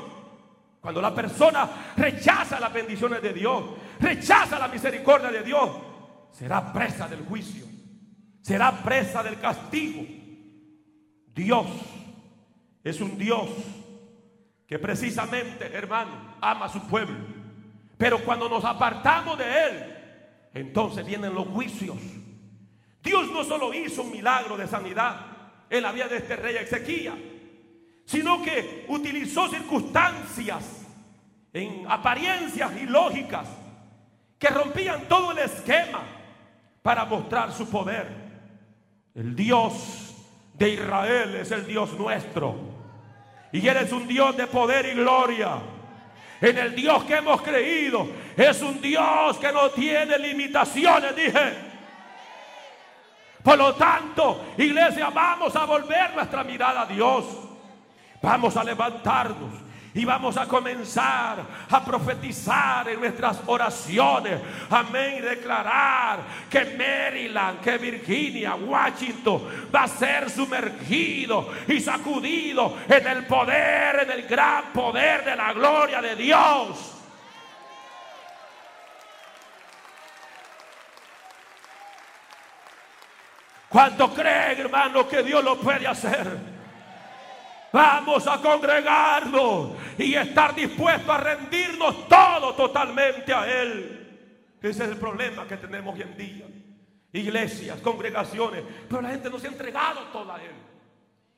Cuando 0.80 1.02
la 1.02 1.14
persona 1.14 1.94
rechaza 1.98 2.60
las 2.60 2.72
bendiciones 2.72 3.20
de 3.22 3.34
Dios, 3.34 3.64
rechaza 4.00 4.60
la 4.60 4.68
misericordia 4.68 5.32
de 5.32 5.42
Dios, 5.42 5.70
será 6.32 6.72
presa 6.72 7.08
del 7.08 7.26
juicio, 7.26 7.66
será 8.42 8.72
presa 8.84 9.24
del 9.24 9.40
castigo. 9.40 10.06
Dios 11.34 11.66
es 12.84 13.02
un 13.02 13.18
Dios 13.18 13.50
que 14.68 14.78
precisamente, 14.78 15.66
hermano, 15.74 16.36
ama 16.40 16.68
a 16.68 16.70
su 16.70 16.88
pueblo. 16.88 17.37
Pero 17.98 18.24
cuando 18.24 18.48
nos 18.48 18.64
apartamos 18.64 19.38
de 19.38 19.64
Él, 19.66 19.96
entonces 20.54 21.06
vienen 21.06 21.34
los 21.34 21.48
juicios. 21.48 21.98
Dios 23.02 23.32
no 23.32 23.44
solo 23.44 23.74
hizo 23.74 24.04
un 24.04 24.12
milagro 24.12 24.56
de 24.56 24.68
sanidad 24.68 25.18
en 25.70 25.84
la 25.84 25.92
vida 25.92 26.08
de 26.08 26.18
este 26.18 26.36
rey 26.36 26.56
Ezequiel, 26.58 28.04
sino 28.06 28.42
que 28.42 28.86
utilizó 28.88 29.50
circunstancias 29.50 30.86
en 31.54 31.86
apariencias 31.90 32.76
ilógicas 32.78 33.48
que 34.38 34.50
rompían 34.50 35.08
todo 35.08 35.32
el 35.32 35.40
esquema 35.40 36.02
para 36.84 37.06
mostrar 37.06 37.52
su 37.52 37.70
poder. 37.70 38.08
El 39.16 39.36
Dios 39.36 40.16
de 40.54 40.70
Israel 40.70 41.36
es 41.36 41.52
el 41.52 41.66
Dios 41.66 41.98
nuestro. 41.98 42.56
Y 43.52 43.68
Él 43.68 43.78
es 43.78 43.92
un 43.92 44.08
Dios 44.08 44.38
de 44.38 44.46
poder 44.46 44.86
y 44.86 44.94
gloria 44.94 45.60
en 46.42 46.58
el 46.58 46.76
Dios 46.76 47.04
que 47.04 47.16
hemos 47.16 47.42
creído. 47.42 48.08
Es 48.36 48.62
un 48.62 48.82
Dios 48.82 49.38
que 49.38 49.52
no 49.52 49.70
tiene 49.72 50.18
limitaciones, 50.18 51.16
dije. 51.16 51.54
Por 53.44 53.58
lo 53.58 53.76
tanto, 53.76 54.54
iglesia, 54.58 55.10
vamos 55.10 55.56
a 55.56 55.66
volver 55.66 56.14
nuestra 56.14 56.44
mirada 56.44 56.82
a 56.82 56.86
Dios. 56.86 57.26
Vamos 58.22 58.58
a 58.58 58.64
levantarnos 58.64 59.67
y 59.98 60.06
vamos 60.06 60.38
a 60.38 60.48
comenzar 60.48 61.44
a 61.72 61.84
profetizar 61.84 62.88
en 62.88 63.00
nuestras 63.00 63.40
oraciones. 63.48 64.40
Amén. 64.70 65.16
Y 65.18 65.22
declarar 65.22 66.20
que 66.48 66.78
Maryland, 66.78 67.62
que 67.62 67.80
Virginia, 67.80 68.54
Washington 68.54 69.70
va 69.74 69.84
a 69.84 69.88
ser 69.88 70.30
sumergido 70.30 71.50
y 71.68 71.80
sacudido 71.80 72.78
en 72.88 73.08
el 73.08 73.26
poder, 73.26 74.02
en 74.04 74.12
el 74.12 74.28
gran 74.28 74.66
poder 74.72 75.26
de 75.26 75.36
la 75.36 75.52
gloria 75.54 76.00
de 76.00 76.16
Dios. 76.16 76.94
¿Cuánto 83.68 84.14
creen, 84.14 84.60
hermano, 84.60 85.08
que 85.08 85.24
Dios 85.24 85.44
lo 85.44 85.60
puede 85.60 85.88
hacer? 85.88 86.57
Vamos 87.72 88.26
a 88.28 88.42
congregarnos 88.42 89.72
y 89.98 90.16
estar 90.16 90.56
dispuestos 90.56 91.10
a 91.10 91.18
rendirnos 91.18 92.08
todo 92.08 92.54
totalmente 92.56 93.34
a 93.34 93.46
Él. 93.62 93.98
Ese 94.62 94.84
es 94.84 94.90
el 94.90 94.98
problema 94.98 95.46
que 95.48 95.58
tenemos 95.58 95.96
hoy 95.96 96.02
en 96.02 96.18
día. 96.18 96.46
Iglesias, 97.14 97.80
congregaciones, 97.82 98.64
pero 98.88 99.02
la 99.02 99.10
gente 99.10 99.30
no 99.30 99.40
se 99.40 99.48
ha 99.48 99.52
entregado 99.52 100.02
toda 100.14 100.36
a 100.36 100.44
Él. 100.44 100.52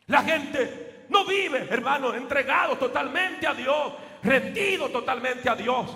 La 0.08 0.24
gente 0.24 1.06
no 1.10 1.26
vive, 1.26 1.68
hermano, 1.70 2.14
entregado 2.14 2.78
totalmente 2.78 3.46
a 3.48 3.54
Dios, 3.54 3.94
rendido 4.24 4.90
totalmente 4.90 5.50
a 5.50 5.56
Dios. 5.56 5.96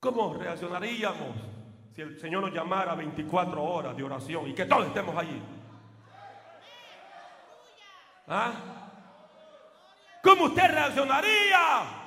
¿Cómo 0.00 0.34
reaccionaríamos 0.34 1.36
si 1.94 2.02
el 2.02 2.18
Señor 2.20 2.42
nos 2.42 2.52
llamara 2.52 2.94
24 2.94 3.62
horas 3.62 3.96
de 3.96 4.02
oración 4.02 4.48
y 4.48 4.54
que 4.54 4.64
todos 4.64 4.86
estemos 4.86 5.16
allí? 5.16 5.42
¿Ah? 8.28 8.52
¿Cómo 10.22 10.44
usted 10.44 10.70
reaccionaría? 10.70 11.97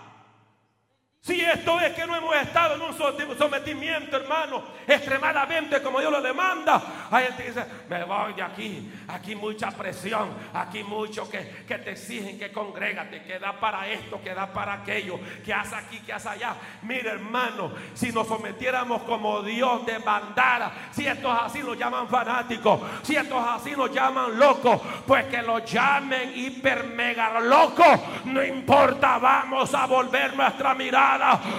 Si 1.23 1.39
esto 1.39 1.79
es 1.79 1.93
que 1.93 2.07
no 2.07 2.15
hemos 2.15 2.35
estado 2.35 2.73
en 2.73 2.81
un 2.81 3.37
sometimiento, 3.37 4.17
hermano, 4.17 4.63
extremadamente 4.87 5.79
como 5.79 5.99
Dios 5.99 6.11
lo 6.11 6.19
demanda, 6.19 6.81
hay 7.11 7.25
gente 7.25 7.43
que 7.43 7.49
dice, 7.49 7.65
me 7.87 8.03
voy 8.05 8.33
de 8.33 8.41
aquí, 8.41 8.91
aquí 9.07 9.35
mucha 9.35 9.69
presión, 9.69 10.33
aquí 10.51 10.83
mucho 10.83 11.29
que, 11.29 11.63
que 11.67 11.77
te 11.77 11.91
exigen 11.91 12.39
que 12.39 12.51
congrégate, 12.51 13.21
que 13.21 13.37
da 13.37 13.53
para 13.53 13.87
esto, 13.87 14.19
que 14.19 14.33
da 14.33 14.51
para 14.51 14.73
aquello, 14.73 15.19
que 15.45 15.53
hace 15.53 15.75
aquí, 15.75 15.99
que 15.99 16.11
hace 16.11 16.27
allá. 16.27 16.55
Mire, 16.81 17.11
hermano, 17.11 17.71
si 17.93 18.11
nos 18.11 18.27
sometiéramos 18.27 19.03
como 19.03 19.43
Dios 19.43 19.85
demandara, 19.85 20.71
si 20.89 21.05
estos 21.05 21.37
así 21.39 21.59
nos 21.59 21.77
llaman 21.77 22.07
fanáticos, 22.07 22.81
si 23.03 23.15
estos 23.15 23.47
así 23.47 23.73
nos 23.73 23.93
llaman 23.93 24.39
locos, 24.39 24.81
pues 25.05 25.25
que 25.25 25.43
los 25.43 25.71
llamen 25.71 26.33
hiper 26.35 26.83
mega 26.85 27.39
locos, 27.39 27.99
no 28.25 28.43
importa, 28.43 29.19
vamos 29.19 29.71
a 29.75 29.85
volver 29.85 30.35
nuestra 30.35 30.73
mirada 30.73 31.10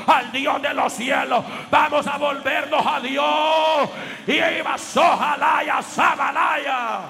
al 0.07 0.33
Dios 0.33 0.63
de 0.63 0.75
los 0.75 0.93
cielos. 0.93 1.45
Vamos 1.71 2.07
a 2.07 2.19
volvernos 2.19 2.87
a 2.87 3.01
Dios. 3.01 3.91
Y 4.27 4.33
iba 4.33 4.79
Sojalaya, 4.79 5.83
Sabalaya. 5.83 7.01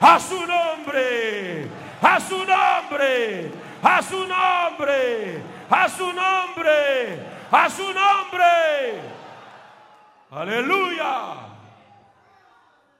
A 0.00 0.20
su 0.20 0.46
nombre, 0.46 1.66
a 2.02 2.20
su 2.20 2.38
nombre, 2.44 3.50
a 3.82 4.02
su 4.02 4.26
nombre, 4.26 5.42
a 5.70 5.88
su 5.88 6.12
nombre, 6.12 7.20
a 7.50 7.70
su 7.70 7.92
nombre. 7.94 9.00
Aleluya. 10.30 11.46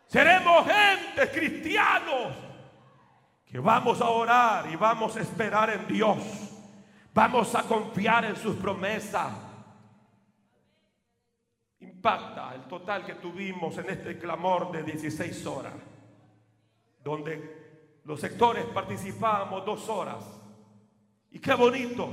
Seremos 0.07 0.65
gente, 0.67 1.31
cristianos, 1.31 2.33
que 3.45 3.59
vamos 3.59 4.01
a 4.01 4.09
orar 4.09 4.67
y 4.71 4.77
vamos 4.77 5.17
a 5.17 5.21
esperar 5.21 5.69
en 5.71 5.87
Dios. 5.87 6.46
Vamos 7.17 7.55
a 7.55 7.63
confiar 7.63 8.27
en 8.27 8.37
sus 8.37 8.57
promesas. 8.57 9.33
Impacta 11.81 12.55
el 12.55 12.65
total 12.65 13.07
que 13.07 13.15
tuvimos 13.15 13.79
en 13.79 13.89
este 13.89 14.19
clamor 14.19 14.71
de 14.71 14.83
16 14.83 15.47
horas, 15.47 15.73
donde 17.03 18.01
los 18.05 18.21
sectores 18.21 18.67
participábamos 18.67 19.65
dos 19.65 19.89
horas. 19.89 20.23
Y 21.31 21.39
qué 21.39 21.55
bonito, 21.55 22.07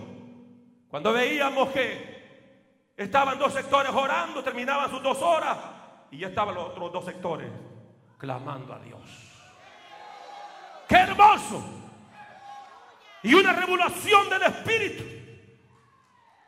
cuando 0.88 1.12
veíamos 1.12 1.68
que 1.72 2.94
estaban 2.96 3.38
dos 3.38 3.52
sectores 3.52 3.92
orando, 3.94 4.42
terminaban 4.42 4.90
sus 4.90 5.04
dos 5.04 5.22
horas 5.22 5.58
y 6.12 6.20
ya 6.20 6.30
estaban 6.30 6.56
los 6.56 6.70
otros 6.70 6.94
dos 6.94 7.04
sectores 7.04 7.52
clamando 8.18 8.74
a 8.74 8.80
Dios. 8.80 9.02
¡Qué 10.88 10.96
hermoso! 10.96 11.83
Y 13.24 13.34
una 13.34 13.54
revolución 13.54 14.30
del 14.30 14.44
Espíritu. 14.44 15.04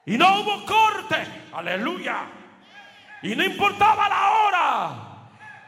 Y 0.05 0.17
no 0.17 0.41
hubo 0.41 0.65
corte. 0.65 1.15
Aleluya. 1.53 2.27
Y 3.21 3.35
no 3.35 3.43
importaba 3.43 4.09
la 4.09 4.31
hora. 4.31 5.11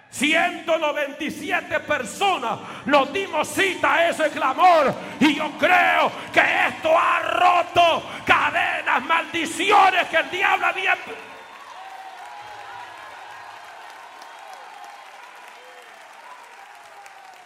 197 0.10 1.80
personas 1.82 2.60
nos 2.86 3.12
dimos 3.12 3.48
cita 3.48 3.94
a 3.94 4.10
ese 4.10 4.30
clamor. 4.30 4.94
Y 5.20 5.36
yo 5.36 5.52
creo 5.58 6.12
que 6.34 6.42
esto 6.68 6.98
ha 6.98 7.20
roto 7.20 8.04
cadenas, 8.26 9.04
maldiciones 9.04 10.08
que 10.08 10.18
el 10.18 10.30
diablo 10.30 10.66
había 10.68 10.96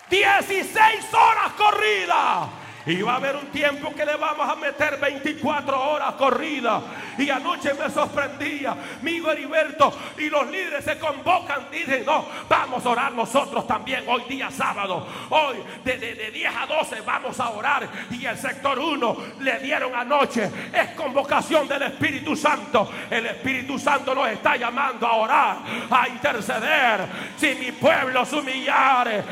16 0.09 1.13
horas 1.13 1.53
corridas. 1.53 2.60
Y 2.91 3.01
va 3.03 3.13
a 3.13 3.15
haber 3.15 3.37
un 3.37 3.45
tiempo 3.47 3.93
que 3.95 4.05
le 4.05 4.17
vamos 4.17 4.49
a 4.49 4.55
meter 4.55 4.97
24 4.99 5.91
horas 5.91 6.13
corridas. 6.15 6.83
Y 7.17 7.29
anoche 7.29 7.73
me 7.73 7.89
sorprendía, 7.89 8.75
mi 9.01 9.17
Heriberto, 9.17 9.93
y 10.17 10.29
los 10.29 10.49
líderes 10.49 10.83
se 10.83 10.99
convocan, 10.99 11.67
dicen, 11.71 12.03
no, 12.05 12.25
vamos 12.49 12.85
a 12.85 12.89
orar 12.89 13.13
nosotros 13.13 13.65
también 13.65 14.03
hoy 14.07 14.23
día 14.27 14.51
sábado. 14.51 15.07
Hoy 15.29 15.57
de, 15.85 15.97
de 15.97 16.31
10 16.31 16.53
a 16.53 16.65
12 16.65 17.01
vamos 17.01 17.39
a 17.39 17.49
orar. 17.51 17.87
Y 18.09 18.25
el 18.25 18.37
sector 18.37 18.77
1 18.77 19.17
le 19.39 19.59
dieron 19.59 19.95
anoche, 19.95 20.49
es 20.73 20.89
convocación 20.89 21.69
del 21.69 21.83
Espíritu 21.83 22.35
Santo. 22.35 22.91
El 23.09 23.25
Espíritu 23.25 23.79
Santo 23.79 24.13
nos 24.13 24.27
está 24.27 24.57
llamando 24.57 25.07
a 25.07 25.13
orar, 25.13 25.57
a 25.89 26.09
interceder. 26.09 27.07
Si 27.37 27.55
mi 27.55 27.71
pueblo 27.71 28.25
se 28.25 28.35
humillare, 28.35 29.23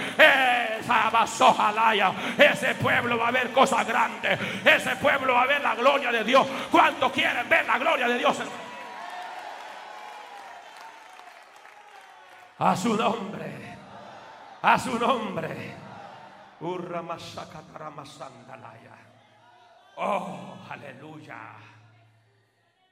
esa 0.80 1.10
vasojalaya, 1.10 2.14
ese 2.38 2.76
pueblo 2.76 3.18
va 3.18 3.28
a 3.28 3.32
ver 3.32 3.49
cosas 3.52 3.86
grandes. 3.86 4.40
Ese 4.66 4.96
pueblo 4.98 5.34
va 5.34 5.44
a 5.44 5.48
ver 5.48 5.62
la 5.62 5.76
gloria 5.76 6.12
de 6.12 6.24
Dios. 6.24 6.48
¿Cuántos 6.72 7.12
quieren 7.12 7.48
ver 7.50 7.66
la 7.66 7.78
gloria 7.78 8.08
de 8.08 8.18
Dios? 8.18 8.38
A 12.60 12.76
su 12.76 12.96
nombre. 12.96 13.78
A 14.62 14.78
su 14.78 15.00
nombre. 15.00 15.76
Oh, 19.96 20.58
aleluya. 20.70 21.56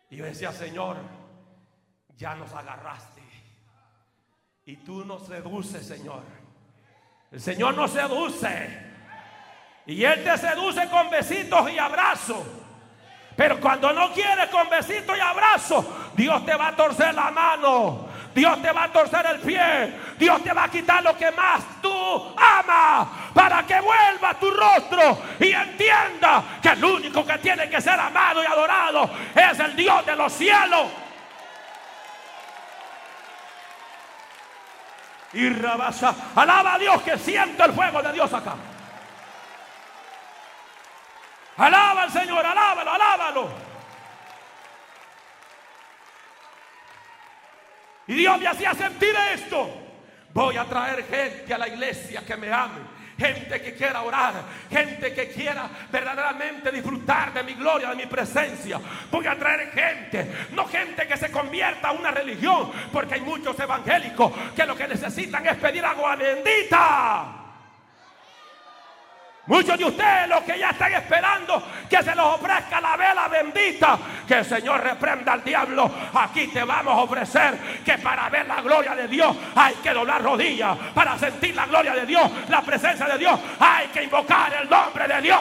Y 0.09 0.17
yo 0.17 0.25
decía, 0.25 0.51
Señor, 0.53 0.97
ya 2.15 2.35
nos 2.35 2.53
agarraste. 2.53 3.21
Y 4.65 4.77
tú 4.77 5.03
nos 5.05 5.25
seduces, 5.27 5.85
Señor. 5.85 6.23
El 7.31 7.41
Señor 7.41 7.75
nos 7.75 7.91
seduce. 7.91 8.96
Y 9.87 10.03
Él 10.03 10.21
te 10.23 10.37
seduce 10.37 10.87
con 10.89 11.09
besitos 11.09 11.71
y 11.71 11.79
abrazos. 11.79 12.45
Pero 13.37 13.59
cuando 13.59 13.93
no 13.93 14.11
quiere 14.11 14.49
con 14.49 14.69
besitos 14.69 15.17
y 15.17 15.21
abrazos, 15.21 15.85
Dios 16.13 16.45
te 16.45 16.55
va 16.55 16.67
a 16.67 16.75
torcer 16.75 17.15
la 17.15 17.31
mano. 17.31 18.09
Dios 18.35 18.61
te 18.61 18.71
va 18.71 18.83
a 18.83 18.91
torcer 18.91 19.25
el 19.27 19.39
pie. 19.39 19.93
Dios 20.19 20.43
te 20.43 20.51
va 20.51 20.65
a 20.65 20.69
quitar 20.69 21.01
lo 21.03 21.15
que 21.15 21.31
más 21.31 21.61
tú 21.81 22.35
amas. 22.35 23.07
Para 23.33 23.63
que 23.63 23.79
vuelva 23.79 24.33
tu 24.33 24.51
rostro 24.51 25.21
y 25.39 25.51
entienda 25.51 26.43
que 26.61 26.69
el 26.69 26.83
único 26.83 27.25
que 27.25 27.37
tiene 27.37 27.69
que 27.69 27.79
ser 27.79 27.97
amado 27.97 28.43
y 28.43 28.45
adorado 28.45 29.09
es 29.33 29.59
el 29.59 29.75
Dios 29.75 30.05
de 30.05 30.15
los 30.15 30.33
cielos. 30.33 30.87
Y 35.33 35.49
rabasa. 35.49 36.13
Alaba 36.35 36.73
a 36.73 36.79
Dios 36.79 37.01
que 37.03 37.17
siente 37.17 37.63
el 37.63 37.71
fuego 37.71 38.01
de 38.01 38.11
Dios 38.11 38.33
acá. 38.33 38.55
Alaba 41.57 42.03
al 42.03 42.11
Señor, 42.11 42.45
alábalo, 42.45 42.91
alábalo. 42.91 43.49
Y 48.07 48.13
Dios 48.13 48.39
me 48.39 48.47
hacía 48.47 48.73
sentir 48.73 49.13
esto. 49.33 49.69
Voy 50.33 50.55
a 50.55 50.65
traer 50.65 51.03
gente 51.05 51.53
a 51.53 51.57
la 51.57 51.67
iglesia 51.67 52.23
que 52.25 52.37
me 52.37 52.51
ame. 52.51 52.97
Gente 53.17 53.59
que 53.59 53.73
quiera 53.73 54.03
orar, 54.03 54.33
gente 54.69 55.11
que 55.11 55.29
quiera 55.29 55.67
verdaderamente 55.91 56.71
disfrutar 56.71 57.33
de 57.33 57.41
mi 57.41 57.55
gloria, 57.55 57.89
de 57.89 57.95
mi 57.95 58.05
presencia. 58.05 58.79
Voy 59.09 59.25
a 59.25 59.35
traer 59.35 59.71
gente, 59.71 60.31
no 60.51 60.67
gente 60.67 61.07
que 61.07 61.17
se 61.17 61.31
convierta 61.31 61.87
a 61.87 61.91
una 61.93 62.11
religión, 62.11 62.71
porque 62.93 63.15
hay 63.15 63.21
muchos 63.21 63.59
evangélicos 63.59 64.31
que 64.55 64.67
lo 64.67 64.75
que 64.75 64.87
necesitan 64.87 65.47
es 65.47 65.55
pedir 65.55 65.83
agua 65.83 66.15
bendita. 66.15 67.36
Muchos 69.47 69.77
de 69.77 69.85
ustedes 69.85 70.27
los 70.27 70.41
que 70.41 70.59
ya 70.59 70.71
están 70.71 70.91
esperando 70.91 71.63
que 71.89 72.03
se 72.03 72.13
los 72.13 72.35
ofrezca 72.35 72.81
la 72.81 72.97
vela 72.97 73.29
bendita, 73.29 73.97
que 74.27 74.35
el 74.35 74.45
Señor 74.45 74.83
reprenda 74.83 75.33
al 75.33 75.43
diablo. 75.43 75.89
Aquí 76.13 76.47
te 76.47 76.63
vamos 76.65 76.93
a 76.93 77.03
ofrecer 77.03 77.57
que 77.83 77.97
para 77.97 78.29
ver 78.29 78.45
la 78.45 78.61
gloria 78.61 78.93
de 78.93 79.07
Dios 79.07 79.35
hay 79.55 79.75
que 79.75 79.93
doblar 79.93 80.21
rodillas. 80.21 80.77
Para 80.93 81.17
sentir 81.17 81.55
la 81.55 81.65
gloria 81.65 81.93
de 81.93 82.05
Dios, 82.05 82.29
la 82.49 82.61
presencia 82.61 83.05
de 83.05 83.17
Dios, 83.17 83.39
hay 83.57 83.87
que 83.87 84.03
invocar 84.03 84.53
el 84.53 84.69
nombre 84.69 85.07
de 85.07 85.21
Dios. 85.21 85.39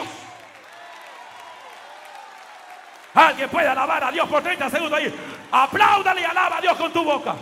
Alguien 3.13 3.49
puede 3.49 3.67
alabar 3.67 4.05
a 4.05 4.11
Dios 4.11 4.29
por 4.29 4.41
30 4.41 4.69
segundos 4.69 4.99
ahí. 4.99 5.13
Apláudale 5.51 6.21
y 6.21 6.23
alaba 6.23 6.59
a 6.59 6.61
Dios 6.61 6.77
con 6.77 6.93
tu 6.93 7.03
boca. 7.03 7.35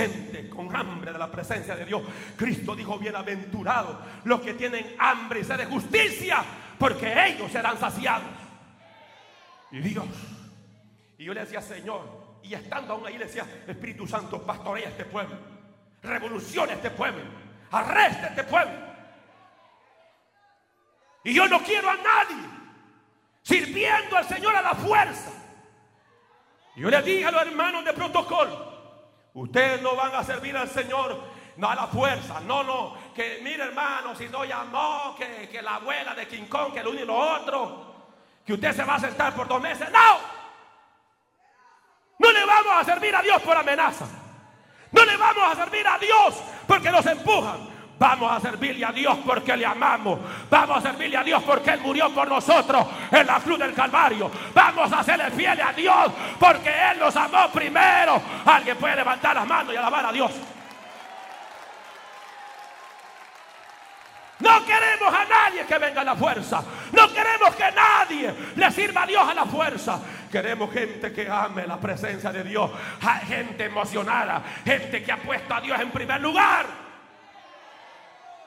gente 0.00 0.48
hambre 0.74 1.12
de 1.12 1.18
la 1.18 1.30
presencia 1.30 1.76
de 1.76 1.84
Dios. 1.84 2.02
Cristo 2.36 2.74
dijo, 2.74 2.98
bienaventurados 2.98 3.96
los 4.24 4.40
que 4.40 4.54
tienen 4.54 4.94
hambre 4.98 5.40
y 5.40 5.44
sed 5.44 5.58
de 5.58 5.66
justicia, 5.66 6.42
porque 6.78 7.12
ellos 7.26 7.50
serán 7.50 7.78
saciados. 7.78 8.28
Y 9.70 9.80
Dios, 9.80 10.06
y 11.18 11.24
yo 11.24 11.34
le 11.34 11.40
decía, 11.40 11.60
Señor, 11.60 12.38
y 12.42 12.54
estando 12.54 12.94
aún 12.94 13.06
ahí 13.06 13.18
le 13.18 13.26
decía, 13.26 13.46
Espíritu 13.66 14.06
Santo, 14.06 14.42
pastorea 14.42 14.88
este 14.88 15.04
pueblo, 15.04 15.36
revoluciona 16.02 16.72
este 16.72 16.90
pueblo, 16.90 17.22
arresta 17.70 18.28
este 18.28 18.44
pueblo. 18.44 18.90
Y 21.22 21.34
yo 21.34 21.46
no 21.46 21.62
quiero 21.62 21.90
a 21.90 21.96
nadie 21.96 22.48
sirviendo 23.42 24.16
al 24.16 24.26
Señor 24.26 24.56
a 24.56 24.62
la 24.62 24.74
fuerza. 24.74 25.32
Yo 26.76 26.88
le 26.88 27.02
dije 27.02 27.26
a 27.26 27.30
los 27.30 27.42
hermanos 27.42 27.84
de 27.84 27.92
protocolo, 27.92 28.69
Ustedes 29.34 29.80
no 29.82 29.94
van 29.94 30.14
a 30.14 30.24
servir 30.24 30.56
al 30.56 30.68
Señor 30.68 31.40
no 31.60 31.68
a 31.68 31.74
la 31.74 31.86
fuerza, 31.86 32.40
no, 32.40 32.62
no, 32.62 32.96
que 33.14 33.40
mire 33.42 33.64
hermano, 33.64 34.14
si 34.14 34.28
no 34.28 34.44
llamó, 34.44 35.14
que, 35.16 35.48
que 35.50 35.60
la 35.60 35.74
abuela 35.76 36.14
de 36.14 36.26
King 36.26 36.46
Kong, 36.48 36.72
que 36.72 36.82
lo 36.82 36.90
uno 36.90 37.00
y 37.00 37.04
lo 37.04 37.16
otro, 37.16 37.94
que 38.44 38.54
usted 38.54 38.72
se 38.72 38.82
va 38.82 38.94
a 38.94 39.00
sentar 39.00 39.34
por 39.34 39.46
dos 39.46 39.60
meses, 39.60 39.88
no, 39.90 40.18
no 42.18 42.32
le 42.32 42.46
vamos 42.46 42.72
a 42.74 42.84
servir 42.84 43.14
a 43.14 43.20
Dios 43.20 43.42
por 43.42 43.56
amenaza, 43.56 44.06
no 44.90 45.04
le 45.04 45.16
vamos 45.18 45.52
a 45.52 45.54
servir 45.54 45.86
a 45.86 45.98
Dios 45.98 46.42
porque 46.66 46.90
nos 46.90 47.04
empujan, 47.04 47.68
Vamos 48.00 48.32
a 48.32 48.40
servirle 48.40 48.82
a 48.82 48.92
Dios 48.92 49.18
porque 49.26 49.54
le 49.54 49.66
amamos. 49.66 50.18
Vamos 50.48 50.78
a 50.78 50.80
servirle 50.80 51.18
a 51.18 51.22
Dios 51.22 51.42
porque 51.42 51.72
Él 51.72 51.80
murió 51.82 52.08
por 52.14 52.26
nosotros 52.26 52.86
en 53.10 53.26
la 53.26 53.38
cruz 53.40 53.58
del 53.58 53.74
Calvario. 53.74 54.30
Vamos 54.54 54.90
a 54.90 55.04
serle 55.04 55.30
fieles 55.32 55.62
a 55.62 55.74
Dios 55.74 56.10
porque 56.38 56.70
Él 56.70 56.98
nos 56.98 57.14
amó 57.14 57.50
primero. 57.52 58.18
Alguien 58.46 58.78
puede 58.78 58.96
levantar 58.96 59.34
las 59.34 59.46
manos 59.46 59.74
y 59.74 59.76
alabar 59.76 60.06
a 60.06 60.12
Dios. 60.12 60.30
No 64.38 64.64
queremos 64.64 65.14
a 65.14 65.24
nadie 65.26 65.66
que 65.66 65.78
venga 65.78 66.00
a 66.00 66.04
la 66.04 66.16
fuerza. 66.16 66.64
No 66.92 67.06
queremos 67.12 67.54
que 67.54 67.70
nadie 67.70 68.34
le 68.56 68.70
sirva 68.70 69.02
a 69.02 69.06
Dios 69.06 69.28
a 69.28 69.34
la 69.34 69.44
fuerza. 69.44 70.00
Queremos 70.32 70.72
gente 70.72 71.12
que 71.12 71.28
ame 71.28 71.66
la 71.66 71.78
presencia 71.78 72.32
de 72.32 72.44
Dios. 72.44 72.70
Gente 73.28 73.66
emocionada. 73.66 74.42
Gente 74.64 75.02
que 75.02 75.12
ha 75.12 75.18
puesto 75.18 75.52
a 75.52 75.60
Dios 75.60 75.78
en 75.78 75.90
primer 75.90 76.18
lugar. 76.22 76.79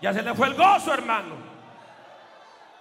Ya 0.03 0.13
se 0.13 0.21
le 0.21 0.33
fue 0.33 0.49
el 0.49 0.55
gozo, 0.55 0.93
hermano. 0.93 1.35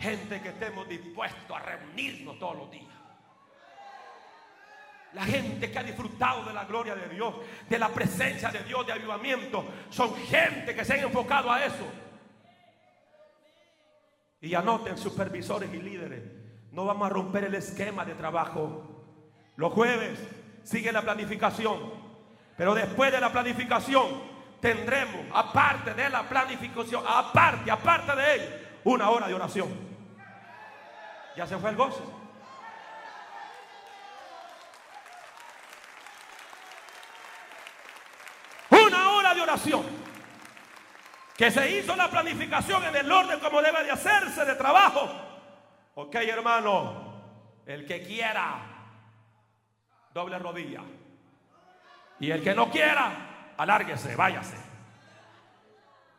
Gente 0.01 0.43
que 0.43 0.49
estemos 0.49 0.89
dispuestos 0.89 1.57
a 1.57 1.61
reunirnos 1.61 2.37
todos 2.37 2.57
los 2.57 2.71
días. 2.73 2.93
La 5.13 5.23
gente 5.23 5.71
que 5.71 5.79
ha 5.79 5.85
disfrutado 5.85 6.45
de 6.45 6.53
la 6.53 6.65
gloria 6.65 6.97
de 6.97 7.09
Dios, 7.11 7.33
de 7.69 7.79
la 7.79 7.91
presencia 7.91 8.51
de 8.51 8.65
Dios, 8.65 8.85
de 8.85 8.95
avivamiento, 8.95 9.65
son 9.89 10.17
gente 10.17 10.75
que 10.75 10.85
se 10.85 10.95
han 10.95 10.99
enfocado 10.99 11.53
a 11.53 11.65
eso. 11.65 11.87
Y 14.41 14.53
anoten 14.57 14.99
supervisores 14.99 15.73
y 15.73 15.81
líderes, 15.81 16.25
no 16.73 16.87
vamos 16.87 17.07
a 17.07 17.11
romper 17.11 17.45
el 17.45 17.55
esquema 17.55 18.05
de 18.05 18.17
trabajo. 18.17 19.23
Los 19.55 19.73
jueves 19.73 20.19
sigue 20.65 20.91
la 20.91 21.03
planificación, 21.03 21.79
pero 22.57 22.75
después 22.75 23.13
de 23.13 23.21
la 23.21 23.31
planificación 23.31 24.32
tendremos, 24.63 25.27
aparte 25.35 25.93
de 25.93 26.09
la 26.09 26.23
planificación, 26.23 27.05
aparte, 27.07 27.69
aparte 27.69 28.15
de 28.15 28.35
ello, 28.35 28.51
una 28.85 29.11
hora 29.11 29.27
de 29.27 29.35
oración. 29.35 29.69
Ya 31.37 31.47
se 31.47 31.59
fue 31.59 31.71
el 31.71 31.77
gozo. 31.77 32.21
Una 38.71 39.11
hora 39.11 39.35
de 39.35 39.41
oración. 39.41 39.85
Que 41.37 41.51
se 41.51 41.79
hizo 41.79 41.97
la 41.97 42.09
planificación 42.09 42.85
en 42.85 42.95
el 42.95 43.11
orden 43.11 43.41
como 43.41 43.61
debe 43.61 43.83
de 43.83 43.91
hacerse 43.91 44.45
de 44.45 44.55
trabajo. 44.55 45.11
Ok, 45.97 46.15
hermano. 46.15 47.11
El 47.67 47.85
que 47.85 48.03
quiera, 48.03 48.59
doble 50.13 50.39
rodilla. 50.39 50.83
Y 52.21 52.31
el 52.31 52.43
que 52.43 52.55
no 52.55 52.71
quiera, 52.71 53.32
alárguese, 53.63 54.17
váyase. 54.17 54.57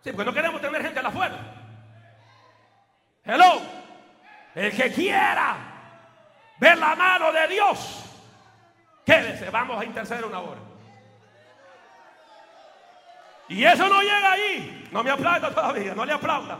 Sí, 0.01 0.11
porque 0.11 0.25
no 0.25 0.33
queremos 0.33 0.61
tener 0.61 0.81
gente 0.81 0.99
a 0.99 1.03
la 1.03 1.09
afuera. 1.09 1.37
Hello. 3.23 3.61
El 4.55 4.75
que 4.75 4.91
quiera 4.91 5.55
ver 6.59 6.77
la 6.77 6.95
mano 6.95 7.31
de 7.31 7.47
Dios, 7.47 8.05
quédese, 9.05 9.49
vamos 9.49 9.81
a 9.81 9.85
interceder 9.85 10.25
una 10.25 10.39
hora. 10.39 10.61
Y 13.49 13.63
eso 13.63 13.87
no 13.89 14.01
llega 14.01 14.31
ahí. 14.31 14.89
No 14.91 15.03
me 15.03 15.11
aplauda 15.11 15.53
todavía, 15.53 15.93
no 15.95 16.05
le 16.05 16.13
aplauda. 16.13 16.57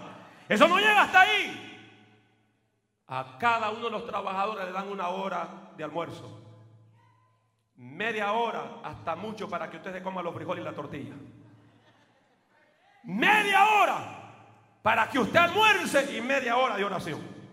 Eso 0.50 0.68
no 0.68 0.78
llega 0.78 1.04
hasta 1.04 1.22
ahí. 1.22 1.70
A 3.08 3.38
cada 3.38 3.70
uno 3.70 3.86
de 3.86 3.92
los 3.92 4.06
trabajadores 4.06 4.66
le 4.66 4.72
dan 4.72 4.90
una 4.90 5.10
hora 5.10 5.48
de 5.78 5.84
almuerzo 5.84 6.53
media 7.78 8.34
hora 8.34 8.80
hasta 8.84 9.16
mucho 9.16 9.50
para 9.50 9.70
que 9.70 9.78
usted 9.78 9.94
se 9.94 10.04
coma 10.04 10.22
los 10.22 10.36
frijoles 10.36 10.62
y 10.62 10.66
la 10.66 10.74
tortilla. 10.74 11.16
Media 13.04 13.66
hora 13.66 14.24
para 14.82 15.10
que 15.10 15.20
usted 15.20 15.40
almuerce 15.40 16.16
y 16.16 16.22
media 16.22 16.58
hora 16.58 16.78
de 16.78 16.86
oración. 16.86 17.44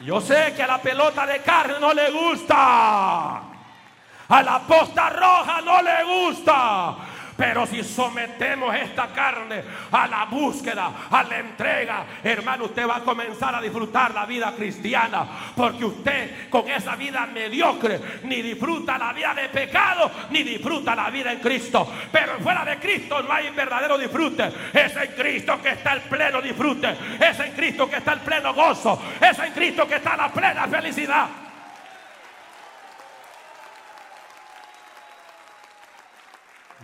Yo 0.00 0.20
sé 0.20 0.52
que 0.54 0.62
a 0.62 0.66
la 0.66 0.82
pelota 0.82 1.26
de 1.26 1.40
carne 1.40 1.80
no 1.80 1.94
le 1.94 2.10
gusta. 2.10 3.42
A 4.28 4.42
la 4.42 4.60
posta 4.66 5.10
roja 5.10 5.60
no 5.60 5.82
le 5.82 6.04
gusta. 6.04 6.96
Pero 7.36 7.66
si 7.66 7.82
sometemos 7.82 8.74
esta 8.74 9.08
carne 9.08 9.62
a 9.90 10.06
la 10.06 10.24
búsqueda, 10.26 10.92
a 11.10 11.22
la 11.24 11.38
entrega, 11.38 12.06
hermano, 12.22 12.66
usted 12.66 12.88
va 12.88 12.96
a 12.96 13.00
comenzar 13.00 13.54
a 13.54 13.60
disfrutar 13.60 14.14
la 14.14 14.24
vida 14.24 14.52
cristiana. 14.56 15.26
Porque 15.56 15.84
usted 15.84 16.48
con 16.48 16.68
esa 16.68 16.94
vida 16.96 17.26
mediocre 17.26 18.00
ni 18.24 18.40
disfruta 18.40 18.96
la 18.98 19.12
vida 19.12 19.34
de 19.34 19.48
pecado, 19.48 20.10
ni 20.30 20.42
disfruta 20.42 20.94
la 20.94 21.10
vida 21.10 21.32
en 21.32 21.40
Cristo. 21.40 21.90
Pero 22.12 22.38
fuera 22.40 22.64
de 22.64 22.78
Cristo 22.78 23.22
no 23.22 23.32
hay 23.32 23.50
verdadero 23.50 23.98
disfrute. 23.98 24.52
Es 24.72 24.96
en 24.96 25.12
Cristo 25.12 25.60
que 25.60 25.70
está 25.70 25.94
el 25.94 26.02
pleno 26.02 26.40
disfrute. 26.40 26.96
Es 27.20 27.38
en 27.40 27.52
Cristo 27.52 27.90
que 27.90 27.96
está 27.96 28.12
el 28.12 28.20
pleno 28.20 28.54
gozo. 28.54 29.00
Es 29.20 29.38
en 29.38 29.52
Cristo 29.52 29.88
que 29.88 29.96
está 29.96 30.16
la 30.16 30.32
plena 30.32 30.68
felicidad. 30.68 31.43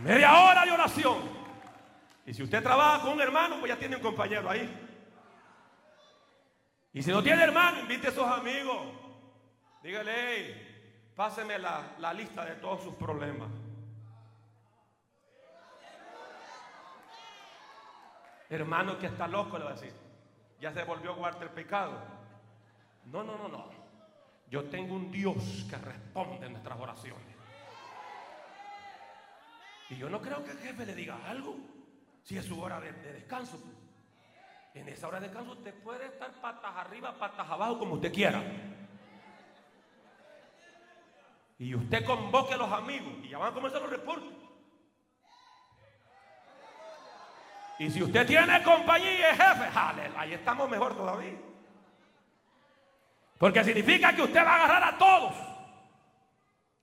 Media 0.03 0.33
hora 0.39 0.65
de 0.65 0.73
oración. 0.73 1.19
Y 2.25 2.33
si 2.33 2.43
usted 2.43 2.63
trabaja 2.63 3.03
con 3.03 3.13
un 3.13 3.21
hermano, 3.21 3.59
pues 3.59 3.71
ya 3.71 3.79
tiene 3.79 3.97
un 3.97 4.03
compañero 4.03 4.49
ahí. 4.49 4.89
Y 6.93 7.03
si 7.03 7.11
no 7.11 7.23
tiene 7.23 7.43
hermano, 7.43 7.81
invite 7.81 8.09
a 8.09 8.13
sus 8.13 8.25
amigos. 8.25 8.79
Dígale, 9.83 10.13
hey, 10.15 11.13
páseme 11.15 11.59
la, 11.59 11.95
la 11.99 12.15
lista 12.15 12.45
de 12.45 12.57
todos 12.57 12.83
sus 12.83 12.95
problemas. 12.95 13.49
Hermano 18.49 18.99
que 18.99 19.07
está 19.07 19.29
loco, 19.29 19.59
le 19.59 19.65
va 19.65 19.71
a 19.71 19.75
decir. 19.75 19.93
Ya 20.61 20.73
se 20.73 20.83
volvió 20.85 21.13
a 21.13 21.15
guardar 21.15 21.45
el 21.45 21.51
pecado. 21.51 21.93
No, 23.05 23.23
no, 23.23 23.37
no, 23.37 23.49
no. 23.49 23.71
Yo 24.51 24.65
tengo 24.65 24.95
un 24.95 25.13
Dios 25.13 25.67
que 25.69 25.77
responde 25.77 26.47
en 26.47 26.53
nuestras 26.53 26.79
oraciones. 26.79 27.40
Y 29.91 29.97
yo 29.97 30.09
no 30.09 30.23
creo 30.23 30.43
que 30.45 30.53
el 30.53 30.59
jefe 30.59 30.87
le 30.87 30.95
diga 30.95 31.19
algo 31.27 31.57
si 32.23 32.39
es 32.39 32.45
su 32.47 32.61
hora 32.61 32.81
de, 32.81 32.93
descanso. 32.93 33.61
En 34.73 34.89
esa 34.89 35.09
hora 35.09 35.19
de 35.19 35.27
descanso 35.27 35.53
usted 35.53 35.75
puede 35.83 36.07
estar 36.07 36.31
patas 36.41 36.77
arriba, 36.77 37.19
patas 37.19 37.51
abajo, 37.51 37.81
como 37.81 37.95
usted 37.95 38.13
quiera. 38.13 38.41
Y 41.59 41.75
usted 41.75 42.05
convoque 42.05 42.55
a 42.55 42.57
los 42.57 42.73
amigos 42.73 43.15
y 43.25 43.31
ya 43.31 43.39
van 43.39 43.51
a 43.51 43.55
comenzar 43.55 43.83
los 43.83 43.91
reportes. 43.91 44.31
Y 47.81 47.91
si 47.91 48.03
usted 48.03 48.27
tiene 48.27 48.63
compañía 48.63 49.33
y 49.33 49.37
jefe, 49.37 49.71
jale, 49.73 50.11
ahí 50.17 50.35
estamos 50.35 50.71
mejor 50.71 50.95
todavía. 50.95 51.37
Porque 53.39 53.65
significa 53.65 54.15
que 54.15 54.23
usted 54.23 54.45
va 54.45 54.53
a 54.53 54.65
agarrar 54.65 54.95
a 54.95 54.99
todos. 54.99 55.35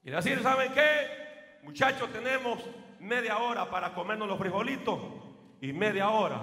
Y 0.03 0.09
decir, 0.09 0.41
¿saben 0.43 0.73
qué? 0.73 1.59
Muchachos, 1.63 2.11
tenemos 2.11 2.59
media 2.99 3.37
hora 3.37 3.69
para 3.69 3.93
comernos 3.93 4.27
los 4.27 4.37
frijolitos 4.39 4.99
y 5.61 5.73
media 5.73 6.09
hora 6.09 6.41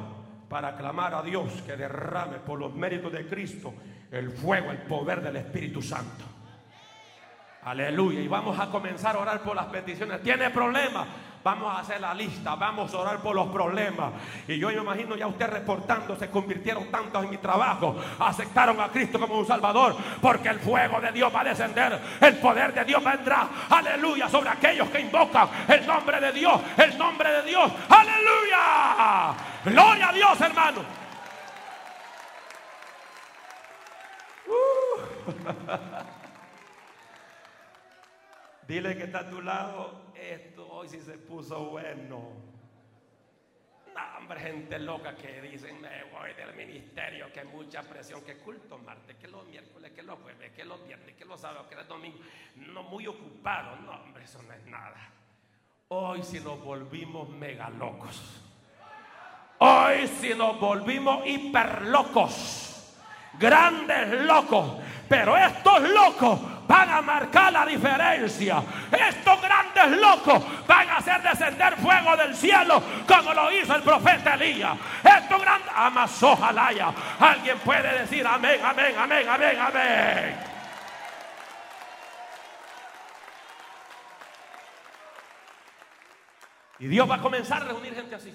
para 0.49 0.77
clamar 0.77 1.15
a 1.15 1.23
Dios 1.23 1.63
que 1.63 1.77
derrame 1.77 2.39
por 2.39 2.59
los 2.59 2.75
méritos 2.75 3.13
de 3.13 3.27
Cristo 3.27 3.75
el 4.11 4.31
fuego, 4.31 4.71
el 4.71 4.79
poder 4.79 5.21
del 5.21 5.37
Espíritu 5.37 5.83
Santo. 5.83 6.25
Aleluya. 7.63 8.21
Y 8.21 8.29
vamos 8.29 8.59
a 8.59 8.71
comenzar 8.71 9.17
a 9.17 9.21
orar 9.21 9.43
por 9.43 9.57
las 9.57 9.67
peticiones. 9.67 10.23
¿Tiene 10.23 10.51
problemas? 10.51 11.09
Vamos 11.45 11.77
a 11.77 11.81
hacer 11.81 12.01
la 12.01 12.15
lista, 12.15 12.55
vamos 12.55 12.95
a 12.95 12.99
orar 12.99 13.19
por 13.19 13.37
los 13.37 13.49
problemas. 13.49 14.15
Y 14.49 14.59
yo 14.59 14.69
me 14.69 14.77
imagino 14.77 15.15
ya 15.15 15.27
usted 15.27 15.47
reportando, 15.47 16.17
se 16.17 16.31
convirtieron 16.31 16.91
tantos 16.91 17.23
en 17.23 17.29
mi 17.29 17.37
trabajo, 17.37 17.95
aceptaron 18.19 18.81
a 18.81 18.89
Cristo 18.89 19.21
como 19.21 19.39
un 19.39 19.47
Salvador, 19.47 19.95
porque 20.23 20.49
el 20.49 20.59
fuego 20.59 21.03
de 21.03 21.13
Dios 21.13 21.31
va 21.35 21.43
a 21.43 21.45
descender, 21.45 22.01
el 22.19 22.39
poder 22.39 22.73
de 22.73 22.87
Dios 22.87 23.05
vendrá, 23.05 23.47
aleluya, 23.69 24.27
sobre 24.31 24.49
aquellos 24.49 24.89
que 24.89 25.01
invocan 25.01 25.51
el 25.69 25.87
nombre 25.87 26.19
de 26.19 26.33
Dios, 26.33 26.59
el 26.79 26.97
nombre 26.97 27.31
de 27.31 27.43
Dios, 27.43 27.71
aleluya. 27.91 29.35
Gloria 29.67 30.09
a 30.09 30.13
Dios, 30.15 30.41
hermano. 30.41 30.81
Uh. 34.47 34.65
Dile 38.67 38.97
que 38.97 39.05
está 39.05 39.19
a 39.19 39.29
tu 39.29 39.43
lado, 39.43 40.05
esto 40.15 40.54
hoy 40.75 40.89
sí 40.89 41.01
se 41.01 41.19
puso 41.19 41.71
bueno. 41.71 42.55
No, 43.95 44.19
hombre, 44.19 44.41
gente 44.41 44.79
loca 44.81 45.15
que 45.15 45.41
dicen, 45.41 45.81
me 45.81 46.05
voy 46.05 46.35
del 46.35 46.55
ministerio, 46.55 47.33
que 47.33 47.45
mucha 47.45 47.83
presión, 47.83 48.23
que 48.23 48.37
culto 48.39 48.77
martes, 48.79 49.17
que 49.17 49.29
los 49.29 49.47
miércoles, 49.47 49.93
que 49.93 50.03
los 50.03 50.19
jueves, 50.19 50.53
que 50.53 50.65
los 50.65 50.85
viernes, 50.85 51.15
que 51.15 51.25
los 51.25 51.41
sábados, 51.41 51.69
que 51.69 51.77
los 51.77 51.87
domingos. 51.87 52.21
No 52.57 52.83
muy 52.83 53.07
ocupado, 53.07 53.77
no, 53.77 53.93
hombre, 53.93 54.25
eso 54.25 54.43
no 54.43 54.53
es 54.53 54.67
nada. 54.67 55.11
Hoy 55.89 56.23
sí 56.25 56.41
nos 56.41 56.61
volvimos 56.61 57.29
mega 57.29 57.71
locos. 57.71 58.43
Hoy 59.59 60.09
sí 60.09 60.35
nos 60.37 60.59
volvimos 60.59 61.25
hiper 61.25 61.83
locos. 61.83 62.74
Grandes 63.39 64.23
locos. 64.23 64.79
Pero 65.09 65.37
estos 65.37 65.81
locos 65.91 66.41
van 66.67 66.91
a 66.91 67.03
marcar 67.03 67.53
la 67.53 67.67
diferencia. 67.67 68.63
Estos 68.91 69.43
grandes 69.43 70.01
locos 70.01 70.43
van 70.67 70.89
a 70.89 70.97
hacer 70.97 71.23
descender 71.23 71.77
fuego 71.77 72.17
del 72.17 72.35
cielo 72.35 72.83
como 73.07 73.35
lo 73.35 73.53
hizo 73.53 73.75
el 73.75 73.83
profeta 73.83 74.35
Elías. 74.35 74.77
Estos 75.03 75.41
grandes, 75.41 75.71
amas 75.75 76.23
ojalá 76.23 76.95
Alguien 77.21 77.59
puede 77.59 78.01
decir 78.01 78.27
amén, 78.27 78.61
amén, 78.65 78.95
amén, 78.99 79.29
amén, 79.29 79.59
amén. 79.61 80.55
Y 86.79 86.87
Dios 86.87 87.09
va 87.09 87.17
a 87.17 87.21
comenzar 87.21 87.63
a 87.63 87.67
reunir 87.67 87.95
gente 87.95 88.15
así. 88.15 88.35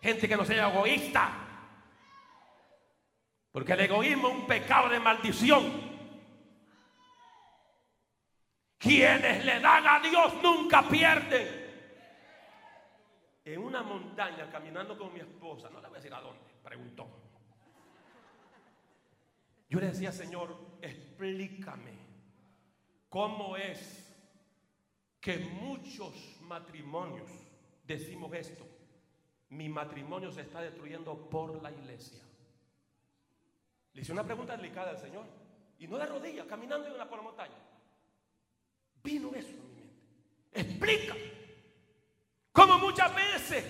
Gente 0.00 0.28
que 0.28 0.36
no 0.36 0.44
sea 0.44 0.68
egoísta. 0.68 1.45
Porque 3.56 3.72
el 3.72 3.80
egoísmo 3.80 4.28
es 4.28 4.34
un 4.34 4.46
pecado 4.46 4.90
de 4.90 5.00
maldición. 5.00 5.64
Quienes 8.76 9.46
le 9.46 9.60
dan 9.60 9.86
a 9.86 9.98
Dios 9.98 10.34
nunca 10.42 10.86
pierden. 10.86 11.48
En 13.46 13.58
una 13.58 13.82
montaña 13.82 14.50
caminando 14.50 14.98
con 14.98 15.10
mi 15.10 15.20
esposa, 15.20 15.70
no 15.70 15.80
le 15.80 15.88
voy 15.88 15.96
a 15.96 16.00
decir 16.00 16.12
a 16.12 16.20
dónde, 16.20 16.44
preguntó. 16.62 17.08
Yo 19.70 19.80
le 19.80 19.86
decía, 19.86 20.12
Señor, 20.12 20.54
explícame 20.82 21.94
cómo 23.08 23.56
es 23.56 24.14
que 25.18 25.38
muchos 25.38 26.12
matrimonios 26.42 27.30
decimos 27.86 28.34
esto. 28.34 28.66
Mi 29.48 29.70
matrimonio 29.70 30.30
se 30.30 30.42
está 30.42 30.60
destruyendo 30.60 31.30
por 31.30 31.62
la 31.62 31.70
iglesia. 31.72 32.25
Le 33.96 34.02
hice 34.02 34.12
una 34.12 34.24
pregunta 34.24 34.54
delicada 34.54 34.90
al 34.90 34.98
Señor. 34.98 35.24
Y 35.78 35.88
no 35.88 35.96
de 35.96 36.04
rodillas, 36.04 36.46
caminando 36.46 36.86
en 36.86 36.92
una 36.92 37.08
por 37.08 37.18
la 37.18 37.24
montaña. 37.24 37.56
Vino 39.02 39.34
eso 39.34 39.48
en 39.48 39.68
mi 39.68 39.74
mente. 39.74 39.94
Explica 40.52 41.14
cómo 42.52 42.78
muchas 42.78 43.14
veces 43.14 43.64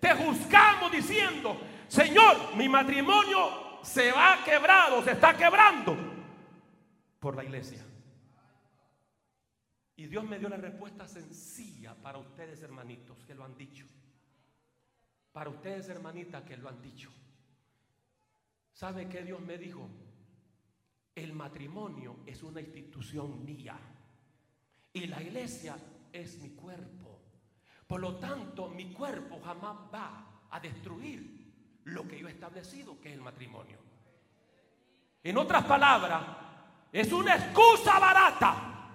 te 0.00 0.14
juzgamos 0.14 0.90
diciendo, 0.90 1.60
Señor, 1.88 2.56
mi 2.56 2.70
matrimonio 2.70 3.78
se 3.82 4.12
va 4.12 4.38
quebrado, 4.46 5.04
se 5.04 5.12
está 5.12 5.36
quebrando 5.36 5.94
por 7.20 7.36
la 7.36 7.44
iglesia. 7.44 7.84
Y 9.94 10.06
Dios 10.06 10.24
me 10.24 10.38
dio 10.38 10.48
la 10.48 10.56
respuesta 10.56 11.06
sencilla 11.06 11.94
para 11.96 12.16
ustedes, 12.16 12.62
hermanitos, 12.62 13.22
que 13.26 13.34
lo 13.34 13.44
han 13.44 13.58
dicho. 13.58 13.84
Para 15.32 15.50
ustedes, 15.50 15.86
hermanitas, 15.90 16.44
que 16.44 16.56
lo 16.56 16.70
han 16.70 16.80
dicho. 16.80 17.10
¿Sabe 18.76 19.08
qué 19.08 19.22
Dios 19.22 19.40
me 19.40 19.56
dijo? 19.56 19.88
El 21.14 21.32
matrimonio 21.32 22.18
es 22.26 22.42
una 22.42 22.60
institución 22.60 23.42
mía. 23.42 23.74
Y 24.92 25.06
la 25.06 25.22
iglesia 25.22 25.78
es 26.12 26.38
mi 26.42 26.50
cuerpo. 26.50 27.22
Por 27.86 28.02
lo 28.02 28.16
tanto, 28.16 28.68
mi 28.68 28.92
cuerpo 28.92 29.40
jamás 29.42 29.78
va 29.94 30.42
a 30.50 30.60
destruir 30.60 31.80
lo 31.84 32.06
que 32.06 32.18
yo 32.18 32.28
he 32.28 32.32
establecido, 32.32 33.00
que 33.00 33.08
es 33.08 33.14
el 33.14 33.22
matrimonio. 33.22 33.78
En 35.22 35.38
otras 35.38 35.64
palabras, 35.64 36.22
es 36.92 37.10
una 37.12 37.34
excusa 37.34 37.98
barata 37.98 38.90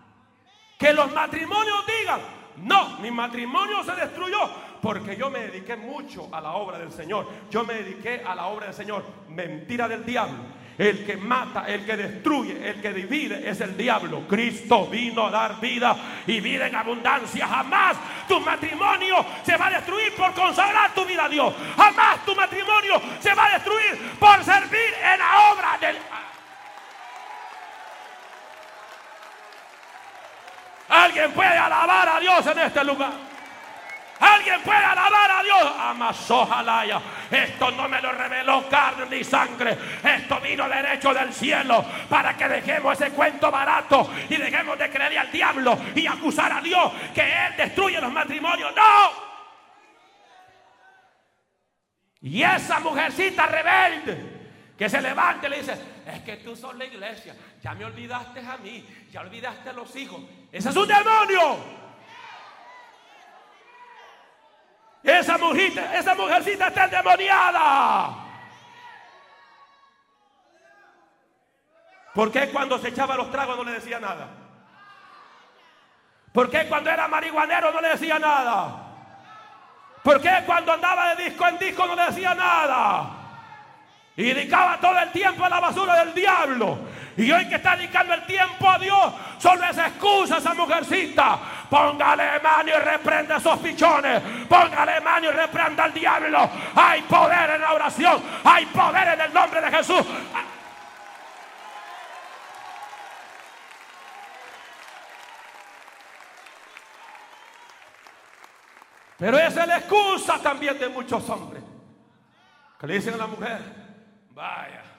que 0.77 0.93
los 0.93 1.11
matrimonios 1.11 1.83
digan, 1.87 2.21
no, 2.57 2.99
mi 2.99 3.09
matrimonio 3.09 3.83
se 3.83 3.95
destruyó 3.95 4.70
porque 4.81 5.15
yo 5.15 5.29
me 5.29 5.39
dediqué 5.39 5.75
mucho 5.75 6.27
a 6.31 6.41
la 6.41 6.53
obra 6.53 6.79
del 6.79 6.91
Señor. 6.91 7.27
Yo 7.49 7.63
me 7.63 7.75
dediqué 7.75 8.23
a 8.25 8.33
la 8.33 8.47
obra 8.47 8.67
del 8.67 8.75
Señor. 8.75 9.05
Mentira 9.29 9.87
del 9.87 10.05
diablo. 10.05 10.61
El 10.77 11.05
que 11.05 11.15
mata, 11.17 11.65
el 11.67 11.85
que 11.85 11.95
destruye, 11.95 12.67
el 12.67 12.81
que 12.81 12.91
divide 12.91 13.47
es 13.47 13.61
el 13.61 13.77
diablo. 13.77 14.23
Cristo 14.27 14.87
vino 14.87 15.27
a 15.27 15.29
dar 15.29 15.59
vida 15.59 15.95
y 16.25 16.39
vida 16.39 16.67
en 16.67 16.75
abundancia. 16.75 17.47
Jamás 17.47 17.97
tu 18.27 18.39
matrimonio 18.39 19.23
se 19.43 19.55
va 19.57 19.67
a 19.67 19.71
destruir 19.71 20.15
por 20.15 20.33
consagrar 20.33 20.91
tu 20.95 21.05
vida 21.05 21.25
a 21.25 21.29
Dios. 21.29 21.53
Jamás 21.77 22.25
tu 22.25 22.35
matrimonio 22.35 22.99
se 23.19 23.33
va 23.35 23.45
a 23.45 23.53
destruir 23.53 24.17
por 24.19 24.43
servir 24.43 24.93
en 25.13 25.19
la 25.19 25.51
obra 25.51 25.77
del... 25.79 25.97
Alguien 30.89 31.31
puede 31.31 31.57
alabar 31.57 32.09
a 32.09 32.19
Dios 32.19 32.45
en 32.47 32.59
este 32.59 32.83
lugar. 32.83 33.30
Alguien 34.21 34.61
puede 34.61 34.77
alabar 34.77 35.31
a 35.31 35.43
Dios. 35.43 35.73
Amazojalaya. 35.79 37.01
Esto 37.31 37.71
no 37.71 37.89
me 37.89 37.99
lo 37.99 38.11
reveló 38.11 38.69
carne 38.69 39.07
ni 39.09 39.23
sangre. 39.23 39.75
Esto 40.03 40.39
vino 40.39 40.69
derecho 40.69 41.11
del 41.11 41.33
cielo 41.33 41.83
para 42.07 42.37
que 42.37 42.47
dejemos 42.47 43.01
ese 43.01 43.11
cuento 43.11 43.49
barato 43.49 44.11
y 44.29 44.37
dejemos 44.37 44.77
de 44.77 44.89
creerle 44.91 45.17
al 45.17 45.31
diablo 45.31 45.77
y 45.95 46.05
acusar 46.05 46.53
a 46.53 46.61
Dios 46.61 46.91
que 47.15 47.21
Él 47.21 47.57
destruye 47.57 47.99
los 47.99 48.13
matrimonios. 48.13 48.71
No. 48.75 49.31
Y 52.21 52.43
esa 52.43 52.79
mujercita 52.79 53.47
rebelde 53.47 54.41
que 54.77 54.87
se 54.87 55.01
levante 55.01 55.47
y 55.47 55.49
le 55.49 55.57
dice, 55.57 55.73
es 56.05 56.21
que 56.21 56.37
tú 56.37 56.55
sos 56.55 56.75
la 56.75 56.85
iglesia, 56.85 57.35
ya 57.61 57.73
me 57.73 57.85
olvidaste 57.85 58.39
a 58.39 58.57
mí, 58.57 58.85
ya 59.11 59.21
olvidaste 59.21 59.69
a 59.69 59.73
los 59.73 59.95
hijos. 59.95 60.21
Ese 60.51 60.69
es 60.69 60.75
un 60.75 60.87
demonio. 60.87 61.80
Esa 65.03 65.37
mujercita, 65.37 65.97
esa 65.97 66.15
mujercita 66.15 66.67
está 66.67 66.85
endemoniada. 66.85 68.21
¿Por 72.13 72.31
qué 72.31 72.49
cuando 72.49 72.77
se 72.77 72.89
echaba 72.89 73.15
los 73.15 73.31
tragos 73.31 73.57
no 73.57 73.63
le 73.63 73.73
decía 73.73 73.99
nada? 73.99 74.27
¿Por 76.33 76.49
qué 76.49 76.67
cuando 76.67 76.89
era 76.89 77.07
marihuanero 77.07 77.71
no 77.71 77.81
le 77.81 77.89
decía 77.89 78.19
nada? 78.19 78.91
¿Por 80.03 80.21
qué 80.21 80.43
cuando 80.45 80.73
andaba 80.73 81.15
de 81.15 81.25
disco 81.25 81.47
en 81.47 81.57
disco 81.57 81.85
no 81.85 81.95
le 81.95 82.05
decía 82.05 82.33
nada? 82.33 83.09
Y 84.15 84.23
dedicaba 84.23 84.79
todo 84.79 84.97
el 84.99 85.11
tiempo 85.11 85.45
a 85.45 85.49
la 85.49 85.59
basura 85.59 85.95
del 86.03 86.13
diablo. 86.13 86.77
Y 87.21 87.31
hoy 87.31 87.47
que 87.47 87.55
está 87.55 87.75
dedicando 87.75 88.15
el 88.15 88.25
tiempo 88.25 88.67
a 88.67 88.79
Dios, 88.79 89.13
solo 89.37 89.63
es 89.65 89.77
excusa 89.77 90.37
esa 90.37 90.55
mujercita. 90.55 91.39
Póngale 91.69 92.39
mano 92.39 92.69
y 92.69 92.79
reprenda 92.79 93.37
esos 93.37 93.59
pichones. 93.59 94.21
Póngale 94.49 94.99
mano 95.01 95.27
y 95.27 95.31
reprenda 95.31 95.83
al 95.83 95.93
diablo. 95.93 96.49
Hay 96.75 97.03
poder 97.03 97.51
en 97.51 97.61
la 97.61 97.73
oración. 97.73 98.23
Hay 98.43 98.65
poder 98.65 99.09
en 99.09 99.21
el 99.21 99.33
nombre 99.33 99.61
de 99.61 99.71
Jesús. 99.71 100.03
Pero 109.19 109.37
esa 109.37 109.61
es 109.61 109.67
la 109.67 109.77
excusa 109.77 110.39
también 110.39 110.79
de 110.79 110.89
muchos 110.89 111.29
hombres. 111.29 111.61
Que 112.79 112.87
le 112.87 112.95
dicen 112.95 113.13
a 113.13 113.17
la 113.17 113.27
mujer, 113.27 113.61
Vaya. 114.31 114.90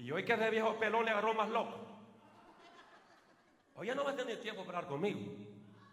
Y 0.00 0.10
hoy 0.10 0.24
que 0.24 0.34
de 0.34 0.48
viejo 0.48 0.78
pelón 0.78 1.04
le 1.04 1.10
agarró 1.10 1.34
más 1.34 1.50
loco. 1.50 1.78
Hoy 3.74 3.86
ya 3.86 3.94
no 3.94 4.02
va 4.02 4.12
a 4.12 4.16
tener 4.16 4.40
tiempo 4.40 4.64
para 4.64 4.78
hablar 4.78 4.90
conmigo. 4.90 5.20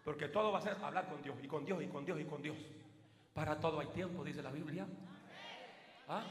Porque 0.02 0.28
todo 0.28 0.50
va 0.50 0.60
a 0.60 0.62
ser 0.62 0.82
hablar 0.82 1.10
con 1.10 1.20
Dios 1.20 1.36
y 1.42 1.46
con 1.46 1.62
Dios 1.66 1.82
y 1.82 1.88
con 1.88 2.06
Dios 2.06 2.18
y 2.18 2.24
con 2.24 2.40
Dios. 2.40 2.56
Para 3.34 3.60
todo 3.60 3.80
hay 3.80 3.88
tiempo, 3.88 4.24
dice 4.24 4.42
la 4.42 4.50
Biblia. 4.50 4.86
¿Ah? 6.08 6.24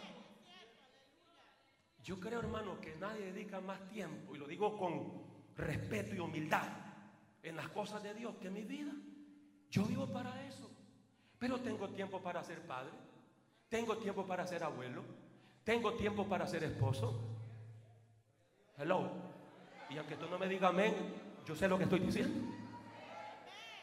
Yo 2.04 2.20
creo, 2.20 2.40
hermano, 2.40 2.82
que 2.82 2.96
nadie 2.96 3.32
dedica 3.32 3.62
más 3.62 3.88
tiempo, 3.90 4.34
y 4.34 4.40
lo 4.40 4.48
digo 4.48 4.76
con 4.76 5.22
respeto 5.56 6.16
y 6.16 6.20
humildad, 6.20 6.68
en 7.44 7.56
las 7.56 7.68
cosas 7.70 8.02
de 8.02 8.16
Dios 8.16 8.36
que 8.42 8.48
en 8.48 8.54
mi 8.54 8.64
vida. 8.64 8.92
Yo 9.70 9.84
vivo 9.84 10.08
para 10.08 10.48
eso. 10.48 10.72
Pero 11.38 11.60
tengo 11.60 11.90
tiempo 11.90 12.24
para 12.24 12.44
ser 12.44 12.66
padre. 12.66 12.94
Tengo 13.70 13.98
tiempo 13.98 14.26
para 14.26 14.48
ser 14.48 14.64
abuelo. 14.64 15.04
¿Tengo 15.64 15.94
tiempo 15.94 16.28
para 16.28 16.48
ser 16.48 16.64
esposo? 16.64 17.37
Hello. 18.78 19.10
Y 19.90 19.98
aunque 19.98 20.16
tú 20.16 20.28
no 20.30 20.38
me 20.38 20.48
digas 20.48 20.70
amén, 20.70 20.94
yo 21.46 21.56
sé 21.56 21.68
lo 21.68 21.78
que 21.78 21.86
estoy 21.86 22.00
diciendo. 22.00 22.54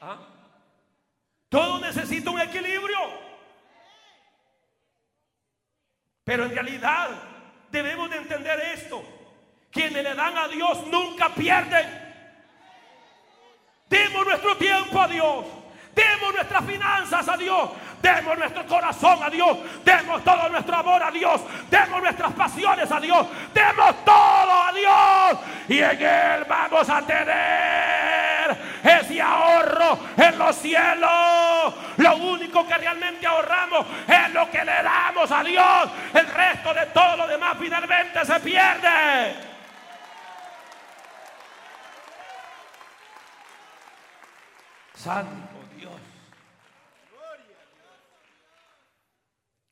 ¿Ah? 0.00 0.18
Todo 1.48 1.80
necesita 1.80 2.30
un 2.30 2.40
equilibrio. 2.40 2.98
Pero 6.22 6.44
en 6.44 6.50
realidad 6.50 7.10
debemos 7.70 8.08
de 8.08 8.18
entender 8.18 8.60
esto. 8.74 9.02
Quienes 9.70 10.04
le 10.04 10.14
dan 10.14 10.38
a 10.38 10.46
Dios 10.46 10.86
nunca 10.86 11.28
pierden. 11.34 12.02
Demos 13.88 14.24
nuestro 14.24 14.56
tiempo 14.56 15.00
a 15.00 15.08
Dios. 15.08 15.44
Demos 15.94 16.34
nuestras 16.34 16.64
finanzas 16.64 17.28
a 17.28 17.36
Dios. 17.36 17.70
Demos 18.02 18.36
nuestro 18.36 18.66
corazón 18.66 19.18
a 19.22 19.30
Dios. 19.30 19.56
Demos 19.84 20.22
todo 20.22 20.48
nuestro 20.50 20.76
amor 20.76 21.02
a 21.02 21.10
Dios. 21.10 21.40
Demos 21.70 22.02
nuestras 22.02 22.32
pasiones 22.32 22.90
a 22.90 23.00
Dios. 23.00 23.26
Demos 23.54 24.04
todo 24.04 24.52
a 24.52 24.72
Dios. 24.74 25.40
Y 25.68 25.78
en 25.78 26.02
Él 26.02 26.44
vamos 26.46 26.88
a 26.90 27.00
tener 27.02 28.56
ese 28.82 29.22
ahorro 29.22 29.98
en 30.16 30.38
los 30.38 30.56
cielos. 30.56 31.74
Lo 31.96 32.16
único 32.16 32.66
que 32.66 32.74
realmente 32.74 33.26
ahorramos 33.26 33.86
es 34.06 34.34
lo 34.34 34.50
que 34.50 34.64
le 34.64 34.82
damos 34.82 35.30
a 35.30 35.42
Dios. 35.42 35.90
El 36.12 36.26
resto 36.26 36.74
de 36.74 36.86
todo 36.86 37.16
lo 37.16 37.26
demás 37.26 37.56
finalmente 37.58 38.24
se 38.24 38.40
pierde. 38.40 39.54
Santo 44.94 45.63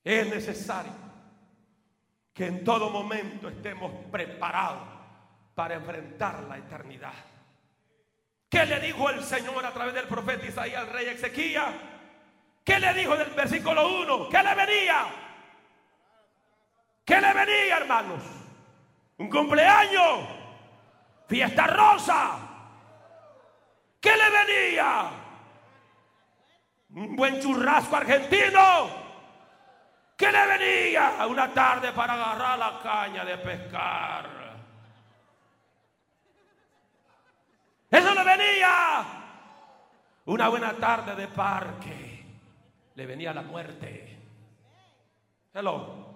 Es 0.04 0.26
necesario 0.28 0.92
que 2.34 2.46
en 2.46 2.64
todo 2.64 2.90
momento 2.90 3.48
estemos 3.48 3.92
preparados 4.10 4.88
para 5.54 5.74
enfrentar 5.74 6.42
la 6.44 6.58
eternidad. 6.58 7.12
¿Qué 8.48 8.66
le 8.66 8.80
dijo 8.80 9.08
el 9.10 9.22
Señor 9.22 9.64
a 9.64 9.72
través 9.72 9.94
del 9.94 10.08
profeta 10.08 10.46
Isaías 10.46 10.82
al 10.82 10.92
rey 10.92 11.06
Ezequiel? 11.06 11.62
¿Qué 12.64 12.78
le 12.78 12.94
dijo 12.94 13.14
en 13.14 13.22
el 13.22 13.30
versículo 13.30 14.02
1? 14.02 14.28
¿Qué 14.28 14.42
le 14.42 14.54
venía? 14.54 15.06
¿Qué 17.04 17.20
le 17.20 17.32
venía, 17.32 17.76
hermanos? 17.76 18.22
Un 19.18 19.28
cumpleaños, 19.28 20.28
fiesta 21.28 21.66
rosa. 21.66 22.38
¿Qué 24.00 24.10
le 24.10 24.30
venía? 24.30 25.10
Un 26.90 27.16
buen 27.16 27.40
churrasco 27.40 27.96
argentino 27.96 29.01
que 30.22 30.30
le 30.30 30.46
venía 30.46 31.26
una 31.26 31.52
tarde 31.52 31.92
para 31.92 32.14
agarrar 32.14 32.56
la 32.56 32.80
caña 32.80 33.24
de 33.24 33.38
pescar. 33.38 34.30
Eso 37.90 38.14
le 38.14 38.24
venía 38.24 39.04
una 40.26 40.48
buena 40.48 40.74
tarde 40.74 41.16
de 41.16 41.26
parque. 41.26 42.24
Le 42.94 43.04
venía 43.04 43.34
la 43.34 43.42
muerte. 43.42 44.16
Hello. 45.52 46.14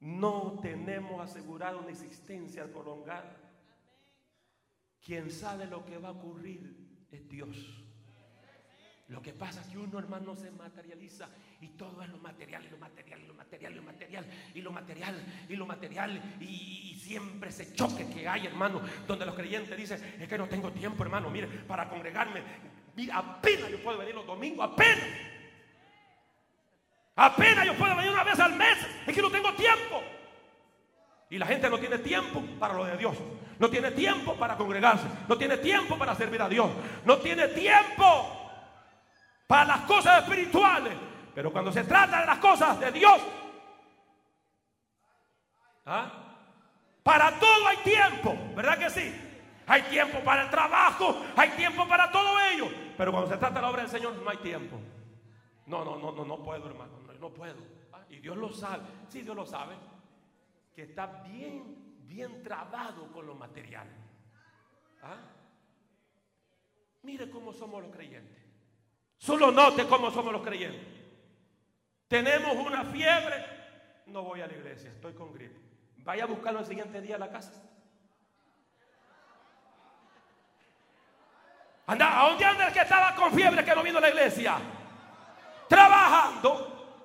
No 0.00 0.58
tenemos 0.60 1.22
asegurada 1.22 1.78
una 1.78 1.90
existencia 1.90 2.70
prolongada. 2.70 3.34
Quien 5.00 5.30
sabe 5.30 5.64
lo 5.64 5.86
que 5.86 5.96
va 5.96 6.10
a 6.10 6.12
ocurrir 6.12 7.06
es 7.10 7.26
Dios. 7.30 7.81
Lo 9.12 9.20
que 9.20 9.34
pasa 9.34 9.60
es 9.60 9.66
que 9.66 9.76
uno, 9.76 9.98
hermano, 9.98 10.34
se 10.34 10.50
materializa 10.50 11.28
y 11.60 11.68
todo 11.68 12.02
es 12.02 12.08
lo 12.08 12.16
material, 12.16 12.64
y 12.64 12.70
lo 12.70 12.78
material, 12.78 13.20
y 13.20 13.26
lo 13.26 13.34
material, 13.34 13.72
y 13.72 13.76
lo 13.76 13.82
material, 13.82 14.26
y 14.54 14.60
lo 14.62 14.72
material, 14.72 15.22
y 15.50 15.56
lo 15.56 15.66
material, 15.66 16.22
y, 16.40 16.98
siempre 17.02 17.50
ese 17.50 17.74
choque 17.74 18.08
que 18.08 18.26
hay, 18.26 18.46
hermano, 18.46 18.80
donde 19.06 19.26
los 19.26 19.34
creyentes 19.34 19.76
dicen, 19.76 20.00
es 20.18 20.26
que 20.26 20.38
no 20.38 20.48
tengo 20.48 20.72
tiempo, 20.72 21.02
hermano, 21.02 21.28
mire, 21.28 21.46
para 21.46 21.88
congregarme, 21.88 22.42
mira, 22.96 23.18
apenas 23.18 23.70
yo 23.70 23.82
puedo 23.82 23.98
venir 23.98 24.14
los 24.14 24.26
domingos, 24.26 24.64
apenas. 24.64 25.04
Apenas 27.16 27.66
yo 27.66 27.74
puedo 27.74 27.94
venir 27.94 28.12
una 28.12 28.24
vez 28.24 28.40
al 28.40 28.56
mes, 28.56 28.78
es 29.06 29.14
que 29.14 29.20
no 29.20 29.30
tengo 29.30 29.52
tiempo. 29.54 30.02
Y 31.28 31.38
la 31.38 31.46
gente 31.46 31.68
no 31.68 31.78
tiene 31.78 31.98
tiempo 31.98 32.42
para 32.58 32.72
lo 32.72 32.84
de 32.86 32.96
Dios. 32.96 33.16
No 33.58 33.68
tiene 33.68 33.90
tiempo 33.90 34.36
para 34.36 34.56
congregarse. 34.56 35.06
No 35.28 35.36
tiene 35.36 35.56
tiempo 35.58 35.98
para 35.98 36.14
servir 36.14 36.40
a 36.40 36.48
Dios. 36.48 36.70
No 37.04 37.18
tiene 37.18 37.48
tiempo 37.48 38.41
para 39.52 39.66
las 39.66 39.80
cosas 39.82 40.22
espirituales. 40.22 40.94
Pero 41.34 41.52
cuando 41.52 41.70
se 41.70 41.84
trata 41.84 42.20
de 42.20 42.26
las 42.26 42.38
cosas 42.38 42.80
de 42.80 42.90
Dios, 42.90 43.20
¿ah? 45.84 46.10
para 47.02 47.38
todo 47.38 47.66
hay 47.68 47.76
tiempo, 47.84 48.34
¿verdad 48.56 48.78
que 48.78 48.88
sí? 48.88 49.14
Hay 49.66 49.82
tiempo 49.82 50.20
para 50.24 50.44
el 50.44 50.50
trabajo, 50.50 51.20
hay 51.36 51.50
tiempo 51.50 51.86
para 51.86 52.10
todo 52.10 52.40
ello. 52.40 52.66
Pero 52.96 53.12
cuando 53.12 53.28
se 53.28 53.36
trata 53.36 53.56
de 53.56 53.60
la 53.60 53.68
obra 53.68 53.82
del 53.82 53.90
Señor, 53.90 54.14
no 54.14 54.30
hay 54.30 54.38
tiempo. 54.38 54.80
No, 55.66 55.84
no, 55.84 55.98
no, 55.98 56.12
no, 56.12 56.24
no 56.24 56.42
puedo, 56.42 56.66
hermano, 56.66 56.92
no, 57.20 57.28
puedo. 57.28 57.58
¿Ah? 57.92 58.00
Y 58.08 58.20
Dios 58.20 58.38
lo 58.38 58.50
sabe, 58.54 58.84
sí, 59.08 59.20
Dios 59.20 59.36
lo 59.36 59.44
sabe, 59.44 59.74
que 60.74 60.84
está 60.84 61.24
bien, 61.24 61.98
bien 62.08 62.42
trabado 62.42 63.12
con 63.12 63.26
lo 63.26 63.34
material. 63.34 63.86
¿Ah? 65.02 65.18
Mire 67.02 67.28
cómo 67.28 67.52
somos 67.52 67.82
los 67.82 67.92
creyentes. 67.94 68.41
Solo 69.22 69.52
note 69.52 69.86
cómo 69.86 70.10
somos 70.10 70.32
los 70.32 70.42
creyentes. 70.42 70.84
Tenemos 72.08 72.56
una 72.56 72.82
fiebre, 72.86 73.46
no 74.06 74.24
voy 74.24 74.40
a 74.40 74.48
la 74.48 74.52
iglesia, 74.52 74.90
estoy 74.90 75.14
con 75.14 75.32
gripe. 75.32 75.60
Vaya 75.98 76.24
a 76.24 76.26
buscarlo 76.26 76.58
el 76.58 76.66
siguiente 76.66 77.00
día 77.00 77.14
a 77.14 77.18
la 77.20 77.30
casa. 77.30 77.52
Anda, 81.86 82.20
¿a 82.20 82.30
dónde 82.30 82.44
anda 82.44 82.66
el 82.66 82.72
que 82.72 82.80
estaba 82.80 83.14
con 83.14 83.32
fiebre 83.32 83.64
que 83.64 83.76
no 83.76 83.84
vino 83.84 83.98
a 83.98 84.00
la 84.00 84.08
iglesia? 84.08 84.56
Trabajando. 85.68 86.98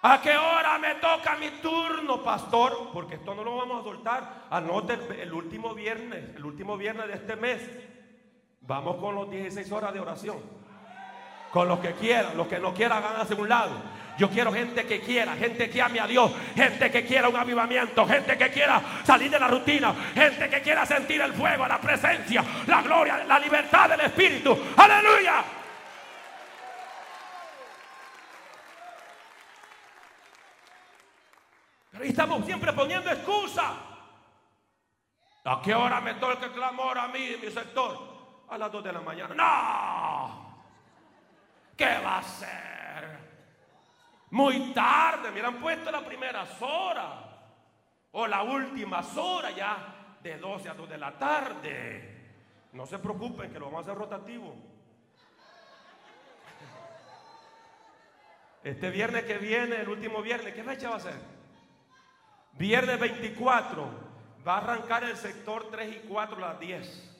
¿A 0.00 0.22
qué 0.22 0.34
hora 0.34 0.78
me 0.78 0.94
toca 0.94 1.36
mi 1.36 1.50
turno, 1.60 2.24
pastor? 2.24 2.90
Porque 2.90 3.16
esto 3.16 3.34
no 3.34 3.44
lo 3.44 3.58
vamos 3.58 3.82
a 3.82 3.84
soltar. 3.84 4.46
Anote 4.48 4.94
el 5.20 5.30
último 5.30 5.74
viernes, 5.74 6.34
el 6.34 6.44
último 6.46 6.78
viernes 6.78 7.06
de 7.08 7.12
este 7.12 7.36
mes. 7.36 7.93
Vamos 8.66 8.96
con 8.96 9.14
los 9.14 9.30
16 9.30 9.70
horas 9.72 9.92
de 9.92 10.00
oración. 10.00 10.38
Con 11.52 11.68
los 11.68 11.78
que 11.80 11.92
quieran, 11.92 12.36
los 12.36 12.48
que 12.48 12.58
no 12.58 12.72
quieran, 12.72 13.02
hacia 13.16 13.36
un 13.36 13.48
lado. 13.48 13.72
Yo 14.16 14.30
quiero 14.30 14.52
gente 14.52 14.86
que 14.86 15.00
quiera, 15.00 15.34
gente 15.34 15.68
que 15.68 15.82
ame 15.82 16.00
a 16.00 16.06
Dios, 16.06 16.32
gente 16.54 16.90
que 16.90 17.04
quiera 17.04 17.28
un 17.28 17.36
avivamiento, 17.36 18.06
gente 18.06 18.38
que 18.38 18.48
quiera 18.50 18.80
salir 19.04 19.30
de 19.30 19.38
la 19.38 19.48
rutina, 19.48 19.94
gente 20.14 20.48
que 20.48 20.62
quiera 20.62 20.86
sentir 20.86 21.20
el 21.20 21.32
fuego, 21.32 21.66
la 21.66 21.80
presencia, 21.80 22.44
la 22.66 22.80
gloria, 22.80 23.24
la 23.24 23.38
libertad 23.38 23.90
del 23.90 24.00
Espíritu. 24.00 24.56
Aleluya. 24.76 25.44
Pero 31.90 32.04
estamos 32.04 32.46
siempre 32.46 32.72
poniendo 32.72 33.10
excusa. 33.10 33.74
¿A 35.44 35.60
qué 35.62 35.74
hora 35.74 36.00
me 36.00 36.14
toca 36.14 36.46
el 36.46 36.52
clamor 36.52 36.98
a 36.98 37.08
mí, 37.08 37.36
mi 37.42 37.50
sector? 37.50 38.13
A 38.48 38.58
las 38.58 38.70
2 38.70 38.84
de 38.84 38.92
la 38.92 39.00
mañana. 39.00 39.34
No. 39.34 40.54
¿Qué 41.76 41.98
va 42.04 42.18
a 42.18 42.22
ser? 42.22 43.18
Muy 44.30 44.72
tarde, 44.72 45.30
me 45.30 45.40
han 45.40 45.60
puesto 45.60 45.90
las 45.90 46.02
primeras 46.02 46.60
horas. 46.60 47.24
O 48.12 48.26
las 48.26 48.44
últimas 48.44 49.16
horas 49.16 49.54
ya, 49.56 50.16
de 50.22 50.38
12 50.38 50.68
a 50.68 50.74
2 50.74 50.88
de 50.88 50.98
la 50.98 51.12
tarde. 51.18 52.14
No 52.72 52.86
se 52.86 52.98
preocupen 52.98 53.52
que 53.52 53.58
lo 53.58 53.66
vamos 53.66 53.80
a 53.80 53.82
hacer 53.82 53.98
rotativo. 53.98 54.54
Este 58.62 58.90
viernes 58.90 59.24
que 59.24 59.38
viene, 59.38 59.76
el 59.76 59.88
último 59.88 60.22
viernes, 60.22 60.54
¿qué 60.54 60.64
fecha 60.64 60.90
va 60.90 60.96
a 60.96 61.00
ser? 61.00 61.20
Viernes 62.52 62.98
24. 62.98 64.14
Va 64.46 64.54
a 64.54 64.58
arrancar 64.58 65.04
el 65.04 65.16
sector 65.16 65.68
3 65.70 65.96
y 65.96 66.08
4 66.08 66.36
a 66.36 66.40
las 66.40 66.60
10. 66.60 67.13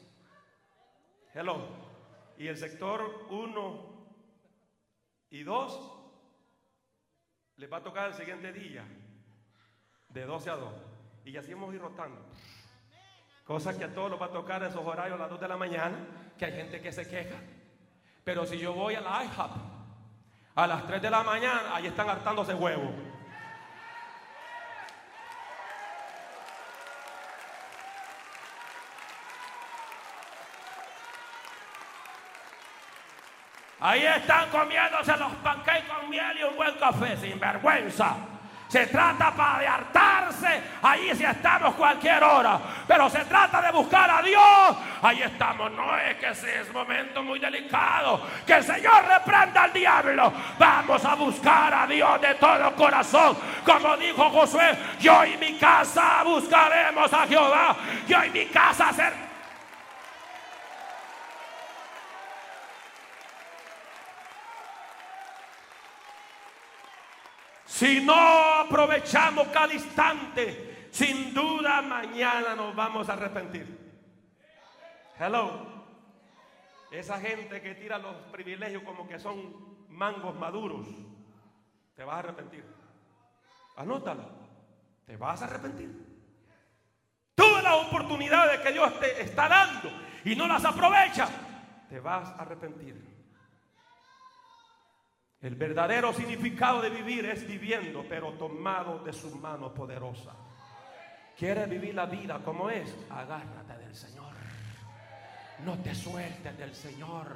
Hello. 1.34 1.66
Y 2.38 2.46
el 2.46 2.56
sector 2.56 3.26
1 3.28 4.06
y 5.30 5.42
2 5.42 5.92
les 7.56 7.72
va 7.72 7.78
a 7.78 7.82
tocar 7.82 8.08
el 8.08 8.14
siguiente 8.14 8.52
día, 8.52 8.84
de 10.08 10.24
12 10.24 10.50
a 10.50 10.56
2. 10.56 10.72
Y 11.24 11.36
así 11.36 11.52
vamos 11.52 11.72
a 11.72 11.74
ir 11.74 11.80
rotando. 11.80 12.20
Cosa 13.44 13.76
que 13.76 13.84
a 13.84 13.92
todos 13.92 14.12
los 14.12 14.20
va 14.20 14.26
a 14.26 14.32
tocar 14.32 14.62
esos 14.62 14.84
horarios 14.84 15.18
a 15.18 15.22
las 15.22 15.30
2 15.30 15.40
de 15.40 15.48
la 15.48 15.56
mañana, 15.56 15.96
que 16.38 16.44
hay 16.44 16.52
gente 16.52 16.80
que 16.80 16.92
se 16.92 17.08
queja. 17.08 17.36
Pero 18.22 18.46
si 18.46 18.56
yo 18.56 18.72
voy 18.72 18.94
a 18.94 19.00
la 19.00 19.24
IHOP 19.24 19.50
a 20.54 20.66
las 20.68 20.86
3 20.86 21.02
de 21.02 21.10
la 21.10 21.24
mañana, 21.24 21.74
ahí 21.74 21.88
están 21.88 22.08
hartándose 22.08 22.54
huevos. 22.54 22.92
Ahí 33.84 34.02
están 34.06 34.48
comiéndose 34.48 35.14
los 35.18 35.30
pancakes 35.42 35.84
con 35.86 36.08
miel 36.08 36.38
y 36.40 36.42
un 36.42 36.56
buen 36.56 36.74
café, 36.76 37.18
sin 37.18 37.38
vergüenza. 37.38 38.16
Se 38.66 38.86
trata 38.86 39.30
para 39.32 39.58
de 39.58 39.68
hartarse, 39.68 40.62
ahí 40.80 41.10
sí 41.14 41.22
estamos 41.22 41.74
cualquier 41.74 42.24
hora. 42.24 42.58
Pero 42.88 43.10
se 43.10 43.22
trata 43.26 43.60
de 43.60 43.70
buscar 43.72 44.10
a 44.10 44.22
Dios. 44.22 44.76
Ahí 45.02 45.20
estamos. 45.20 45.70
No 45.72 45.98
es 45.98 46.16
que 46.16 46.34
sea 46.34 46.62
es 46.62 46.72
momento 46.72 47.22
muy 47.22 47.38
delicado. 47.38 48.22
Que 48.46 48.54
el 48.54 48.64
Señor 48.64 49.04
reprenda 49.06 49.64
al 49.64 49.72
diablo. 49.74 50.32
Vamos 50.58 51.04
a 51.04 51.14
buscar 51.14 51.74
a 51.74 51.86
Dios 51.86 52.20
de 52.22 52.34
todo 52.36 52.74
corazón. 52.74 53.36
Como 53.66 53.98
dijo 53.98 54.30
Josué, 54.30 54.78
yo 54.98 55.26
y 55.26 55.36
mi 55.36 55.58
casa 55.58 56.22
buscaremos 56.24 57.12
a 57.12 57.26
Jehová. 57.26 57.76
Yo 58.08 58.24
y 58.24 58.30
mi 58.30 58.46
casa 58.46 58.90
ser 58.94 59.33
Si 67.84 68.00
no 68.00 68.14
aprovechamos 68.14 69.48
cada 69.48 69.74
instante, 69.74 70.88
sin 70.90 71.34
duda 71.34 71.82
mañana 71.82 72.54
nos 72.54 72.74
vamos 72.74 73.10
a 73.10 73.12
arrepentir. 73.12 73.78
Hello. 75.18 75.66
Esa 76.90 77.20
gente 77.20 77.60
que 77.60 77.74
tira 77.74 77.98
los 77.98 78.16
privilegios 78.32 78.82
como 78.84 79.06
que 79.06 79.18
son 79.18 79.86
mangos 79.90 80.34
maduros, 80.36 80.86
te 81.94 82.04
vas 82.04 82.16
a 82.16 82.18
arrepentir. 82.20 82.64
Anótalo. 83.76 84.30
Te 85.04 85.18
vas 85.18 85.42
a 85.42 85.44
arrepentir. 85.44 85.90
Todas 87.34 87.62
las 87.62 87.86
oportunidades 87.86 88.60
que 88.60 88.72
Dios 88.72 88.98
te 88.98 89.20
está 89.20 89.46
dando 89.46 89.90
y 90.24 90.34
no 90.34 90.48
las 90.48 90.64
aprovecha, 90.64 91.28
te 91.90 92.00
vas 92.00 92.30
a 92.30 92.36
arrepentir. 92.36 93.13
El 95.44 95.56
verdadero 95.56 96.10
significado 96.14 96.80
de 96.80 96.88
vivir 96.88 97.26
es 97.26 97.46
viviendo, 97.46 98.02
pero 98.08 98.32
tomado 98.32 99.00
de 99.00 99.12
su 99.12 99.30
mano 99.36 99.74
poderosa. 99.74 100.34
¿Quieres 101.36 101.68
vivir 101.68 101.94
la 101.94 102.06
vida 102.06 102.40
como 102.42 102.70
es? 102.70 102.96
Agárrate 103.10 103.76
del 103.76 103.94
Señor. 103.94 104.32
No 105.66 105.76
te 105.82 105.94
sueltes 105.94 106.56
del 106.56 106.74
Señor. 106.74 107.26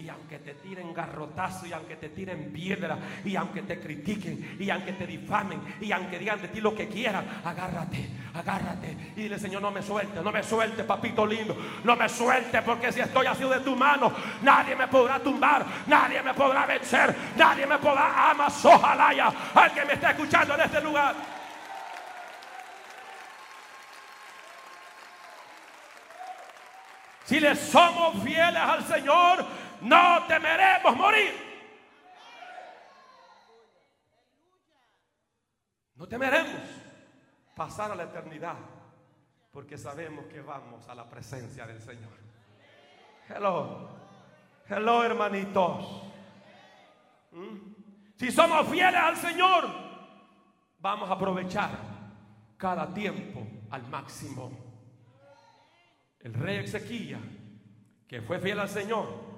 Y 0.00 0.08
aunque 0.08 0.38
te 0.38 0.54
tiren 0.54 0.94
garrotazo, 0.94 1.66
y 1.66 1.72
aunque 1.72 1.96
te 1.96 2.08
tiren 2.08 2.50
piedra, 2.50 2.98
y 3.22 3.36
aunque 3.36 3.62
te 3.62 3.78
critiquen, 3.78 4.56
y 4.58 4.70
aunque 4.70 4.92
te 4.94 5.06
difamen, 5.06 5.60
y 5.78 5.92
aunque 5.92 6.18
digan 6.18 6.40
de 6.40 6.48
ti 6.48 6.60
lo 6.60 6.74
que 6.74 6.88
quieran, 6.88 7.26
agárrate, 7.44 8.08
agárrate. 8.32 9.12
Y 9.16 9.22
dile, 9.22 9.38
Señor, 9.38 9.60
no 9.60 9.70
me 9.70 9.82
suelte, 9.82 10.22
no 10.22 10.32
me 10.32 10.42
suelte, 10.42 10.84
papito 10.84 11.26
lindo. 11.26 11.54
No 11.84 11.96
me 11.96 12.08
suelte, 12.08 12.62
porque 12.62 12.90
si 12.92 13.00
estoy 13.00 13.26
así 13.26 13.44
de 13.44 13.60
tu 13.60 13.76
mano, 13.76 14.10
nadie 14.42 14.74
me 14.74 14.88
podrá 14.88 15.18
tumbar, 15.18 15.66
nadie 15.86 16.22
me 16.22 16.32
podrá 16.32 16.64
vencer, 16.64 17.14
nadie 17.36 17.66
me 17.66 17.76
podrá 17.76 18.30
amas, 18.30 18.64
ojalá 18.64 19.12
ya. 19.12 19.32
Al 19.54 19.74
que 19.74 19.84
me 19.84 19.92
está 19.92 20.12
escuchando 20.12 20.54
en 20.54 20.60
este 20.62 20.80
lugar. 20.80 21.14
Si 27.30 27.38
le 27.38 27.54
somos 27.54 28.24
fieles 28.24 28.56
al 28.56 28.84
Señor, 28.88 29.46
no 29.82 30.26
temeremos 30.26 30.96
morir. 30.96 31.50
No 35.94 36.08
temeremos 36.08 36.62
pasar 37.54 37.92
a 37.92 37.94
la 37.94 38.04
eternidad 38.04 38.56
porque 39.52 39.76
sabemos 39.76 40.26
que 40.26 40.40
vamos 40.40 40.88
a 40.88 40.94
la 40.94 41.08
presencia 41.08 41.66
del 41.66 41.80
Señor. 41.80 42.12
Hello, 43.28 43.90
hello 44.68 45.04
hermanitos. 45.04 46.02
¿Mm? 47.32 47.74
Si 48.16 48.30
somos 48.30 48.68
fieles 48.68 49.00
al 49.00 49.16
Señor, 49.16 49.68
vamos 50.78 51.10
a 51.10 51.14
aprovechar 51.14 51.70
cada 52.56 52.92
tiempo 52.92 53.46
al 53.70 53.86
máximo. 53.88 54.50
El 56.20 56.34
rey 56.34 56.64
Ezequiel, 56.64 58.04
que 58.06 58.20
fue 58.20 58.38
fiel 58.40 58.60
al 58.60 58.68
Señor, 58.68 59.29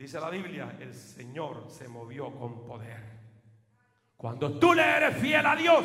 dice 0.00 0.18
la 0.18 0.30
Biblia, 0.30 0.78
el 0.80 0.94
Señor 0.94 1.66
se 1.68 1.86
movió 1.86 2.34
con 2.34 2.64
poder. 2.64 3.20
Cuando 4.16 4.58
tú 4.58 4.72
le 4.72 4.82
eres 4.82 5.14
fiel 5.18 5.44
a 5.44 5.54
Dios, 5.54 5.84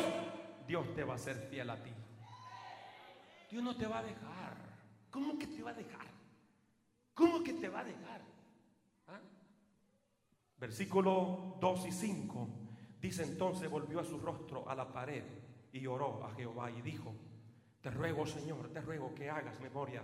Dios 0.66 0.94
te 0.94 1.04
va 1.04 1.16
a 1.16 1.18
ser 1.18 1.36
fiel 1.50 1.68
a 1.68 1.82
ti. 1.82 1.90
Dios 3.50 3.62
no 3.62 3.76
te 3.76 3.86
va 3.86 3.98
a 3.98 4.02
dejar. 4.02 4.56
¿Cómo 5.10 5.38
que 5.38 5.46
te 5.46 5.62
va 5.62 5.70
a 5.70 5.74
dejar? 5.74 6.06
¿Cómo 7.12 7.44
que 7.44 7.52
te 7.52 7.68
va 7.68 7.80
a 7.80 7.84
dejar? 7.84 8.22
¿Ah? 9.08 9.20
Versículo 10.60 11.58
2 11.60 11.86
y 11.86 11.92
5 11.92 12.48
dice 12.98 13.22
entonces 13.22 13.68
volvió 13.68 14.00
a 14.00 14.04
su 14.04 14.18
rostro 14.18 14.66
a 14.66 14.74
la 14.74 14.90
pared 14.90 15.24
y 15.72 15.86
oró 15.86 16.24
a 16.24 16.34
Jehová 16.34 16.70
y 16.70 16.80
dijo, 16.80 17.14
te 17.82 17.90
ruego 17.90 18.26
Señor, 18.26 18.70
te 18.72 18.80
ruego 18.80 19.14
que 19.14 19.28
hagas 19.28 19.60
memoria 19.60 20.02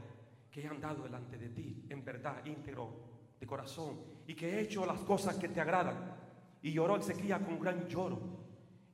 que 0.51 0.61
he 0.61 0.67
andado 0.67 1.05
delante 1.05 1.39
de 1.39 1.49
ti 1.49 1.87
en 1.89 2.05
verdad 2.05 2.45
íntegro 2.45 3.12
de 3.43 3.47
corazón 3.49 4.01
y 4.25 4.35
que 4.35 4.49
he 4.49 4.61
hecho 4.61 4.87
las 4.87 5.01
cosas 5.01 5.35
que 5.35 5.49
te 5.49 5.61
agradan. 5.61 6.15
Y 6.63 6.73
lloró 6.73 6.97
Ezequiel 6.97 7.45
con 7.45 7.59
gran 7.59 7.89
lloro 7.89 8.21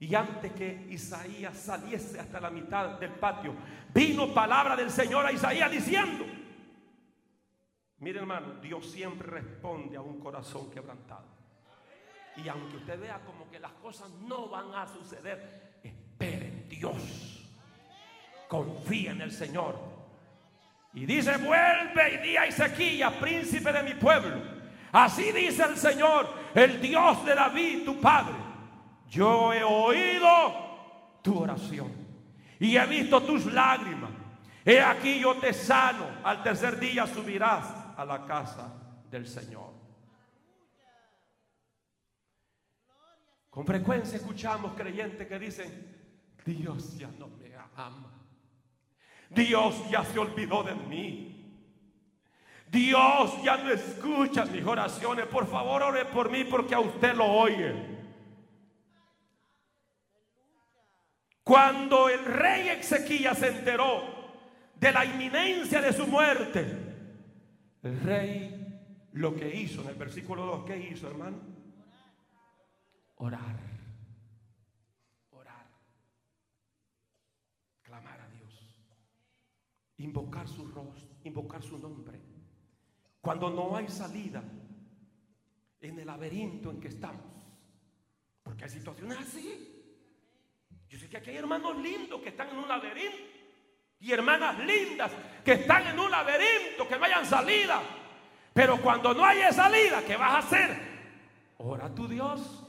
y 0.01 0.14
antes 0.14 0.53
que 0.53 0.86
Isaías 0.88 1.55
saliese 1.59 2.18
hasta 2.18 2.40
la 2.40 2.49
mitad 2.51 2.99
del 2.99 3.12
patio, 3.12 3.55
vino 3.92 4.32
palabra 4.32 4.74
del 4.74 4.90
Señor 4.90 5.26
a 5.26 5.32
Isaías 5.32 5.70
diciendo, 5.70 6.24
mire 7.99 8.20
hermano, 8.20 8.55
Dios 8.55 8.90
siempre 8.90 9.28
responde 9.28 9.99
a 9.99 10.01
un 10.01 10.18
corazón 10.18 10.70
quebrantado. 10.70 11.26
Y 12.36 12.49
aunque 12.49 12.76
usted 12.76 12.99
vea 12.99 13.20
como 13.26 13.51
que 13.51 13.59
las 13.59 13.72
cosas 13.72 14.09
no 14.26 14.49
van 14.49 14.74
a 14.74 14.86
suceder, 14.86 15.80
espere 15.82 16.46
en 16.46 16.68
Dios. 16.70 17.44
Confía 18.49 19.11
en 19.11 19.20
el 19.20 19.32
Señor. 19.32 19.97
Y 20.95 21.07
dice, 21.07 21.36
vuelve 21.36 22.14
y 22.14 22.16
di 22.26 22.36
a 22.36 22.47
Ezequiel, 22.47 23.12
príncipe 23.20 23.72
de 23.72 23.82
mi 23.82 23.95
pueblo. 23.95 24.43
Así 24.93 25.32
dice 25.32 25.64
el 25.64 25.76
Señor, 25.76 26.32
el 26.55 26.80
Dios 26.80 27.24
de 27.24 27.34
David, 27.34 27.84
tu 27.84 28.01
padre 28.01 28.49
yo 29.09 29.53
he 29.53 29.64
oído 29.64 31.18
tu 31.22 31.41
oración 31.41 31.91
y 32.61 32.76
he 32.76 32.86
visto 32.86 33.22
tus 33.22 33.47
lágrimas. 33.47 34.11
He 34.64 34.80
aquí 34.80 35.20
yo 35.20 35.36
te 35.36 35.53
sano. 35.53 36.07
Al 36.22 36.43
tercer 36.43 36.78
día 36.78 37.07
subirás 37.07 37.64
a 37.97 38.05
la 38.05 38.26
casa 38.26 38.74
del 39.11 39.26
Señor. 39.26 39.72
Con 43.49 43.64
frecuencia 43.64 44.18
escuchamos 44.18 44.74
creyentes 44.74 45.26
que 45.26 45.39
dicen, 45.39 45.97
Dios 46.45 46.99
ya 46.99 47.09
no 47.18 47.28
me 47.28 47.55
ama. 47.76 48.18
Dios 49.31 49.89
ya 49.91 50.05
se 50.05 50.18
olvidó 50.18 50.62
de 50.62 50.74
mí. 50.74 51.24
Dios 52.70 53.43
ya 53.43 53.57
no 53.57 53.70
escucha 53.70 54.45
mis 54.45 54.64
oraciones. 54.64 55.26
Por 55.26 55.47
favor, 55.47 55.83
ore 55.83 56.05
por 56.07 56.31
mí 56.31 56.45
porque 56.45 56.74
a 56.74 56.81
usted 56.81 57.14
lo 57.14 57.24
oye. 57.24 57.99
Cuando 61.43 62.09
el 62.09 62.24
rey 62.24 62.68
Ezequiel 62.68 63.35
se 63.35 63.49
enteró 63.49 64.03
de 64.74 64.93
la 64.93 65.05
inminencia 65.05 65.81
de 65.81 65.93
su 65.95 66.07
muerte, 66.07 66.61
el 67.83 68.01
rey 68.01 69.09
lo 69.12 69.35
que 69.35 69.49
hizo 69.57 69.81
en 69.81 69.89
el 69.89 69.95
versículo 69.95 70.45
2, 70.45 70.64
¿qué 70.66 70.76
hizo, 70.79 71.09
hermano? 71.09 71.39
Orar. 73.16 73.68
Clamar 77.89 78.20
a 78.20 78.29
Dios. 78.29 78.53
Invocar 79.99 80.49
su 80.49 80.66
rostro, 80.66 81.16
invocar 81.24 81.62
su 81.62 81.78
nombre. 81.78 82.20
Cuando 83.20 83.51
no 83.51 83.76
hay 83.76 83.88
salida 83.88 84.42
en 85.80 85.99
el 85.99 86.07
laberinto 86.07 86.70
en 86.70 86.80
que 86.80 86.88
estamos. 86.88 87.22
Porque 88.42 88.64
hay 88.64 88.70
situaciones 88.70 89.18
así. 89.18 89.74
Yo 90.88 90.99
sé 90.99 91.09
que 91.09 91.18
aquí 91.18 91.30
hay 91.30 91.36
hermanos 91.36 91.76
lindos 91.78 92.20
que 92.22 92.30
están 92.30 92.49
en 92.51 92.59
un 92.59 92.68
laberinto. 92.68 93.18
Y 94.01 94.12
hermanas 94.12 94.59
lindas 94.61 95.12
que 95.44 95.53
están 95.53 95.88
en 95.88 95.99
un 95.99 96.11
laberinto, 96.11 96.88
que 96.88 96.99
no 96.99 97.05
hayan 97.05 97.26
salida. 97.26 97.82
Pero 98.55 98.80
cuando 98.80 99.12
no 99.12 99.24
haya 99.24 99.53
salida, 99.53 100.03
¿qué 100.07 100.16
vas 100.16 100.32
a 100.32 100.38
hacer? 100.38 100.80
Ora 101.59 101.86
a 101.86 101.94
tu 101.94 102.07
Dios. 102.07 102.64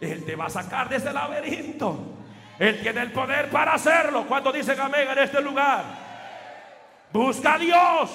Él 0.00 0.24
te 0.24 0.36
va 0.36 0.46
a 0.46 0.50
sacar 0.50 0.88
de 0.88 0.96
ese 0.96 1.12
laberinto. 1.12 2.17
Él 2.58 2.80
tiene 2.80 3.02
el 3.02 3.12
poder 3.12 3.50
para 3.50 3.74
hacerlo. 3.74 4.26
Cuando 4.26 4.52
dice 4.52 4.72
amén 4.80 5.08
en 5.10 5.18
este 5.18 5.40
lugar? 5.40 5.84
Busca 7.12 7.54
a 7.54 7.58
Dios. 7.58 8.10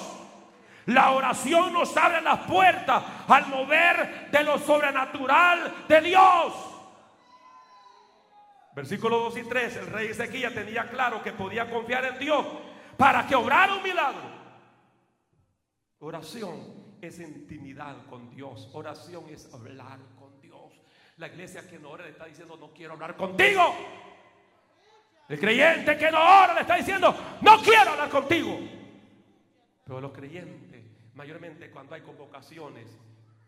La 0.86 1.12
oración 1.12 1.72
nos 1.72 1.96
abre 1.96 2.20
las 2.20 2.40
puertas 2.40 3.02
al 3.26 3.46
mover 3.46 4.28
de 4.30 4.44
lo 4.44 4.58
sobrenatural 4.58 5.86
de 5.88 6.00
Dios. 6.02 6.52
Versículo 8.74 9.20
2 9.20 9.38
y 9.38 9.42
3, 9.44 9.76
el 9.76 9.86
rey 9.86 10.08
Ezequiel 10.08 10.52
tenía 10.52 10.88
claro 10.90 11.22
que 11.22 11.32
podía 11.32 11.70
confiar 11.70 12.04
en 12.04 12.18
Dios 12.18 12.44
para 12.96 13.26
que 13.26 13.34
obrara 13.34 13.74
un 13.74 13.82
milagro. 13.82 14.34
Oración 16.00 16.96
es 17.00 17.18
intimidad 17.18 18.04
con 18.06 18.28
Dios. 18.30 18.68
Oración 18.74 19.24
es 19.30 19.52
hablar 19.54 20.00
con 20.18 20.38
Dios. 20.40 20.72
La 21.16 21.28
iglesia 21.28 21.66
que 21.68 21.78
no 21.78 21.90
ora 21.90 22.04
le 22.04 22.10
está 22.10 22.26
diciendo, 22.26 22.56
no 22.56 22.74
quiero 22.74 22.94
hablar 22.94 23.16
contigo. 23.16 23.74
El 25.28 25.38
creyente 25.40 25.96
que 25.96 26.10
no 26.10 26.18
ora 26.18 26.54
le 26.54 26.60
está 26.60 26.76
diciendo, 26.76 27.14
no 27.40 27.62
quiero 27.62 27.90
hablar 27.90 28.10
contigo. 28.10 28.58
Pero 29.84 30.00
los 30.00 30.12
creyentes, 30.12 30.84
mayormente 31.14 31.70
cuando 31.70 31.94
hay 31.94 32.02
convocaciones, 32.02 32.86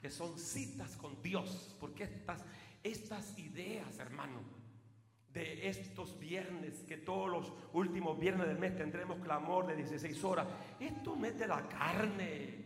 que 0.01 0.11
son 0.11 0.39
citas 0.39 0.97
con 0.97 1.20
Dios, 1.22 1.77
porque 1.81 2.05
estas, 2.05 2.45
estas 2.83 3.39
ideas, 3.39 3.99
hermano, 3.99 4.41
de 5.33 5.68
estos 5.68 6.18
viernes, 6.18 6.83
que 6.89 6.97
todos 6.97 7.29
los 7.29 7.53
últimos 7.74 8.18
viernes 8.18 8.47
del 8.47 8.59
mes 8.59 8.74
tendremos 8.74 9.18
clamor 9.18 9.66
de 9.66 9.77
16 9.77 10.24
horas. 10.24 10.47
Esto 10.81 11.14
no 11.14 11.27
es 11.27 11.39
de 11.39 11.47
la 11.47 11.68
carne. 11.68 12.64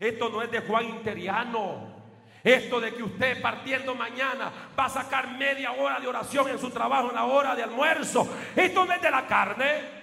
Esto 0.00 0.28
no 0.28 0.42
es 0.42 0.50
de 0.50 0.60
Juan 0.62 0.84
Interiano. 0.86 2.07
Esto 2.42 2.80
de 2.80 2.94
que 2.94 3.02
usted 3.02 3.42
partiendo 3.42 3.94
mañana 3.94 4.50
va 4.78 4.84
a 4.86 4.90
sacar 4.90 5.28
media 5.28 5.72
hora 5.72 5.98
de 5.98 6.06
oración 6.06 6.48
en 6.48 6.58
su 6.58 6.70
trabajo, 6.70 7.08
en 7.08 7.16
la 7.16 7.24
hora 7.24 7.54
de 7.54 7.62
almuerzo. 7.62 8.28
Esto 8.54 8.84
no 8.84 8.92
es 8.92 9.02
de 9.02 9.10
la 9.10 9.26
carne. 9.26 9.98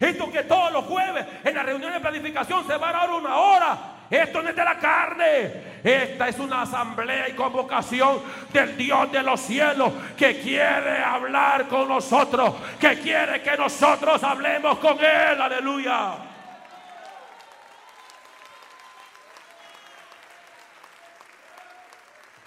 Esto 0.00 0.30
que 0.30 0.44
todos 0.44 0.72
los 0.72 0.84
jueves 0.84 1.26
en 1.44 1.54
la 1.54 1.62
reunión 1.62 1.92
de 1.92 2.00
planificación 2.00 2.66
se 2.66 2.76
va 2.76 2.90
a 2.90 2.92
dar 2.92 3.10
una 3.10 3.36
hora. 3.36 3.78
Esto 4.08 4.42
no 4.42 4.48
es 4.48 4.56
de 4.56 4.64
la 4.64 4.78
carne. 4.78 5.78
Esta 5.82 6.28
es 6.28 6.38
una 6.38 6.62
asamblea 6.62 7.28
y 7.28 7.32
convocación 7.32 8.22
del 8.52 8.76
Dios 8.76 9.12
de 9.12 9.22
los 9.22 9.40
cielos 9.40 9.92
que 10.16 10.40
quiere 10.40 11.02
hablar 11.02 11.66
con 11.68 11.88
nosotros, 11.88 12.54
que 12.80 12.98
quiere 13.00 13.42
que 13.42 13.56
nosotros 13.56 14.22
hablemos 14.22 14.78
con 14.78 14.98
Él. 14.98 15.42
Aleluya. 15.42 16.37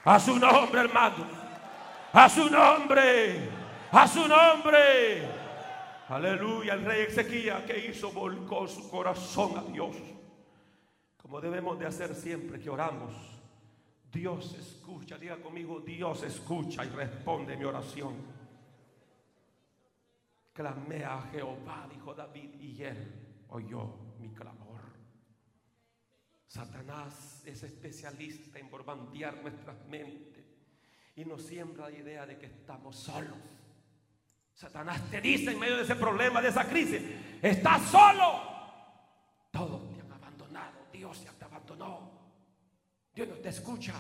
A 0.04 0.20
su 0.20 0.38
nombre, 0.40 0.82
hermano. 0.82 1.28
A 2.14 2.28
su 2.28 2.50
nombre. 2.50 3.50
A 3.92 4.08
su 4.08 4.28
nombre. 4.28 5.28
Aleluya. 6.10 6.74
El 6.74 6.86
rey 6.86 7.02
Ezequiel 7.04 7.64
que 7.66 7.88
hizo 7.88 8.12
volcó 8.12 8.68
su 8.68 8.90
corazón 8.90 9.58
a 9.58 9.64
Dios. 9.64 9.96
Como 11.22 11.40
debemos 11.40 11.78
de 11.78 11.86
hacer 11.86 12.16
siempre 12.16 12.60
que 12.60 12.70
oramos. 12.70 13.14
Dios 14.12 14.56
escucha, 14.56 15.18
diga 15.18 15.38
conmigo, 15.38 15.80
Dios 15.80 16.24
escucha 16.24 16.84
y 16.84 16.90
responde 16.90 17.56
mi 17.56 17.64
oración. 17.64 18.16
Clamé 20.52 21.06
a 21.06 21.22
Jehová, 21.32 21.88
dijo 21.90 22.14
David, 22.14 22.60
y 22.60 22.84
él 22.84 23.46
oyó 23.50 23.96
mi 24.20 24.30
clamor. 24.30 24.71
Satanás 26.52 27.44
es 27.46 27.64
especialista 27.64 28.60
en 28.60 28.70
borbandear 28.70 29.42
nuestras 29.42 29.86
mentes 29.86 30.44
y 31.16 31.24
nos 31.24 31.44
siembra 31.44 31.90
la 31.90 31.98
idea 31.98 32.26
de 32.26 32.38
que 32.38 32.48
estamos 32.48 32.98
solos. 32.98 33.40
Satanás 34.54 35.10
te 35.10 35.22
dice 35.22 35.52
en 35.52 35.60
medio 35.60 35.78
de 35.78 35.84
ese 35.84 35.96
problema, 35.96 36.42
de 36.42 36.50
esa 36.50 36.68
crisis, 36.68 37.02
estás 37.42 37.84
solo. 37.84 38.42
Todos 39.50 39.94
te 39.94 40.02
han 40.02 40.12
abandonado, 40.12 40.88
Dios 40.92 41.24
te 41.24 41.46
abandonó. 41.46 42.12
Dios 43.16 43.30
no 43.30 43.36
te 43.36 43.48
escucha. 43.48 43.94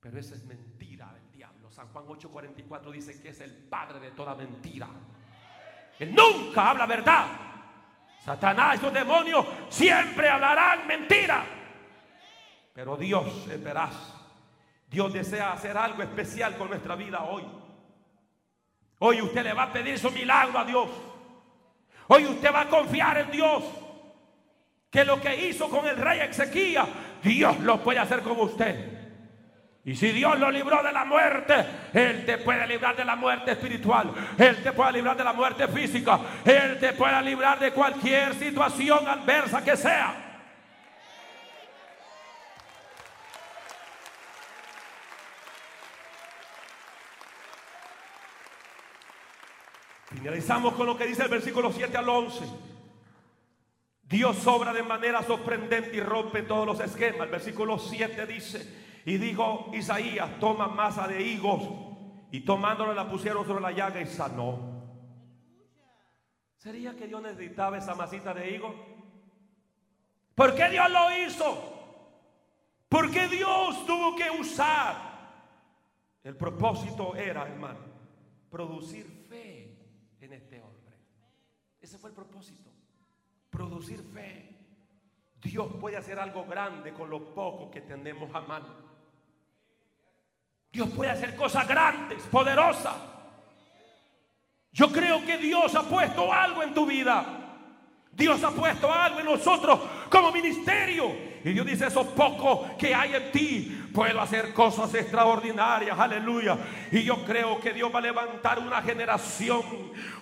Pero 0.00 0.18
esa 0.18 0.34
es 0.34 0.42
mentira 0.42 1.12
del 1.12 1.30
diablo. 1.30 1.70
San 1.70 1.86
Juan 1.92 2.06
8:44 2.06 2.90
dice 2.90 3.22
que 3.22 3.28
es 3.28 3.40
el 3.40 3.52
padre 3.52 4.00
de 4.00 4.10
toda 4.10 4.34
mentira. 4.34 4.88
Él 5.96 6.12
nunca 6.12 6.70
habla 6.70 6.86
verdad. 6.86 7.53
Satanás 8.24 8.76
y 8.76 8.78
sus 8.78 8.92
demonios 8.92 9.44
siempre 9.68 10.28
hablarán 10.28 10.86
mentira. 10.86 11.44
Pero 12.72 12.96
Dios 12.96 13.26
es. 13.50 13.60
Dios 14.88 15.12
desea 15.12 15.52
hacer 15.52 15.76
algo 15.76 16.02
especial 16.02 16.56
con 16.56 16.68
nuestra 16.68 16.94
vida 16.94 17.22
hoy. 17.24 17.44
Hoy 19.00 19.20
usted 19.20 19.42
le 19.42 19.52
va 19.52 19.64
a 19.64 19.72
pedir 19.72 19.98
su 19.98 20.10
milagro 20.10 20.58
a 20.58 20.64
Dios. 20.64 20.88
Hoy 22.08 22.26
usted 22.26 22.52
va 22.52 22.62
a 22.62 22.68
confiar 22.68 23.18
en 23.18 23.30
Dios. 23.30 23.62
Que 24.90 25.04
lo 25.04 25.20
que 25.20 25.48
hizo 25.48 25.68
con 25.68 25.86
el 25.86 25.96
rey 25.96 26.20
Ezequiel, 26.20 26.84
Dios 27.22 27.58
lo 27.60 27.82
puede 27.82 27.98
hacer 27.98 28.22
con 28.22 28.38
usted. 28.38 28.93
Y 29.86 29.94
si 29.96 30.12
Dios 30.12 30.38
lo 30.38 30.50
libró 30.50 30.82
de 30.82 30.92
la 30.92 31.04
muerte, 31.04 31.54
Él 31.92 32.24
te 32.24 32.38
puede 32.38 32.66
librar 32.66 32.96
de 32.96 33.04
la 33.04 33.16
muerte 33.16 33.52
espiritual. 33.52 34.12
Él 34.38 34.62
te 34.62 34.72
puede 34.72 34.92
librar 34.92 35.14
de 35.14 35.24
la 35.24 35.34
muerte 35.34 35.68
física. 35.68 36.18
Él 36.42 36.78
te 36.80 36.94
puede 36.94 37.20
librar 37.22 37.58
de 37.58 37.70
cualquier 37.70 38.34
situación 38.34 39.06
adversa 39.06 39.62
que 39.62 39.76
sea. 39.76 40.24
Finalizamos 50.06 50.72
con 50.74 50.86
lo 50.86 50.96
que 50.96 51.06
dice 51.06 51.24
el 51.24 51.28
versículo 51.28 51.70
7 51.70 51.94
al 51.98 52.08
11. 52.08 52.44
Dios 54.04 54.46
obra 54.46 54.72
de 54.72 54.82
manera 54.82 55.22
sorprendente 55.22 55.94
y 55.94 56.00
rompe 56.00 56.42
todos 56.42 56.66
los 56.66 56.80
esquemas. 56.80 57.26
El 57.26 57.32
versículo 57.32 57.78
7 57.78 58.24
dice, 58.24 58.83
y 59.04 59.18
dijo 59.18 59.70
Isaías, 59.74 60.38
toma 60.38 60.68
masa 60.68 61.06
de 61.06 61.22
higos, 61.22 61.62
y 62.30 62.40
tomándola 62.40 62.94
la 62.94 63.08
pusieron 63.08 63.46
sobre 63.46 63.62
la 63.62 63.72
llaga 63.72 64.00
y 64.00 64.06
sanó. 64.06 64.74
¿Sería 66.56 66.96
que 66.96 67.06
Dios 67.06 67.22
necesitaba 67.22 67.76
esa 67.76 67.94
masita 67.94 68.32
de 68.32 68.50
higos? 68.50 68.74
¿Por 70.34 70.54
qué 70.54 70.68
Dios 70.70 70.90
lo 70.90 71.18
hizo? 71.18 71.74
Porque 72.88 73.28
Dios 73.28 73.86
tuvo 73.86 74.16
que 74.16 74.30
usar. 74.30 75.14
El 76.22 76.36
propósito 76.36 77.14
era, 77.14 77.46
hermano, 77.46 77.80
producir 78.50 79.06
fe 79.28 79.76
en 80.20 80.32
este 80.32 80.62
hombre. 80.62 80.96
Ese 81.80 81.98
fue 81.98 82.10
el 82.10 82.16
propósito. 82.16 82.70
Producir 83.50 84.02
fe. 84.02 84.48
Dios 85.42 85.68
puede 85.78 85.98
hacer 85.98 86.18
algo 86.18 86.46
grande 86.46 86.94
con 86.94 87.10
lo 87.10 87.34
poco 87.34 87.70
que 87.70 87.82
tenemos 87.82 88.34
a 88.34 88.40
mano. 88.40 88.83
Dios 90.74 90.88
puede 90.90 91.12
hacer 91.12 91.36
cosas 91.36 91.68
grandes, 91.68 92.20
poderosas. 92.24 92.96
Yo 94.72 94.90
creo 94.90 95.24
que 95.24 95.38
Dios 95.38 95.72
ha 95.76 95.84
puesto 95.84 96.32
algo 96.32 96.64
en 96.64 96.74
tu 96.74 96.84
vida. 96.84 97.24
Dios 98.10 98.42
ha 98.42 98.50
puesto 98.50 98.92
algo 98.92 99.20
en 99.20 99.26
nosotros 99.26 99.78
como 100.10 100.32
ministerio. 100.32 101.33
Y 101.44 101.52
Dios 101.52 101.66
dice, 101.66 101.88
eso 101.88 102.08
poco 102.14 102.74
que 102.78 102.94
hay 102.94 103.14
en 103.14 103.30
ti, 103.30 103.84
puedo 103.94 104.18
hacer 104.18 104.54
cosas 104.54 104.94
extraordinarias. 104.94 105.98
Aleluya. 105.98 106.56
Y 106.90 107.02
yo 107.02 107.22
creo 107.22 107.60
que 107.60 107.74
Dios 107.74 107.94
va 107.94 107.98
a 107.98 108.02
levantar 108.02 108.58
una 108.58 108.80
generación, 108.80 109.62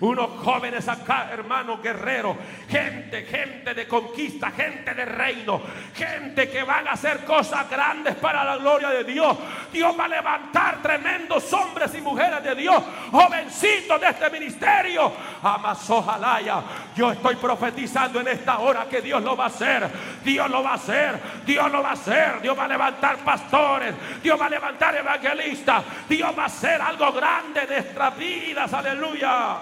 unos 0.00 0.30
jóvenes 0.40 0.88
acá, 0.88 1.30
hermanos 1.32 1.80
guerreros, 1.80 2.36
gente, 2.68 3.22
gente 3.22 3.72
de 3.72 3.86
conquista, 3.86 4.50
gente 4.50 4.92
de 4.94 5.04
reino, 5.04 5.62
gente 5.94 6.50
que 6.50 6.64
van 6.64 6.88
a 6.88 6.92
hacer 6.92 7.24
cosas 7.24 7.70
grandes 7.70 8.16
para 8.16 8.42
la 8.42 8.56
gloria 8.56 8.90
de 8.90 9.04
Dios. 9.04 9.38
Dios 9.72 9.94
va 9.96 10.06
a 10.06 10.08
levantar 10.08 10.82
tremendos 10.82 11.52
hombres 11.52 11.94
y 11.94 12.00
mujeres 12.00 12.42
de 12.42 12.56
Dios, 12.56 12.82
jovencitos 13.12 14.00
de 14.00 14.08
este 14.08 14.28
ministerio. 14.28 15.12
Amas, 15.40 15.88
ojalá. 15.88 16.32
Yo 16.96 17.12
estoy 17.12 17.36
profetizando 17.36 18.20
en 18.20 18.28
esta 18.28 18.58
hora 18.58 18.86
que 18.88 19.00
Dios 19.00 19.22
lo 19.22 19.36
va 19.36 19.44
a 19.44 19.48
hacer. 19.48 19.88
Dios 20.24 20.50
lo 20.50 20.62
va 20.64 20.72
a 20.72 20.74
hacer. 20.74 21.11
Dios 21.44 21.70
lo 21.70 21.82
va 21.82 21.90
a 21.90 21.92
hacer. 21.92 22.40
Dios 22.40 22.58
va 22.58 22.64
a 22.64 22.68
levantar 22.68 23.18
pastores. 23.24 23.94
Dios 24.22 24.40
va 24.40 24.46
a 24.46 24.50
levantar 24.50 24.96
evangelistas. 24.96 25.84
Dios 26.08 26.36
va 26.36 26.44
a 26.44 26.46
hacer 26.46 26.80
algo 26.80 27.12
grande 27.12 27.62
en 27.62 27.68
nuestras 27.68 28.18
vidas. 28.18 28.72
Aleluya. 28.72 29.58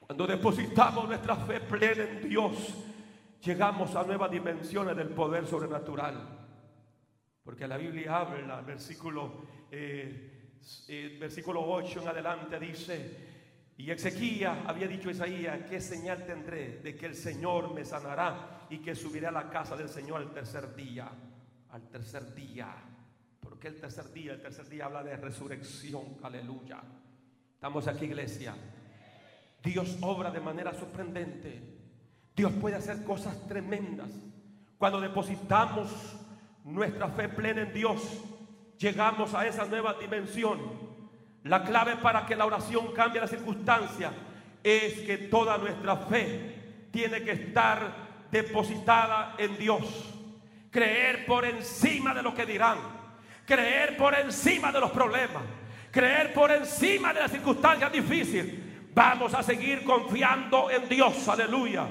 Cuando 0.00 0.26
depositamos 0.26 1.06
nuestra 1.06 1.36
fe 1.36 1.60
plena 1.60 2.02
en 2.02 2.28
Dios, 2.28 2.74
llegamos 3.42 3.94
a 3.94 4.02
nuevas 4.02 4.30
dimensiones 4.30 4.96
del 4.96 5.10
poder 5.10 5.46
sobrenatural. 5.46 6.40
Porque 7.44 7.66
la 7.68 7.76
Biblia 7.76 8.16
habla, 8.16 8.60
versículo, 8.60 9.42
eh, 9.70 10.58
eh, 10.88 11.16
versículo 11.20 11.62
8 11.64 12.02
en 12.02 12.08
adelante 12.08 12.58
dice, 12.58 13.29
y 13.80 13.90
Ezequiel 13.90 14.50
había 14.66 14.86
dicho 14.86 15.08
a 15.08 15.12
Isaías, 15.12 15.58
¿qué 15.70 15.80
señal 15.80 16.26
tendré 16.26 16.80
de 16.82 16.94
que 16.94 17.06
el 17.06 17.14
Señor 17.14 17.72
me 17.72 17.82
sanará 17.82 18.66
y 18.68 18.76
que 18.80 18.94
subiré 18.94 19.26
a 19.26 19.30
la 19.30 19.48
casa 19.48 19.74
del 19.74 19.88
Señor 19.88 20.20
al 20.20 20.34
tercer 20.34 20.74
día? 20.76 21.10
Al 21.70 21.88
tercer 21.88 22.34
día. 22.34 22.74
porque 23.40 23.68
el 23.68 23.80
tercer 23.80 24.12
día? 24.12 24.34
El 24.34 24.42
tercer 24.42 24.68
día 24.68 24.84
habla 24.84 25.02
de 25.02 25.16
resurrección. 25.16 26.18
Aleluya. 26.22 26.78
Estamos 27.54 27.88
aquí, 27.88 28.04
iglesia. 28.04 28.54
Dios 29.62 29.96
obra 30.02 30.30
de 30.30 30.40
manera 30.40 30.74
sorprendente. 30.74 31.62
Dios 32.36 32.52
puede 32.60 32.76
hacer 32.76 33.02
cosas 33.02 33.48
tremendas. 33.48 34.10
Cuando 34.76 35.00
depositamos 35.00 36.18
nuestra 36.64 37.08
fe 37.08 37.30
plena 37.30 37.62
en 37.62 37.72
Dios, 37.72 38.02
llegamos 38.76 39.32
a 39.32 39.46
esa 39.46 39.64
nueva 39.64 39.94
dimensión 39.94 40.89
la 41.44 41.62
clave 41.64 41.96
para 41.96 42.26
que 42.26 42.36
la 42.36 42.44
oración 42.44 42.92
cambie 42.92 43.20
la 43.20 43.26
circunstancia 43.26 44.12
es 44.62 45.00
que 45.00 45.16
toda 45.16 45.56
nuestra 45.56 45.96
fe 45.96 46.88
tiene 46.90 47.22
que 47.22 47.32
estar 47.32 47.92
depositada 48.30 49.34
en 49.38 49.56
Dios. 49.56 49.82
Creer 50.70 51.24
por 51.24 51.44
encima 51.44 52.14
de 52.14 52.22
lo 52.22 52.34
que 52.34 52.44
dirán. 52.44 52.78
Creer 53.46 53.96
por 53.96 54.14
encima 54.14 54.70
de 54.70 54.80
los 54.80 54.90
problemas. 54.90 55.42
Creer 55.90 56.32
por 56.32 56.52
encima 56.52 57.12
de 57.12 57.20
las 57.20 57.30
circunstancias 57.30 57.90
difíciles. 57.90 58.54
Vamos 58.94 59.32
a 59.34 59.42
seguir 59.42 59.82
confiando 59.82 60.70
en 60.70 60.88
Dios. 60.88 61.26
Aleluya. 61.26 61.86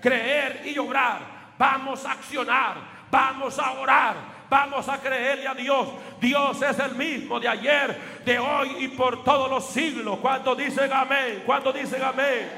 Creer 0.00 0.62
y 0.64 0.78
obrar. 0.78 1.52
Vamos 1.58 2.04
a 2.06 2.12
accionar. 2.12 2.76
Vamos 3.10 3.58
a 3.58 3.72
orar 3.72 4.33
Vamos 4.54 4.88
a 4.88 5.00
creerle 5.00 5.48
a 5.48 5.54
Dios. 5.54 5.88
Dios 6.20 6.62
es 6.62 6.78
el 6.78 6.94
mismo 6.94 7.40
de 7.40 7.48
ayer, 7.48 8.22
de 8.24 8.38
hoy 8.38 8.84
y 8.84 8.88
por 8.88 9.24
todos 9.24 9.50
los 9.50 9.66
siglos. 9.66 10.20
Cuando 10.20 10.54
dicen 10.54 10.92
amén, 10.92 11.42
cuando 11.44 11.72
dicen 11.72 12.00
amén. 12.00 12.48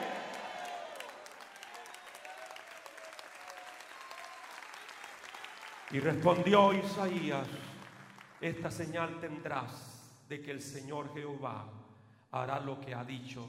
Y 5.90 5.98
respondió 6.00 6.74
Isaías, 6.74 7.48
esta 8.42 8.70
señal 8.70 9.18
tendrás 9.18 10.22
de 10.28 10.42
que 10.42 10.50
el 10.50 10.60
Señor 10.60 11.14
Jehová 11.14 11.64
hará 12.30 12.60
lo 12.60 12.78
que 12.78 12.94
ha 12.94 13.04
dicho. 13.04 13.48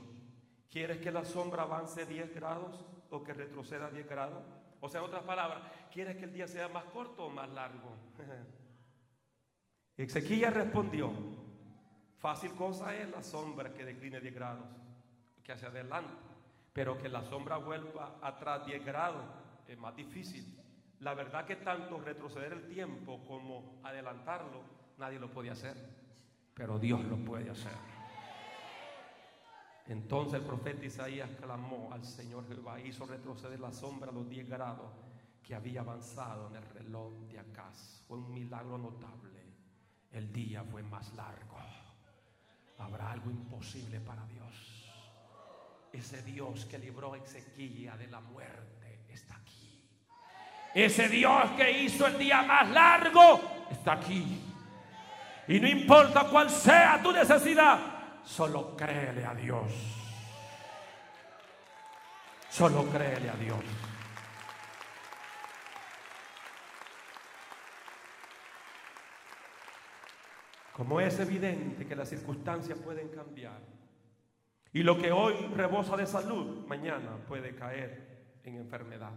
¿Quieres 0.72 1.00
que 1.00 1.12
la 1.12 1.26
sombra 1.26 1.64
avance 1.64 2.06
10 2.06 2.34
grados 2.34 2.86
o 3.10 3.22
que 3.26 3.34
retroceda 3.34 3.90
10 3.90 4.08
grados? 4.08 4.46
O 4.82 4.90
sea, 4.90 5.00
en 5.02 5.08
otras 5.08 5.24
palabras, 5.24 5.62
¿quieres 5.92 6.16
que 6.18 6.26
el 6.26 6.34
día 6.34 6.48
sea 6.48 6.68
más 6.68 6.86
corto 6.86 7.26
o 7.26 7.30
más 7.30 7.50
largo? 7.50 7.96
Ezequiel 9.98 10.54
respondió, 10.54 11.12
fácil 12.18 12.54
cosa 12.54 12.96
es 12.96 13.10
la 13.10 13.24
sombra 13.24 13.74
que 13.74 13.84
decline 13.84 14.22
10 14.22 14.36
grados, 14.36 14.68
que 15.44 15.52
hacia 15.52 15.70
adelante, 15.70 16.14
pero 16.72 16.98
que 16.98 17.10
la 17.10 17.24
sombra 17.24 17.58
vuelva 17.58 18.20
atrás 18.22 18.66
10 18.68 18.86
grados 18.86 19.26
es 19.68 19.78
más 19.78 19.96
difícil. 19.96 20.56
La 21.00 21.16
verdad 21.16 21.46
que 21.46 21.58
tanto 21.58 22.00
retroceder 22.00 22.54
el 22.54 22.68
tiempo 22.68 23.26
como 23.26 23.80
adelantarlo, 23.84 24.62
nadie 24.98 25.20
lo 25.20 25.32
puede 25.32 25.50
hacer, 25.50 25.76
pero 26.54 26.78
Dios 26.78 27.04
lo 27.06 27.18
puede 27.18 27.50
hacer. 27.50 27.97
Entonces 29.88 30.42
el 30.42 30.46
profeta 30.46 30.86
Isaías 30.86 31.30
clamó 31.42 31.90
al 31.94 32.04
Señor 32.04 32.46
Jehová, 32.48 32.80
hizo 32.82 33.06
retroceder 33.06 33.60
la 33.60 33.72
sombra 33.72 34.10
a 34.10 34.14
los 34.14 34.28
10 34.30 34.50
grados 34.50 34.92
que 35.42 35.56
había 35.56 35.80
avanzado 35.80 36.50
en 36.50 36.58
el 36.58 36.64
reloj 36.64 37.14
de 37.30 37.40
Acaz. 37.40 38.04
Fue 38.08 38.18
un 38.18 38.34
milagro 38.34 38.78
notable. 38.78 39.28
El 40.12 40.32
día 40.34 40.64
fue 40.64 40.84
más 40.84 41.14
largo. 41.14 41.58
Habrá 42.80 43.12
algo 43.12 43.32
imposible 43.32 44.00
para 44.02 44.26
Dios. 44.26 44.92
Ese 45.94 46.22
Dios 46.22 46.66
que 46.66 46.78
libró 46.78 47.14
a 47.14 47.18
Ezequiel 47.18 47.98
de 47.98 48.08
la 48.08 48.20
muerte 48.20 49.06
está 49.10 49.36
aquí. 49.36 49.82
Ese 50.76 51.08
Dios 51.08 51.52
que 51.52 51.84
hizo 51.84 52.06
el 52.08 52.18
día 52.18 52.44
más 52.44 52.70
largo 52.70 53.42
está 53.72 53.94
aquí. 53.94 54.42
Y 55.48 55.60
no 55.60 55.68
importa 55.68 56.28
cuál 56.30 56.50
sea 56.50 57.02
tu 57.02 57.12
necesidad, 57.14 57.97
Solo 58.28 58.76
créele 58.76 59.26
a 59.26 59.34
Dios. 59.34 59.72
Solo 62.50 62.86
créele 62.90 63.30
a 63.30 63.36
Dios. 63.36 63.64
Como 70.74 71.00
es 71.00 71.18
evidente 71.20 71.88
que 71.88 71.96
las 71.96 72.10
circunstancias 72.10 72.78
pueden 72.78 73.08
cambiar 73.10 73.62
y 74.74 74.84
lo 74.84 74.98
que 74.98 75.12
hoy 75.12 75.34
rebosa 75.56 75.96
de 75.96 76.06
salud, 76.06 76.68
mañana 76.68 77.18
puede 77.28 77.56
caer 77.56 78.40
en 78.44 78.58
enfermedad. 78.58 79.14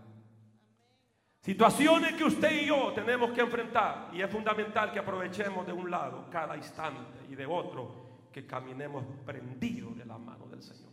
Situaciones 1.40 2.14
que 2.14 2.24
usted 2.24 2.62
y 2.62 2.66
yo 2.66 2.92
tenemos 2.94 3.32
que 3.32 3.40
enfrentar 3.40 4.08
y 4.12 4.22
es 4.22 4.30
fundamental 4.30 4.92
que 4.92 5.00
aprovechemos 5.00 5.66
de 5.66 5.72
un 5.72 5.90
lado 5.90 6.28
cada 6.30 6.56
instante 6.56 7.26
y 7.28 7.34
de 7.34 7.44
otro 7.44 8.09
que 8.32 8.46
caminemos 8.46 9.04
prendidos 9.24 9.96
de 9.96 10.04
la 10.04 10.18
mano 10.18 10.46
del 10.46 10.62
Señor. 10.62 10.92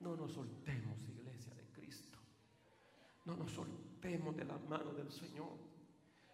No 0.00 0.16
nos 0.16 0.32
soltemos, 0.32 1.02
iglesia 1.08 1.54
de 1.54 1.64
Cristo. 1.72 2.18
No 3.24 3.36
nos 3.36 3.50
soltemos 3.52 4.36
de 4.36 4.44
la 4.44 4.58
mano 4.58 4.92
del 4.92 5.10
Señor 5.10 5.66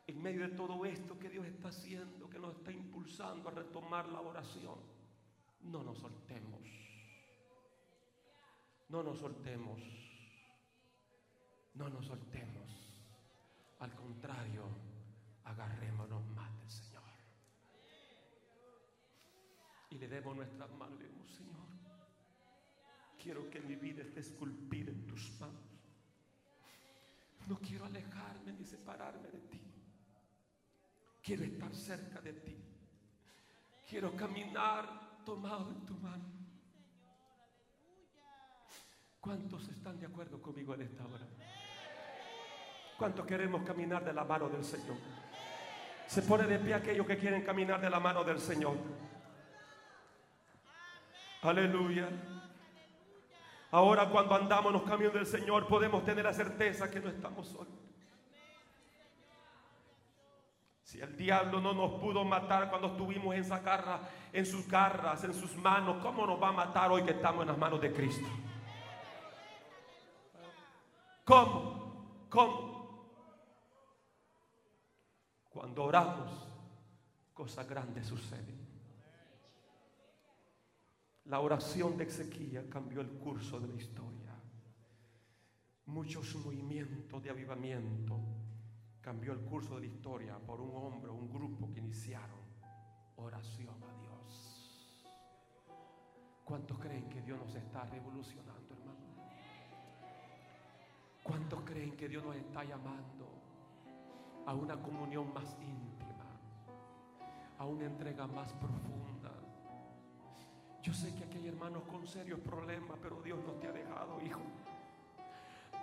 en 0.07 0.21
medio 0.21 0.49
de 0.49 0.55
todo 0.55 0.85
esto 0.85 1.19
que 1.19 1.29
Dios 1.29 1.47
está 1.47 1.69
haciendo, 1.69 2.29
que 2.29 2.39
nos 2.39 2.57
está 2.57 2.73
impulsando 2.73 3.49
a 3.49 3.53
retomar 3.53 4.09
la 4.09 4.21
oración, 4.21 4.79
no 5.63 5.83
nos 5.83 5.99
soltemos. 5.99 6.61
No 8.89 9.03
nos 9.03 9.19
soltemos. 9.19 9.81
No 11.75 11.89
nos 11.89 12.07
soltemos. 12.07 12.69
Al 13.79 13.95
contrario, 13.95 14.65
agarrémonos 15.45 16.27
más 16.31 16.59
del 16.59 16.71
Señor. 16.71 17.03
Y 19.91 19.92
le 20.03 20.09
demos 20.09 20.35
nuestras 20.35 20.69
manos 20.73 20.99
Señor, 21.29 21.63
quiero 23.23 23.49
que 23.49 23.61
mi 23.61 23.77
vida 23.77 24.03
esté 24.03 24.19
esculpida 24.19 24.91
en 24.91 25.07
tus 25.07 25.31
manos. 25.39 25.63
No 27.47 27.57
quiero 27.59 27.85
alejarme 27.85 28.53
ni 28.53 28.65
separarme 28.65 29.29
de 29.29 29.39
ti. 29.39 29.61
Quiero 31.23 31.45
estar 31.45 31.73
cerca 31.73 32.21
de 32.21 32.33
ti. 32.33 32.57
Quiero 33.89 34.17
caminar 34.17 35.23
tomado 35.25 35.71
en 35.71 35.87
tu 35.87 35.95
mano. 35.95 36.25
¿Cuántos 39.21 39.69
están 39.69 40.01
de 40.01 40.07
acuerdo 40.07 40.43
conmigo 40.43 40.75
en 40.75 40.83
esta 40.83 41.07
hora? 41.07 41.29
¿Cuántos 42.99 43.25
queremos 43.25 43.63
caminar 43.63 44.05
de 44.05 44.13
la 44.13 44.25
mano 44.25 44.49
del 44.49 44.65
Señor? 44.65 44.97
Se 46.09 46.23
pone 46.23 46.45
de 46.49 46.59
pie 46.59 46.75
aquellos 46.75 47.07
que 47.07 47.17
quieren 47.17 47.45
caminar 47.45 47.81
de 47.81 47.89
la 47.89 48.01
mano 48.01 48.25
del 48.25 48.41
Señor. 48.41 48.77
Aleluya. 51.43 52.09
Ahora 53.73 54.09
cuando 54.09 54.35
andamos 54.35 54.67
en 54.67 54.73
los 54.75 54.83
caminos 54.83 55.15
del 55.15 55.27
Señor 55.27 55.67
podemos 55.67 56.05
tener 56.05 56.25
la 56.25 56.33
certeza 56.33 56.91
que 56.91 57.01
no 57.01 57.09
estamos 57.09 57.49
solos. 57.49 57.75
Si 60.85 61.01
el 61.01 61.17
diablo 61.17 61.61
no 61.61 61.73
nos 61.73 62.01
pudo 62.01 62.23
matar 62.23 62.69
cuando 62.69 62.89
estuvimos 62.89 63.35
en 63.35 63.41
esa 63.41 63.61
garra, 63.61 64.01
en 64.33 64.45
sus 64.45 64.69
garras, 64.69 65.25
en 65.25 65.33
sus 65.33 65.57
manos, 65.57 66.03
¿cómo 66.03 66.27
nos 66.27 66.41
va 66.41 66.49
a 66.49 66.53
matar 66.53 66.93
hoy 66.93 67.03
que 67.03 67.13
estamos 67.13 67.43
en 67.43 67.49
las 67.49 67.59
manos 67.59 67.81
de 67.81 67.93
Cristo? 67.93 68.29
¿Cómo? 71.25 72.27
¿Cómo? 72.29 73.07
Cuando 75.49 75.85
oramos, 75.85 76.47
cosas 77.33 77.67
grandes 77.67 78.07
suceden. 78.07 78.62
La 81.27 81.39
oración 81.39 81.97
de 81.97 82.05
Ezequiel 82.05 82.69
cambió 82.69 83.01
el 83.01 83.11
curso 83.11 83.61
de 83.61 83.69
la 83.69 83.75
historia. 83.75 84.35
Muchos 85.87 86.35
movimientos 86.35 87.23
de 87.23 87.31
avivamiento 87.31 88.19
cambió 89.01 89.33
el 89.33 89.41
curso 89.41 89.77
de 89.77 89.83
la 89.83 89.87
historia 89.87 90.39
por 90.39 90.61
un 90.61 90.75
hombre, 90.75 91.13
un 91.13 91.33
grupo 91.33 91.71
que 91.73 91.79
iniciaron 91.79 92.41
oración 93.17 93.77
a 93.85 94.01
Dios. 94.01 95.05
¿Cuántos 96.45 96.79
creen 96.81 97.09
que 97.09 97.23
Dios 97.23 97.39
nos 97.39 97.55
está 97.55 97.85
revolucionando, 97.85 98.75
hermano? 98.75 99.01
¿Cuántos 101.23 101.61
creen 101.63 101.97
que 101.97 102.09
Dios 102.09 102.25
nos 102.25 102.35
está 102.35 102.65
llamando 102.65 103.29
a 104.45 104.55
una 104.55 104.83
comunión 104.83 105.33
más 105.33 105.57
íntima, 105.61 106.41
a 107.59 107.65
una 107.65 107.85
entrega 107.87 108.27
más 108.27 108.53
profunda? 108.55 109.12
Yo 110.83 110.93
sé 110.93 111.15
que 111.15 111.23
aquí 111.23 111.39
hay 111.39 111.49
hermanos 111.49 111.85
con 111.85 112.07
serios 112.09 112.41
problemas, 112.41 112.99
pero 113.01 113.23
Dios 113.23 113.39
no 113.47 113.53
te 113.53 113.69
ha 113.69 113.73
dejado, 113.73 114.21
hijo. 114.21 114.41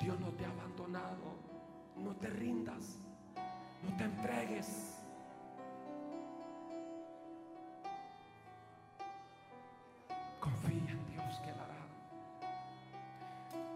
Dios 0.01 0.19
no 0.19 0.27
te 0.31 0.45
ha 0.45 0.49
abandonado. 0.49 1.39
No 1.95 2.15
te 2.17 2.27
rindas. 2.27 2.97
No 3.81 3.95
te 3.95 4.03
entregues. 4.03 4.97
Confía 10.41 10.91
en 10.91 11.07
Dios 11.07 11.39
que 11.45 11.51
la 11.51 11.63
hará. 11.63 11.81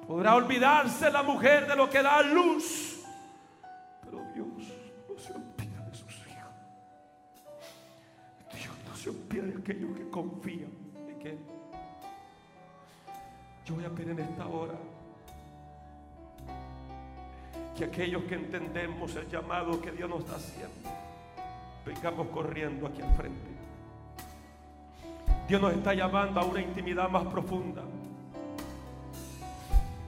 Podrá 0.06 0.36
olvidarse 0.36 1.10
la 1.10 1.24
mujer 1.24 1.68
de 1.68 1.76
lo 1.78 1.90
que 1.90 2.04
da 2.04 2.22
luz. 2.22 3.02
Pero 4.04 4.26
Dios 4.34 4.48
no 5.08 5.18
se 5.18 5.34
olvida 5.34 5.86
de 5.86 5.96
sus 5.96 6.28
hijos. 6.28 6.54
Dios 8.54 8.76
no 8.90 8.96
se 8.96 9.10
olvida 9.10 9.44
de 9.44 9.58
aquellos 9.58 9.98
que 9.98 10.10
confían 10.10 10.83
Yo 13.66 13.76
voy 13.76 13.86
a 13.86 13.90
pedir 13.90 14.10
en 14.10 14.20
esta 14.20 14.46
hora 14.46 14.74
que 17.78 17.86
aquellos 17.86 18.24
que 18.24 18.36
entendemos 18.36 19.16
el 19.16 19.30
llamado 19.30 19.80
que 19.82 19.92
Dios 19.92 20.10
nos 20.10 20.20
está 20.20 20.36
haciendo, 20.36 20.90
vengamos 21.86 22.28
corriendo 22.28 22.88
aquí 22.88 23.02
al 23.02 23.14
frente. 23.16 23.54
Dios 25.48 25.62
nos 25.62 25.74
está 25.74 25.94
llamando 25.94 26.42
a 26.42 26.44
una 26.44 26.62
intimidad 26.62 27.10
más 27.10 27.26
profunda. 27.28 27.84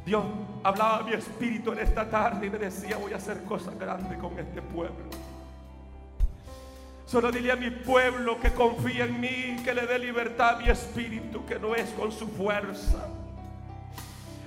Dios 0.05 0.23
hablaba 0.63 0.97
a 0.99 1.03
mi 1.03 1.13
espíritu 1.13 1.71
en 1.71 1.79
esta 1.79 2.09
tarde 2.09 2.45
y 2.45 2.49
me 2.49 2.57
decía, 2.57 2.97
voy 2.97 3.13
a 3.13 3.15
hacer 3.15 3.43
cosas 3.45 3.77
grandes 3.79 4.17
con 4.19 4.37
este 4.37 4.61
pueblo. 4.61 5.05
Solo 7.05 7.31
dile 7.31 7.51
a 7.51 7.55
mi 7.55 7.69
pueblo 7.69 8.39
que 8.39 8.51
confía 8.51 9.05
en 9.05 9.19
mí, 9.19 9.57
que 9.63 9.73
le 9.73 9.85
dé 9.85 9.99
libertad 9.99 10.55
a 10.55 10.59
mi 10.59 10.69
espíritu, 10.69 11.45
que 11.45 11.59
no 11.59 11.75
es 11.75 11.89
con 11.91 12.11
su 12.11 12.27
fuerza 12.27 13.07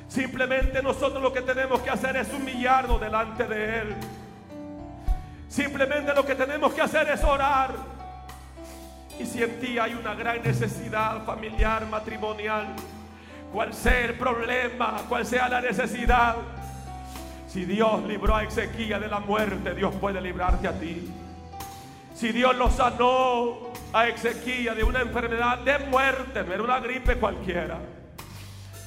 Simplemente 0.09 0.83
nosotros 0.83 1.23
lo 1.23 1.33
que 1.33 1.43
tenemos 1.43 1.81
que 1.81 1.91
hacer 1.91 2.17
es 2.17 2.33
humillarnos 2.33 2.99
delante 2.99 3.47
de 3.47 3.81
Él. 3.81 3.95
Simplemente 5.49 6.15
lo 6.15 6.25
que 6.25 6.35
tenemos 6.35 6.73
que 6.73 6.81
hacer 6.81 7.09
es 7.11 7.23
orar. 7.23 7.75
Y 9.19 9.27
si 9.27 9.43
en 9.43 9.61
ti 9.61 9.79
hay 9.79 9.93
una 9.93 10.15
gran 10.15 10.43
necesidad 10.43 11.25
familiar, 11.25 11.87
matrimonial, 11.87 12.67
cual 13.53 13.75
sea 13.75 14.07
el 14.07 14.15
problema, 14.15 15.03
cual 15.09 15.27
sea 15.27 15.49
la 15.49 15.61
necesidad, 15.61 16.37
si 17.47 17.65
Dios 17.67 18.03
libró 18.05 18.35
a 18.35 18.45
Ezequiel 18.45 19.01
de 19.01 19.09
la 19.09 19.21
muerte, 19.21 19.75
Dios 19.75 19.95
puede 20.01 20.21
librarte 20.21 20.69
a 20.69 20.73
ti. 20.73 21.11
Si 22.19 22.33
Dios 22.33 22.57
lo 22.57 22.71
sanó 22.71 23.73
a 23.93 24.09
Ezequiel 24.09 24.77
de 24.77 24.85
una 24.85 25.03
enfermedad 25.03 25.59
de 25.59 25.79
muerte, 25.79 26.43
no 26.43 26.53
era 26.53 26.63
una 26.63 26.81
gripe 26.81 27.17
cualquiera 27.17 27.79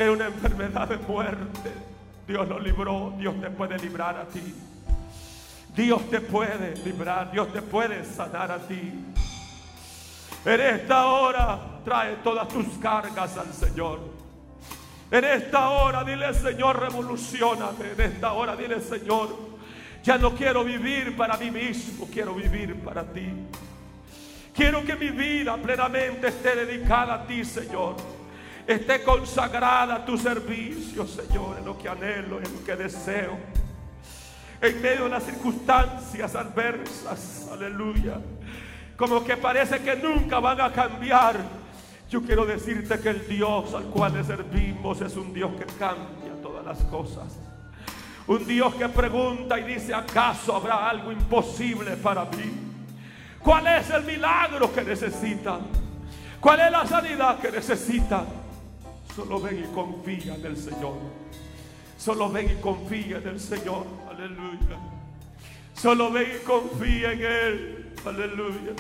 era 0.01 0.11
una 0.11 0.27
enfermedad 0.27 0.87
de 0.87 0.97
muerte. 0.97 1.71
Dios 2.27 2.47
lo 2.47 2.59
libró, 2.59 3.13
Dios 3.17 3.39
te 3.39 3.49
puede 3.49 3.77
librar 3.77 4.17
a 4.17 4.25
ti. 4.25 4.55
Dios 5.75 6.09
te 6.09 6.19
puede 6.21 6.75
librar, 6.77 7.31
Dios 7.31 7.51
te 7.53 7.61
puede 7.61 8.03
sanar 8.03 8.51
a 8.51 8.57
ti. 8.59 8.93
En 10.43 10.61
esta 10.61 11.05
hora 11.05 11.59
trae 11.85 12.15
todas 12.17 12.47
tus 12.47 12.65
cargas 12.79 13.37
al 13.37 13.53
Señor. 13.53 13.99
En 15.11 15.23
esta 15.23 15.69
hora 15.69 16.03
dile 16.03 16.33
Señor, 16.33 16.79
revolucioname. 16.79 17.91
En 17.91 18.01
esta 18.01 18.31
hora 18.33 18.55
dile 18.55 18.81
Señor, 18.81 19.29
ya 20.03 20.17
no 20.17 20.35
quiero 20.35 20.63
vivir 20.63 21.15
para 21.15 21.37
mí 21.37 21.51
mismo, 21.51 22.07
quiero 22.11 22.33
vivir 22.33 22.75
para 22.81 23.03
ti. 23.03 23.29
Quiero 24.53 24.83
que 24.83 24.95
mi 24.95 25.09
vida 25.09 25.55
plenamente 25.57 26.27
esté 26.27 26.55
dedicada 26.55 27.13
a 27.15 27.27
ti, 27.27 27.45
Señor 27.45 27.95
esté 28.67 29.03
consagrada 29.03 29.95
a 29.95 30.05
tu 30.05 30.17
servicio, 30.17 31.05
Señor, 31.07 31.57
en 31.59 31.65
lo 31.65 31.77
que 31.77 31.89
anhelo, 31.89 32.37
en 32.37 32.53
lo 32.53 32.63
que 32.63 32.75
deseo. 32.75 33.37
En 34.61 34.81
medio 34.81 35.05
de 35.05 35.09
las 35.09 35.23
circunstancias 35.23 36.35
adversas, 36.35 37.49
aleluya. 37.51 38.19
Como 38.95 39.23
que 39.23 39.35
parece 39.35 39.79
que 39.79 39.95
nunca 39.95 40.39
van 40.39 40.61
a 40.61 40.71
cambiar. 40.71 41.37
Yo 42.09 42.21
quiero 42.21 42.45
decirte 42.45 42.99
que 42.99 43.09
el 43.09 43.27
Dios 43.27 43.73
al 43.73 43.85
cual 43.85 44.13
le 44.13 44.23
servimos 44.23 45.01
es 45.01 45.15
un 45.15 45.33
Dios 45.33 45.51
que 45.57 45.65
cambia 45.79 46.33
todas 46.41 46.63
las 46.65 46.79
cosas. 46.85 47.39
Un 48.31 48.47
Dios 48.47 48.73
que 48.75 48.87
pregunta 48.87 49.59
y 49.59 49.63
dice, 49.73 49.93
¿acaso 49.93 50.55
habrá 50.55 50.89
algo 50.89 51.11
imposible 51.11 51.97
para 51.97 52.23
mí? 52.23 52.49
¿Cuál 53.43 53.67
es 53.67 53.89
el 53.89 54.05
milagro 54.05 54.73
que 54.73 54.83
necesitan? 54.83 55.59
¿Cuál 56.39 56.61
es 56.61 56.71
la 56.71 56.85
sanidad 56.85 57.39
que 57.39 57.51
necesitan? 57.51 58.25
Solo 59.13 59.41
ven 59.41 59.65
y 59.65 59.75
confía 59.75 60.35
en 60.35 60.45
el 60.45 60.55
Señor. 60.55 60.93
Solo 61.97 62.29
ven 62.31 62.51
y 62.57 62.61
confía 62.61 63.17
en 63.17 63.27
el 63.27 63.37
Señor. 63.37 63.85
Aleluya. 64.09 64.79
Solo 65.73 66.09
ven 66.09 66.31
y 66.37 66.45
confía 66.45 67.11
en 67.11 67.21
Él. 67.21 67.93
Aleluya. 68.05 68.71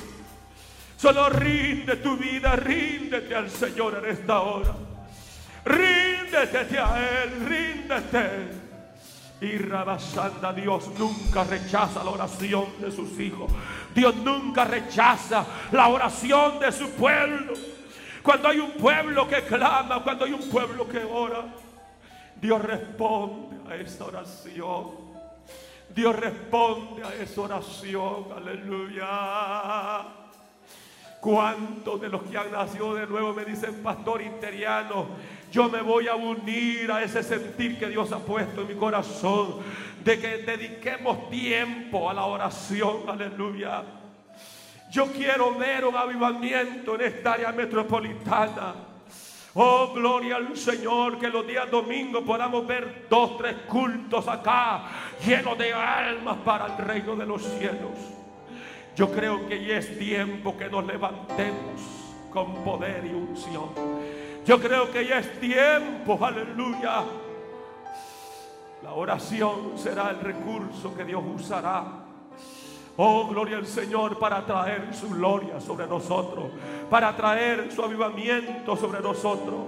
Solo 0.95 1.27
rinde 1.27 1.97
tu 1.97 2.15
vida, 2.15 2.55
ríndete 2.55 3.35
al 3.35 3.49
Señor 3.49 4.01
en 4.01 4.11
esta 4.11 4.39
hora. 4.39 4.73
Ríndete 5.65 6.79
a 6.79 7.23
Él, 7.25 7.45
ríndete. 7.49 8.60
Y 9.41 9.57
Rabasanda, 9.57 10.53
Dios 10.53 10.91
nunca 10.99 11.43
rechaza 11.43 12.03
la 12.03 12.11
oración 12.11 12.67
de 12.79 12.91
sus 12.91 13.19
hijos. 13.19 13.51
Dios 13.93 14.15
nunca 14.17 14.65
rechaza 14.65 15.43
la 15.71 15.87
oración 15.87 16.59
de 16.59 16.71
su 16.71 16.91
pueblo. 16.91 17.53
Cuando 18.21 18.49
hay 18.49 18.59
un 18.59 18.73
pueblo 18.73 19.27
que 19.27 19.41
clama, 19.41 20.03
cuando 20.03 20.25
hay 20.25 20.33
un 20.33 20.47
pueblo 20.47 20.87
que 20.87 21.03
ora, 21.03 21.43
Dios 22.39 22.61
responde 22.61 23.57
a 23.67 23.75
esa 23.77 24.05
oración. 24.05 24.91
Dios 25.89 26.15
responde 26.15 27.03
a 27.03 27.15
esa 27.15 27.41
oración. 27.41 28.25
Aleluya. 28.37 30.05
¿Cuántos 31.19 32.01
de 32.01 32.09
los 32.09 32.23
que 32.23 32.37
han 32.37 32.51
nacido 32.51 32.95
de 32.95 33.07
nuevo 33.07 33.33
me 33.33 33.45
dicen, 33.45 33.81
pastor 33.83 34.21
interiano, 34.21 35.07
yo 35.51 35.69
me 35.69 35.81
voy 35.81 36.07
a 36.07 36.15
unir 36.15 36.89
a 36.91 37.03
ese 37.03 37.21
sentir 37.21 37.77
que 37.77 37.87
Dios 37.89 38.11
ha 38.13 38.19
puesto 38.19 38.61
en 38.61 38.69
mi 38.69 38.75
corazón, 38.75 39.57
de 40.03 40.19
que 40.19 40.37
dediquemos 40.37 41.29
tiempo 41.29 42.09
a 42.09 42.13
la 42.13 42.25
oración, 42.25 43.01
aleluya. 43.07 43.83
Yo 44.89 45.07
quiero 45.11 45.53
ver 45.55 45.85
un 45.85 45.95
avivamiento 45.95 46.95
en 46.95 47.01
esta 47.01 47.33
área 47.33 47.51
metropolitana. 47.51 48.75
Oh, 49.53 49.91
gloria 49.93 50.37
al 50.37 50.55
Señor, 50.55 51.19
que 51.19 51.27
los 51.27 51.45
días 51.45 51.69
domingos 51.69 52.23
podamos 52.23 52.65
ver 52.65 53.07
dos, 53.09 53.37
tres 53.37 53.55
cultos 53.67 54.25
acá, 54.29 54.85
llenos 55.25 55.57
de 55.57 55.73
almas 55.73 56.37
para 56.45 56.67
el 56.67 56.77
reino 56.77 57.15
de 57.17 57.25
los 57.25 57.41
cielos. 57.43 57.91
Yo 58.95 59.11
creo 59.11 59.47
que 59.47 59.65
ya 59.65 59.77
es 59.77 59.97
tiempo 59.99 60.57
que 60.57 60.69
nos 60.69 60.85
levantemos 60.85 61.81
con 62.31 62.63
poder 62.63 63.05
y 63.05 63.13
unción. 63.13 64.20
Yo 64.45 64.59
creo 64.59 64.91
que 64.91 65.05
ya 65.05 65.19
es 65.19 65.39
tiempo, 65.39 66.17
aleluya. 66.21 67.03
La 68.83 68.93
oración 68.93 69.73
será 69.77 70.09
el 70.09 70.19
recurso 70.19 70.95
que 70.95 71.05
Dios 71.05 71.23
usará. 71.35 71.83
Oh, 72.97 73.27
gloria 73.27 73.57
al 73.57 73.67
Señor 73.67 74.17
para 74.17 74.45
traer 74.45 74.93
su 74.93 75.09
gloria 75.09 75.61
sobre 75.61 75.85
nosotros, 75.87 76.51
para 76.89 77.15
traer 77.15 77.71
su 77.71 77.83
avivamiento 77.83 78.75
sobre 78.75 78.99
nosotros. 78.99 79.59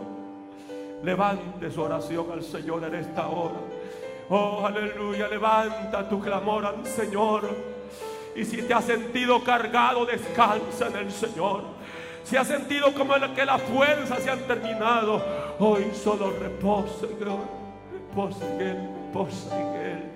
Levante 1.04 1.70
su 1.70 1.82
oración 1.82 2.28
al 2.32 2.44
Señor 2.44 2.84
en 2.86 2.96
esta 2.96 3.28
hora. 3.28 3.60
Oh, 4.30 4.66
aleluya, 4.66 5.28
levanta 5.28 6.08
tu 6.10 6.20
clamor 6.20 6.66
al 6.66 6.86
Señor. 6.86 7.50
Y 8.36 8.44
si 8.44 8.64
te 8.64 8.74
has 8.74 8.86
sentido 8.86 9.44
cargado, 9.44 10.06
descansa 10.06 10.88
en 10.88 10.96
el 10.96 11.12
Señor. 11.12 11.73
Si 12.24 12.38
has 12.38 12.48
sentido 12.48 12.94
como 12.94 13.14
que 13.36 13.46
las 13.46 13.62
fuerzas 13.64 14.24
se 14.24 14.30
han 14.30 14.40
terminado, 14.42 15.22
hoy 15.60 15.92
solo 15.94 16.32
reposa 16.32 17.06
en 17.06 17.28
Él. 17.28 17.38
Reposa 17.92 18.46
en 18.46 18.62
Él, 18.62 18.90
reposa 19.08 19.60
en 19.60 19.76
Él. 19.76 20.14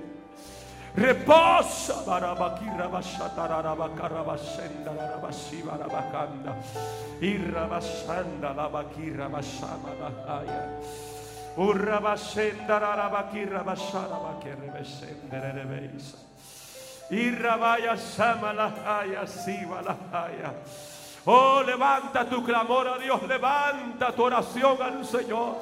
Reposa 0.95 2.03
barabakira 2.07 2.87
bashatararabakara 2.87 4.23
basenda 4.23 4.93
rabashiva 4.93 5.77
rabakanda. 5.77 6.55
Irra 7.21 7.67
basanda 7.67 8.53
labakira 8.53 9.29
bashama 9.29 9.93
lahaya. 9.99 10.79
Urra 11.57 11.99
basenda 11.99 12.79
rabakira 12.79 13.63
bashara 13.63 14.17
bakere 14.17 14.71
besende 14.73 15.39
rebeisa. 15.53 16.17
Y 17.11 17.31
rabaya 17.31 17.95
sama 17.95 18.51
la 18.53 18.73
haya, 18.85 19.25
siva 19.27 19.81
la 19.81 19.95
haya. 20.11 20.53
Oh, 21.29 21.61
levanta 21.61 22.23
tu 22.23 22.41
clamor 22.41 22.87
a 22.87 22.97
Dios, 22.97 23.21
levanta 23.23 24.13
tu 24.13 24.23
oración 24.23 24.81
al 24.81 25.05
Señor. 25.05 25.57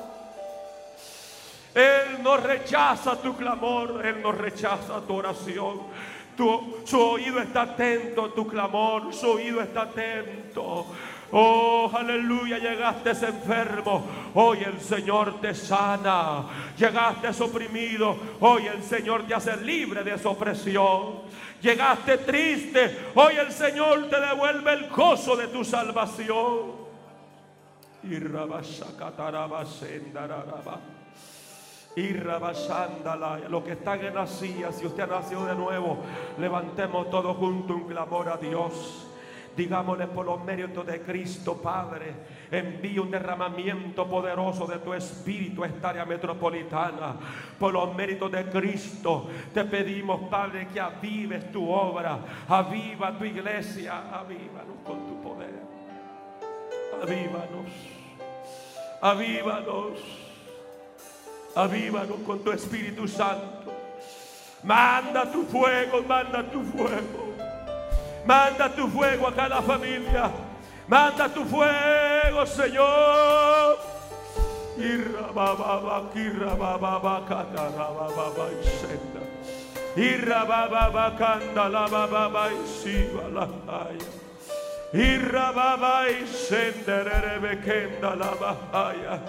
Él 1.74 2.22
no 2.22 2.38
rechaza 2.38 3.20
tu 3.20 3.36
clamor, 3.36 4.05
Él 4.05 4.22
no 4.22 4.32
rechaza 4.32 5.01
tu 5.01 5.16
oración. 5.16 5.82
Su 6.84 6.99
oído 6.99 7.39
está 7.39 7.63
atento 7.63 8.26
a 8.26 8.34
tu 8.36 8.45
clamor, 8.45 9.11
su 9.11 9.28
oído 9.28 9.59
está 9.59 9.82
atento. 9.82 10.86
Oh, 11.32 11.89
aleluya, 11.93 12.57
llegaste 12.57 13.11
enfermo. 13.28 14.05
Hoy 14.36 14.59
el 14.63 14.80
Señor 14.80 15.41
te 15.41 15.53
sana. 15.53 16.45
Llegaste 16.78 17.28
oprimido. 17.45 18.15
Hoy 18.39 18.67
el 18.67 18.84
Señor 18.84 19.23
te 19.23 19.34
hace 19.34 19.57
libre 19.57 20.03
de 20.03 20.17
su 20.17 20.30
opresión. 20.30 21.21
Llegaste 21.61 22.19
triste. 22.19 23.11
Hoy 23.15 23.36
el 23.38 23.51
Señor 23.51 24.07
te 24.09 24.19
devuelve 24.19 24.73
el 24.73 24.89
gozo 24.89 25.36
de 25.36 25.47
tu 25.47 25.63
salvación. 25.63 26.86
Y 28.03 28.19
y 31.95 32.13
los 33.49 33.63
que 33.63 33.71
están 33.71 34.03
en 34.03 34.13
la 34.13 34.28
silla, 34.28 34.71
si 34.71 34.86
usted 34.86 35.03
ha 35.03 35.07
nacido 35.07 35.45
de 35.45 35.55
nuevo, 35.55 35.99
levantemos 36.38 37.09
todos 37.09 37.38
juntos 37.38 37.78
un 37.78 37.88
clamor 37.88 38.30
a 38.30 38.38
Dios. 38.38 39.05
Digámosle 39.56 40.08
por 40.08 40.26
los 40.26 40.43
méritos 40.43 40.86
de 40.86 41.01
Cristo, 41.01 41.56
Padre, 41.62 42.14
envíe 42.51 42.99
un 42.99 43.10
derramamiento 43.10 44.06
poderoso 44.06 44.68
de 44.68 44.80
tu 44.80 44.93
espíritu 44.93 45.64
a 45.64 45.68
esta 45.68 45.89
área 45.89 46.06
metropolitana. 46.06 47.16
Por 47.58 47.72
los 47.74 47.95
méritos 47.95 48.30
de 48.32 48.45
Cristo, 48.49 49.30
te 49.53 49.64
pedimos, 49.64 50.30
Padre, 50.30 50.68
que 50.68 50.80
avives 50.80 51.51
tu 51.53 51.70
obra, 51.70 52.20
aviva 52.49 53.18
tu 53.18 53.24
iglesia, 53.24 54.10
avívanos 54.12 54.78
con 54.86 55.08
tu 55.08 55.22
poder. 55.22 55.53
Avívanos, 57.01 57.72
avívanos, 59.01 59.99
avívanos 61.56 62.17
con 62.25 62.43
tu 62.43 62.51
Espíritu 62.51 63.08
Santo. 63.08 63.74
Manda 64.63 65.32
tu 65.32 65.43
fuego, 65.43 66.04
manda 66.04 66.43
tu 66.43 66.62
fuego. 66.63 67.25
Manda 68.26 68.70
tu 68.70 68.88
fuego 68.88 69.28
a 69.28 69.36
cada 69.36 69.62
familia. 69.62 70.32
Manda 70.88 71.30
tu 71.30 71.46
fuego, 71.46 72.46
Señor. 72.46 73.78
Senda. 78.64 79.22
Y 79.96 80.18
rababa, 80.18 81.16
canda, 81.18 81.70
la 81.70 81.88
baba, 81.88 82.50
y 82.52 82.68
siga 82.68 83.30
la 83.30 83.47
haya. 83.68 84.12
Y 84.92 85.18
rababa, 85.18 86.10
y 86.10 86.28
senda, 86.28 87.04
kenda 87.64 88.16
la 88.16 88.32
bahaya. 88.36 89.22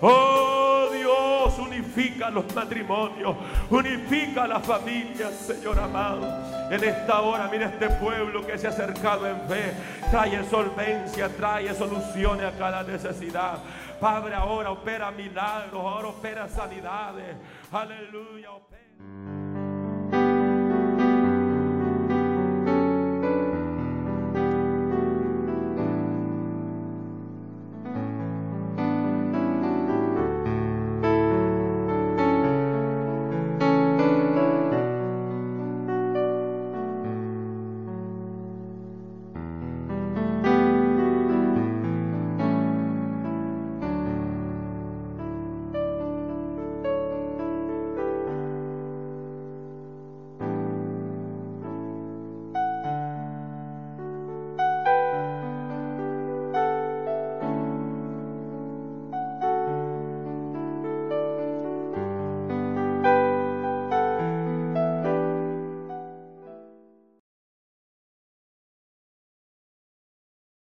Oh 0.00 0.88
Dios, 0.92 1.58
unifica 1.58 2.30
los 2.30 2.54
matrimonios, 2.54 3.36
unifica 3.70 4.46
las 4.46 4.64
familias, 4.66 5.32
Señor 5.34 5.78
amado. 5.78 6.26
En 6.70 6.84
esta 6.84 7.20
hora, 7.20 7.48
mira 7.50 7.66
este 7.66 7.88
pueblo 7.88 8.46
que 8.46 8.58
se 8.58 8.66
ha 8.66 8.70
acercado 8.70 9.26
en 9.26 9.40
fe, 9.48 9.72
trae 10.10 10.44
solvencia, 10.44 11.28
trae 11.28 11.72
soluciones 11.74 12.46
a 12.46 12.58
cada 12.58 12.82
necesidad. 12.82 13.58
Padre, 14.00 14.34
ahora 14.34 14.70
opera 14.70 15.10
milagros, 15.10 15.80
ahora 15.80 16.08
opera 16.08 16.48
sanidades. 16.48 17.36
Aleluya, 17.72 18.52
opera. 18.52 19.45